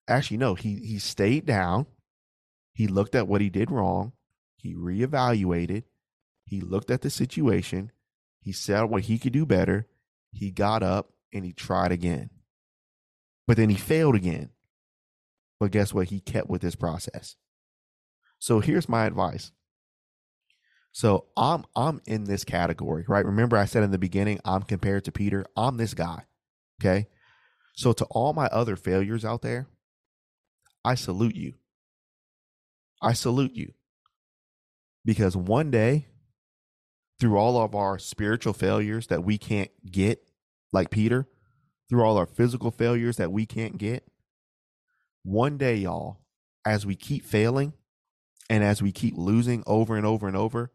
Actually, 0.09 0.39
no, 0.39 0.55
he, 0.55 0.77
he 0.77 0.99
stayed 0.99 1.47
down. 1.47 1.87
He 2.73 2.87
looked 2.87 3.14
at 3.14 3.29
what 3.29 3.41
he 3.41 3.51
did 3.51 3.70
wrong. 3.70 4.12
He 4.57 4.75
reevaluated. 4.75 5.85
He 6.53 6.61
looked 6.61 6.90
at 6.90 7.00
the 7.00 7.09
situation. 7.09 7.92
He 8.38 8.53
said 8.53 8.82
what 8.82 9.05
he 9.05 9.18
could 9.18 9.32
do 9.32 9.46
better. 9.46 9.86
He 10.32 10.50
got 10.50 10.82
up 10.82 11.14
and 11.32 11.46
he 11.46 11.55
tried 11.55 11.92
again. 11.92 12.28
But 13.46 13.57
then 13.57 13.70
he 13.70 13.74
failed 13.74 14.14
again. 14.14 14.50
But 15.59 15.70
guess 15.70 15.94
what? 15.94 16.09
He 16.09 16.20
kept 16.20 16.50
with 16.50 16.61
this 16.61 16.74
process. 16.74 17.36
So 18.38 18.61
here's 18.61 18.86
my 18.86 19.07
advice. 19.07 19.50
So 20.92 21.24
I'm 21.38 21.64
I'm 21.74 22.03
in 22.07 22.24
this 22.24 22.44
category, 22.44 23.07
right? 23.09 23.24
Remember 23.24 23.57
I 23.57 23.64
said 23.64 23.82
in 23.82 23.90
the 23.90 23.96
beginning 23.96 24.38
I'm 24.44 24.61
compared 24.61 25.07
to 25.07 25.11
Peter. 25.11 25.46
I'm 25.57 25.78
this 25.78 25.94
guy. 25.94 26.26
Okay? 26.82 27.09
So 27.76 27.94
to 27.94 28.05
all 28.11 28.34
my 28.34 28.48
other 28.48 28.76
failures 28.76 29.24
out 29.24 29.40
there, 29.40 29.68
I 30.84 30.96
salute 30.96 31.34
you. 31.34 31.55
I 33.00 33.14
salute 33.14 33.55
you. 33.55 33.72
Because 35.03 35.34
one 35.34 35.70
day 35.70 36.09
through 37.23 37.37
all 37.37 37.57
of 37.62 37.73
our 37.73 38.01
spiritual 38.01 38.53
failures 38.53 39.07
that 39.07 39.23
we 39.23 39.39
can't 39.39 39.70
get 39.89 40.29
like 40.73 40.91
Peter, 40.91 41.29
through 41.89 42.03
all 42.03 42.16
our 42.16 42.27
physical 42.27 42.73
failures 42.73 43.16
that 43.16 43.31
we 43.31 43.47
can't 43.47 43.79
get, 43.79 44.05
one 45.23 45.57
day 45.57 45.77
y'all, 45.77 46.18
as 46.66 46.85
we 46.85 46.97
keep 46.97 47.25
failing 47.25 47.75
and 48.51 48.64
as 48.64 48.83
we 48.83 48.91
keep 48.91 49.14
losing 49.16 49.62
over 49.68 49.97
and 49.97 50.05
over 50.05 50.27
and 50.27 50.37
over, 50.37 50.73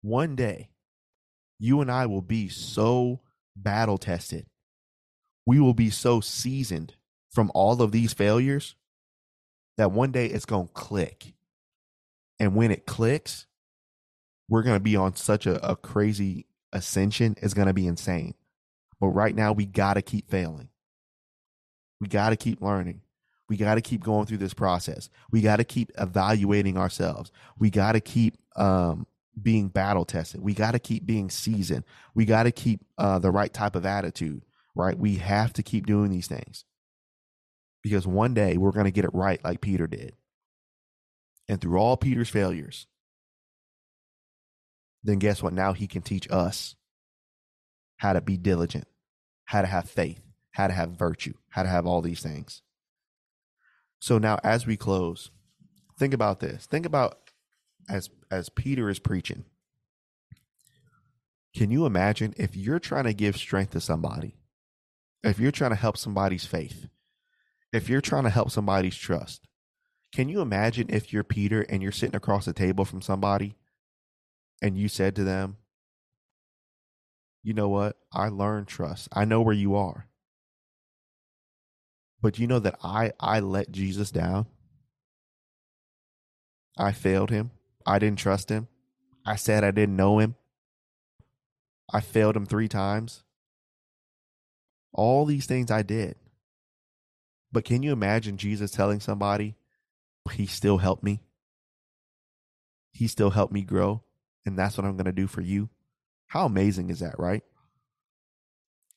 one 0.00 0.34
day, 0.34 0.70
you 1.58 1.82
and 1.82 1.90
I 1.90 2.06
will 2.06 2.22
be 2.22 2.48
so 2.48 3.20
battle 3.54 3.98
tested. 3.98 4.46
We 5.44 5.60
will 5.60 5.74
be 5.74 5.90
so 5.90 6.22
seasoned 6.22 6.94
from 7.30 7.52
all 7.54 7.82
of 7.82 7.92
these 7.92 8.14
failures 8.14 8.76
that 9.76 9.92
one 9.92 10.10
day 10.10 10.24
it's 10.24 10.46
going 10.46 10.68
to 10.68 10.72
click. 10.72 11.34
And 12.40 12.54
when 12.54 12.70
it 12.70 12.86
clicks, 12.86 13.45
we're 14.48 14.62
going 14.62 14.76
to 14.76 14.80
be 14.80 14.96
on 14.96 15.16
such 15.16 15.46
a, 15.46 15.68
a 15.68 15.76
crazy 15.76 16.46
ascension. 16.72 17.36
It's 17.42 17.54
going 17.54 17.68
to 17.68 17.74
be 17.74 17.86
insane. 17.86 18.34
But 19.00 19.08
right 19.08 19.34
now, 19.34 19.52
we 19.52 19.66
got 19.66 19.94
to 19.94 20.02
keep 20.02 20.30
failing. 20.30 20.68
We 22.00 22.08
got 22.08 22.30
to 22.30 22.36
keep 22.36 22.60
learning. 22.62 23.02
We 23.48 23.56
got 23.56 23.76
to 23.76 23.80
keep 23.80 24.02
going 24.02 24.26
through 24.26 24.38
this 24.38 24.54
process. 24.54 25.08
We 25.30 25.40
got 25.40 25.56
to 25.56 25.64
keep 25.64 25.92
evaluating 25.98 26.76
ourselves. 26.76 27.30
We 27.58 27.70
got 27.70 27.92
to 27.92 28.00
keep 28.00 28.36
um, 28.56 29.06
being 29.40 29.68
battle 29.68 30.04
tested. 30.04 30.40
We 30.40 30.54
got 30.54 30.72
to 30.72 30.78
keep 30.78 31.06
being 31.06 31.30
seasoned. 31.30 31.84
We 32.14 32.24
got 32.24 32.44
to 32.44 32.52
keep 32.52 32.84
uh, 32.98 33.18
the 33.18 33.30
right 33.30 33.52
type 33.52 33.76
of 33.76 33.86
attitude, 33.86 34.42
right? 34.74 34.98
We 34.98 35.16
have 35.16 35.52
to 35.54 35.62
keep 35.62 35.86
doing 35.86 36.10
these 36.10 36.26
things 36.26 36.64
because 37.82 38.06
one 38.06 38.34
day 38.34 38.56
we're 38.56 38.72
going 38.72 38.86
to 38.86 38.90
get 38.90 39.04
it 39.04 39.14
right 39.14 39.42
like 39.44 39.60
Peter 39.60 39.86
did. 39.86 40.14
And 41.48 41.60
through 41.60 41.78
all 41.78 41.96
Peter's 41.96 42.28
failures, 42.28 42.88
then 45.06 45.18
guess 45.18 45.42
what? 45.42 45.52
Now 45.52 45.72
he 45.72 45.86
can 45.86 46.02
teach 46.02 46.28
us 46.30 46.74
how 47.98 48.12
to 48.12 48.20
be 48.20 48.36
diligent, 48.36 48.86
how 49.44 49.60
to 49.60 49.66
have 49.66 49.88
faith, 49.88 50.20
how 50.50 50.66
to 50.66 50.72
have 50.72 50.90
virtue, 50.90 51.34
how 51.50 51.62
to 51.62 51.68
have 51.68 51.86
all 51.86 52.02
these 52.02 52.20
things. 52.20 52.62
So 54.00 54.18
now, 54.18 54.38
as 54.42 54.66
we 54.66 54.76
close, 54.76 55.30
think 55.98 56.12
about 56.12 56.40
this. 56.40 56.66
Think 56.66 56.86
about 56.86 57.18
as 57.88 58.10
as 58.30 58.48
Peter 58.48 58.90
is 58.90 58.98
preaching. 58.98 59.44
Can 61.54 61.70
you 61.70 61.86
imagine 61.86 62.34
if 62.36 62.56
you're 62.56 62.80
trying 62.80 63.04
to 63.04 63.14
give 63.14 63.36
strength 63.36 63.70
to 63.72 63.80
somebody, 63.80 64.36
if 65.22 65.38
you're 65.38 65.52
trying 65.52 65.70
to 65.70 65.76
help 65.76 65.96
somebody's 65.96 66.44
faith, 66.44 66.88
if 67.72 67.88
you're 67.88 68.00
trying 68.00 68.24
to 68.24 68.30
help 68.30 68.50
somebody's 68.50 68.96
trust? 68.96 69.46
Can 70.12 70.28
you 70.28 70.40
imagine 70.40 70.88
if 70.90 71.12
you're 71.12 71.24
Peter 71.24 71.62
and 71.62 71.82
you're 71.82 71.92
sitting 71.92 72.16
across 72.16 72.44
the 72.44 72.52
table 72.52 72.84
from 72.84 73.02
somebody 73.02 73.56
and 74.62 74.78
you 74.78 74.88
said 74.88 75.16
to 75.16 75.24
them, 75.24 75.56
You 77.42 77.54
know 77.54 77.68
what? 77.68 77.96
I 78.12 78.28
learned 78.28 78.68
trust. 78.68 79.08
I 79.12 79.24
know 79.24 79.42
where 79.42 79.54
you 79.54 79.74
are. 79.74 80.08
But 82.20 82.38
you 82.38 82.46
know 82.46 82.58
that 82.58 82.78
I 82.82 83.12
I 83.20 83.40
let 83.40 83.70
Jesus 83.70 84.10
down. 84.10 84.46
I 86.76 86.92
failed 86.92 87.30
him. 87.30 87.50
I 87.86 87.98
didn't 87.98 88.18
trust 88.18 88.50
him. 88.50 88.68
I 89.24 89.36
said 89.36 89.64
I 89.64 89.70
didn't 89.70 89.96
know 89.96 90.18
him. 90.18 90.34
I 91.92 92.00
failed 92.00 92.36
him 92.36 92.46
three 92.46 92.68
times. 92.68 93.22
All 94.92 95.24
these 95.24 95.46
things 95.46 95.70
I 95.70 95.82
did. 95.82 96.16
But 97.52 97.64
can 97.64 97.82
you 97.82 97.92
imagine 97.92 98.36
Jesus 98.36 98.70
telling 98.70 99.00
somebody, 99.00 99.54
He 100.32 100.46
still 100.46 100.78
helped 100.78 101.04
me? 101.04 101.20
He 102.92 103.06
still 103.06 103.30
helped 103.30 103.52
me 103.52 103.62
grow. 103.62 104.02
And 104.46 104.58
that's 104.58 104.78
what 104.78 104.86
I'm 104.86 104.96
going 104.96 105.06
to 105.06 105.12
do 105.12 105.26
for 105.26 105.40
you. 105.42 105.68
How 106.28 106.46
amazing 106.46 106.88
is 106.88 107.00
that, 107.00 107.18
right? 107.18 107.42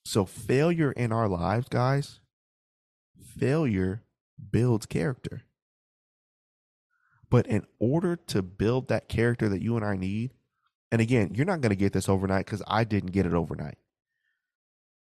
So, 0.06 0.26
failure 0.26 0.92
in 0.92 1.12
our 1.12 1.28
lives, 1.28 1.68
guys, 1.70 2.20
failure 3.38 4.04
builds 4.52 4.86
character. 4.86 5.44
But 7.30 7.46
in 7.48 7.66
order 7.80 8.16
to 8.16 8.42
build 8.42 8.88
that 8.88 9.08
character 9.08 9.50
that 9.50 9.62
you 9.62 9.76
and 9.76 9.86
I 9.86 9.96
need, 9.96 10.32
and 10.92 11.02
again, 11.02 11.34
you're 11.36 11.46
not 11.46 11.62
going 11.62 11.70
to 11.70 11.76
get 11.76 11.94
this 11.94 12.10
overnight 12.10 12.46
because 12.46 12.64
I 12.68 12.84
didn't 12.84 13.12
get 13.12 13.26
it 13.26 13.34
overnight. 13.34 13.78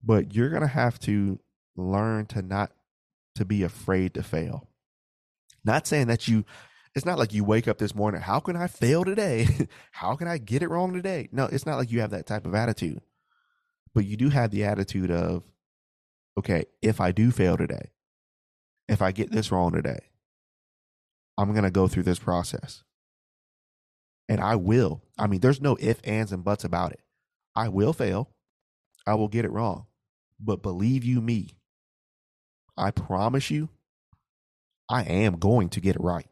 But 0.03 0.33
you're 0.33 0.49
going 0.49 0.61
to 0.61 0.67
have 0.67 0.99
to 1.01 1.39
learn 1.75 2.25
to 2.27 2.41
not 2.41 2.71
to 3.35 3.45
be 3.45 3.63
afraid 3.63 4.13
to 4.15 4.23
fail. 4.23 4.69
Not 5.63 5.85
saying 5.85 6.07
that 6.07 6.27
you 6.27 6.45
it's 6.95 7.05
not 7.05 7.19
like 7.19 7.33
you 7.33 7.43
wake 7.43 7.67
up 7.67 7.77
this 7.77 7.93
morning, 7.93 8.21
how 8.21 8.39
can 8.39 8.55
I 8.55 8.67
fail 8.67 9.03
today? 9.03 9.47
how 9.91 10.15
can 10.15 10.27
I 10.29 10.37
get 10.37 10.63
it 10.63 10.69
wrong 10.69 10.93
today? 10.93 11.27
No, 11.31 11.45
it's 11.45 11.65
not 11.65 11.77
like 11.77 11.91
you 11.91 11.99
have 11.99 12.11
that 12.11 12.25
type 12.25 12.45
of 12.45 12.55
attitude. 12.55 13.01
But 13.93 14.05
you 14.05 14.15
do 14.17 14.29
have 14.29 14.51
the 14.51 14.63
attitude 14.63 15.11
of 15.11 15.43
okay, 16.37 16.65
if 16.81 16.99
I 16.99 17.11
do 17.11 17.31
fail 17.31 17.57
today, 17.57 17.91
if 18.87 19.01
I 19.01 19.11
get 19.11 19.31
this 19.31 19.51
wrong 19.51 19.71
today, 19.71 19.99
I'm 21.37 21.51
going 21.51 21.63
to 21.63 21.71
go 21.71 21.87
through 21.87 22.03
this 22.03 22.19
process. 22.19 22.83
And 24.27 24.41
I 24.41 24.55
will. 24.55 25.01
I 25.17 25.27
mean, 25.27 25.39
there's 25.39 25.61
no 25.61 25.77
if, 25.79 25.99
ands, 26.03 26.31
and 26.31 26.43
buts 26.43 26.63
about 26.63 26.91
it. 26.91 27.01
I 27.55 27.69
will 27.69 27.93
fail. 27.93 28.31
I 29.05 29.15
will 29.15 29.27
get 29.27 29.45
it 29.45 29.51
wrong. 29.51 29.85
But 30.39 30.61
believe 30.61 31.05
you 31.05 31.21
me, 31.21 31.51
I 32.77 32.91
promise 32.91 33.49
you, 33.51 33.69
I 34.89 35.03
am 35.03 35.37
going 35.37 35.69
to 35.69 35.79
get 35.79 35.95
it 35.95 36.01
right. 36.01 36.27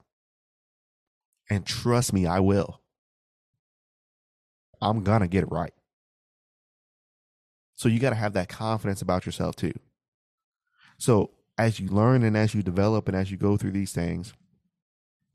And 1.49 1.65
trust 1.65 2.13
me, 2.13 2.25
I 2.25 2.39
will. 2.39 2.81
I'm 4.81 5.03
going 5.03 5.21
to 5.21 5.27
get 5.27 5.43
it 5.43 5.51
right. 5.51 5.73
So 7.75 7.89
you 7.89 7.99
got 7.99 8.11
to 8.11 8.15
have 8.15 8.33
that 8.33 8.49
confidence 8.49 9.01
about 9.01 9.25
yourself 9.25 9.55
too. 9.55 9.73
So 10.97 11.31
as 11.57 11.79
you 11.79 11.87
learn 11.89 12.23
and 12.23 12.37
as 12.37 12.53
you 12.53 12.63
develop 12.63 13.07
and 13.07 13.17
as 13.17 13.31
you 13.31 13.37
go 13.37 13.57
through 13.57 13.71
these 13.71 13.91
things, 13.91 14.33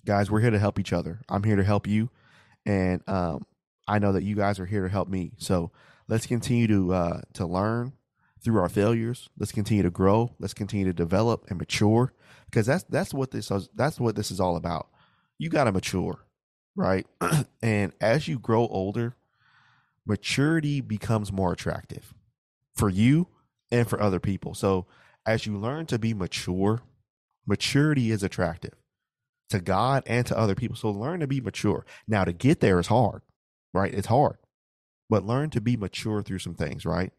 guys, 0.04 0.30
we're 0.30 0.40
here 0.40 0.50
to 0.50 0.58
help 0.58 0.78
each 0.78 0.92
other. 0.92 1.20
I'm 1.28 1.42
here 1.42 1.56
to 1.56 1.64
help 1.64 1.86
you, 1.86 2.10
and 2.64 3.02
um, 3.06 3.44
I 3.86 3.98
know 3.98 4.12
that 4.12 4.22
you 4.22 4.34
guys 4.34 4.58
are 4.58 4.66
here 4.66 4.82
to 4.82 4.88
help 4.88 5.08
me. 5.08 5.32
So 5.38 5.70
let's 6.08 6.26
continue 6.26 6.66
to 6.68 6.94
uh, 6.94 7.20
to 7.34 7.46
learn 7.46 7.92
through 8.42 8.60
our 8.60 8.68
failures. 8.68 9.28
Let's 9.38 9.52
continue 9.52 9.82
to 9.82 9.90
grow. 9.90 10.34
Let's 10.38 10.54
continue 10.54 10.86
to 10.86 10.92
develop 10.92 11.46
and 11.48 11.58
mature 11.58 12.12
because 12.46 12.66
that's 12.66 12.84
that's 12.84 13.12
what 13.12 13.30
this 13.30 13.50
is, 13.50 13.68
that's 13.74 14.00
what 14.00 14.16
this 14.16 14.30
is 14.30 14.40
all 14.40 14.56
about. 14.56 14.88
You 15.38 15.48
got 15.50 15.64
to 15.64 15.72
mature, 15.72 16.24
right? 16.76 17.06
and 17.62 17.92
as 18.00 18.28
you 18.28 18.38
grow 18.38 18.66
older, 18.66 19.14
maturity 20.06 20.80
becomes 20.80 21.32
more 21.32 21.52
attractive 21.52 22.14
for 22.74 22.88
you 22.88 23.28
and 23.70 23.88
for 23.88 24.00
other 24.00 24.20
people. 24.20 24.54
So 24.54 24.86
as 25.26 25.46
you 25.46 25.56
learn 25.58 25.86
to 25.86 25.98
be 25.98 26.14
mature, 26.14 26.80
maturity 27.46 28.10
is 28.10 28.22
attractive 28.22 28.74
to 29.50 29.60
God 29.60 30.02
and 30.06 30.26
to 30.26 30.38
other 30.38 30.54
people. 30.54 30.76
So 30.76 30.90
learn 30.90 31.20
to 31.20 31.26
be 31.26 31.40
mature. 31.40 31.84
Now, 32.06 32.24
to 32.24 32.32
get 32.32 32.60
there 32.60 32.78
is 32.78 32.86
hard, 32.86 33.22
right? 33.72 33.92
It's 33.92 34.06
hard, 34.06 34.36
but 35.08 35.24
learn 35.24 35.50
to 35.50 35.60
be 35.60 35.76
mature 35.76 36.22
through 36.22 36.40
some 36.40 36.54
things, 36.54 36.84
right? 36.84 37.12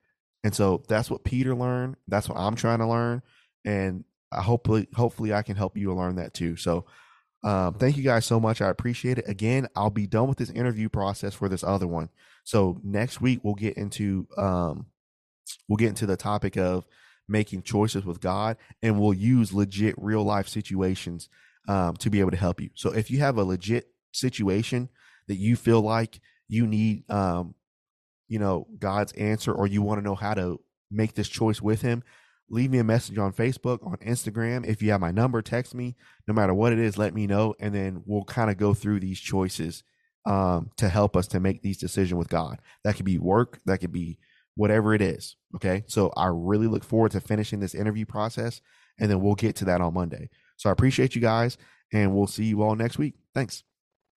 And 0.43 0.55
so 0.55 0.83
that's 0.87 1.09
what 1.09 1.23
Peter 1.23 1.55
learned. 1.55 1.95
That's 2.07 2.29
what 2.29 2.37
I'm 2.37 2.55
trying 2.55 2.79
to 2.79 2.87
learn. 2.87 3.21
And 3.65 4.05
I 4.31 4.41
hopefully, 4.41 4.87
hopefully, 4.95 5.33
I 5.33 5.41
can 5.41 5.55
help 5.55 5.75
you 5.75 5.93
learn 5.93 6.15
that 6.15 6.33
too. 6.33 6.55
So, 6.55 6.85
um, 7.43 7.75
thank 7.75 7.97
you 7.97 8.03
guys 8.03 8.25
so 8.25 8.39
much. 8.39 8.61
I 8.61 8.69
appreciate 8.69 9.17
it. 9.17 9.27
Again, 9.27 9.67
I'll 9.75 9.89
be 9.89 10.07
done 10.07 10.27
with 10.27 10.37
this 10.37 10.49
interview 10.49 10.89
process 10.89 11.33
for 11.33 11.47
this 11.47 11.63
other 11.63 11.87
one. 11.87 12.09
So 12.43 12.79
next 12.83 13.21
week 13.21 13.39
we'll 13.43 13.55
get 13.55 13.77
into 13.77 14.27
um, 14.37 14.87
we'll 15.67 15.77
get 15.77 15.89
into 15.89 16.05
the 16.05 16.17
topic 16.17 16.57
of 16.57 16.85
making 17.27 17.61
choices 17.61 18.05
with 18.05 18.19
God, 18.19 18.57
and 18.81 18.99
we'll 18.99 19.13
use 19.13 19.53
legit 19.53 19.95
real 19.97 20.23
life 20.23 20.49
situations 20.49 21.29
um, 21.67 21.95
to 21.97 22.09
be 22.09 22.19
able 22.19 22.31
to 22.31 22.37
help 22.37 22.59
you. 22.59 22.71
So 22.75 22.91
if 22.91 23.11
you 23.11 23.19
have 23.19 23.37
a 23.37 23.43
legit 23.43 23.87
situation 24.11 24.89
that 25.27 25.35
you 25.35 25.55
feel 25.55 25.81
like 25.81 26.19
you 26.47 26.65
need, 26.65 27.09
um, 27.09 27.53
you 28.27 28.39
know, 28.39 28.67
God's 28.79 29.13
answer, 29.13 29.53
or 29.53 29.67
you 29.67 29.81
want 29.81 29.99
to 29.99 30.03
know 30.03 30.15
how 30.15 30.33
to 30.33 30.59
make 30.91 31.13
this 31.13 31.29
choice 31.29 31.61
with 31.61 31.81
Him, 31.81 32.03
leave 32.49 32.71
me 32.71 32.79
a 32.79 32.83
message 32.83 33.17
on 33.17 33.33
Facebook, 33.33 33.85
on 33.85 33.97
Instagram. 33.97 34.65
If 34.65 34.81
you 34.81 34.91
have 34.91 35.01
my 35.01 35.11
number, 35.11 35.41
text 35.41 35.75
me. 35.75 35.95
No 36.27 36.33
matter 36.33 36.53
what 36.53 36.73
it 36.73 36.79
is, 36.79 36.97
let 36.97 37.13
me 37.13 37.27
know, 37.27 37.55
and 37.59 37.73
then 37.73 38.03
we'll 38.05 38.23
kind 38.23 38.49
of 38.49 38.57
go 38.57 38.73
through 38.73 38.99
these 38.99 39.19
choices 39.19 39.83
um, 40.25 40.69
to 40.77 40.89
help 40.89 41.15
us 41.15 41.27
to 41.27 41.39
make 41.39 41.61
these 41.61 41.77
decisions 41.77 42.17
with 42.17 42.29
God. 42.29 42.59
That 42.83 42.95
could 42.95 43.05
be 43.05 43.17
work, 43.17 43.59
that 43.65 43.79
could 43.79 43.91
be 43.91 44.19
whatever 44.55 44.93
it 44.93 45.01
is. 45.01 45.35
Okay. 45.55 45.83
So 45.87 46.11
I 46.17 46.27
really 46.27 46.67
look 46.67 46.83
forward 46.83 47.11
to 47.11 47.21
finishing 47.21 47.59
this 47.59 47.75
interview 47.75 48.05
process, 48.05 48.61
and 48.99 49.09
then 49.09 49.21
we'll 49.21 49.35
get 49.35 49.55
to 49.57 49.65
that 49.65 49.81
on 49.81 49.93
Monday. 49.93 50.29
So 50.57 50.69
I 50.69 50.73
appreciate 50.73 51.15
you 51.15 51.21
guys, 51.21 51.57
and 51.93 52.13
we'll 52.13 52.27
see 52.27 52.45
you 52.45 52.61
all 52.61 52.75
next 52.75 52.97
week. 52.97 53.15
Thanks. 53.33 53.63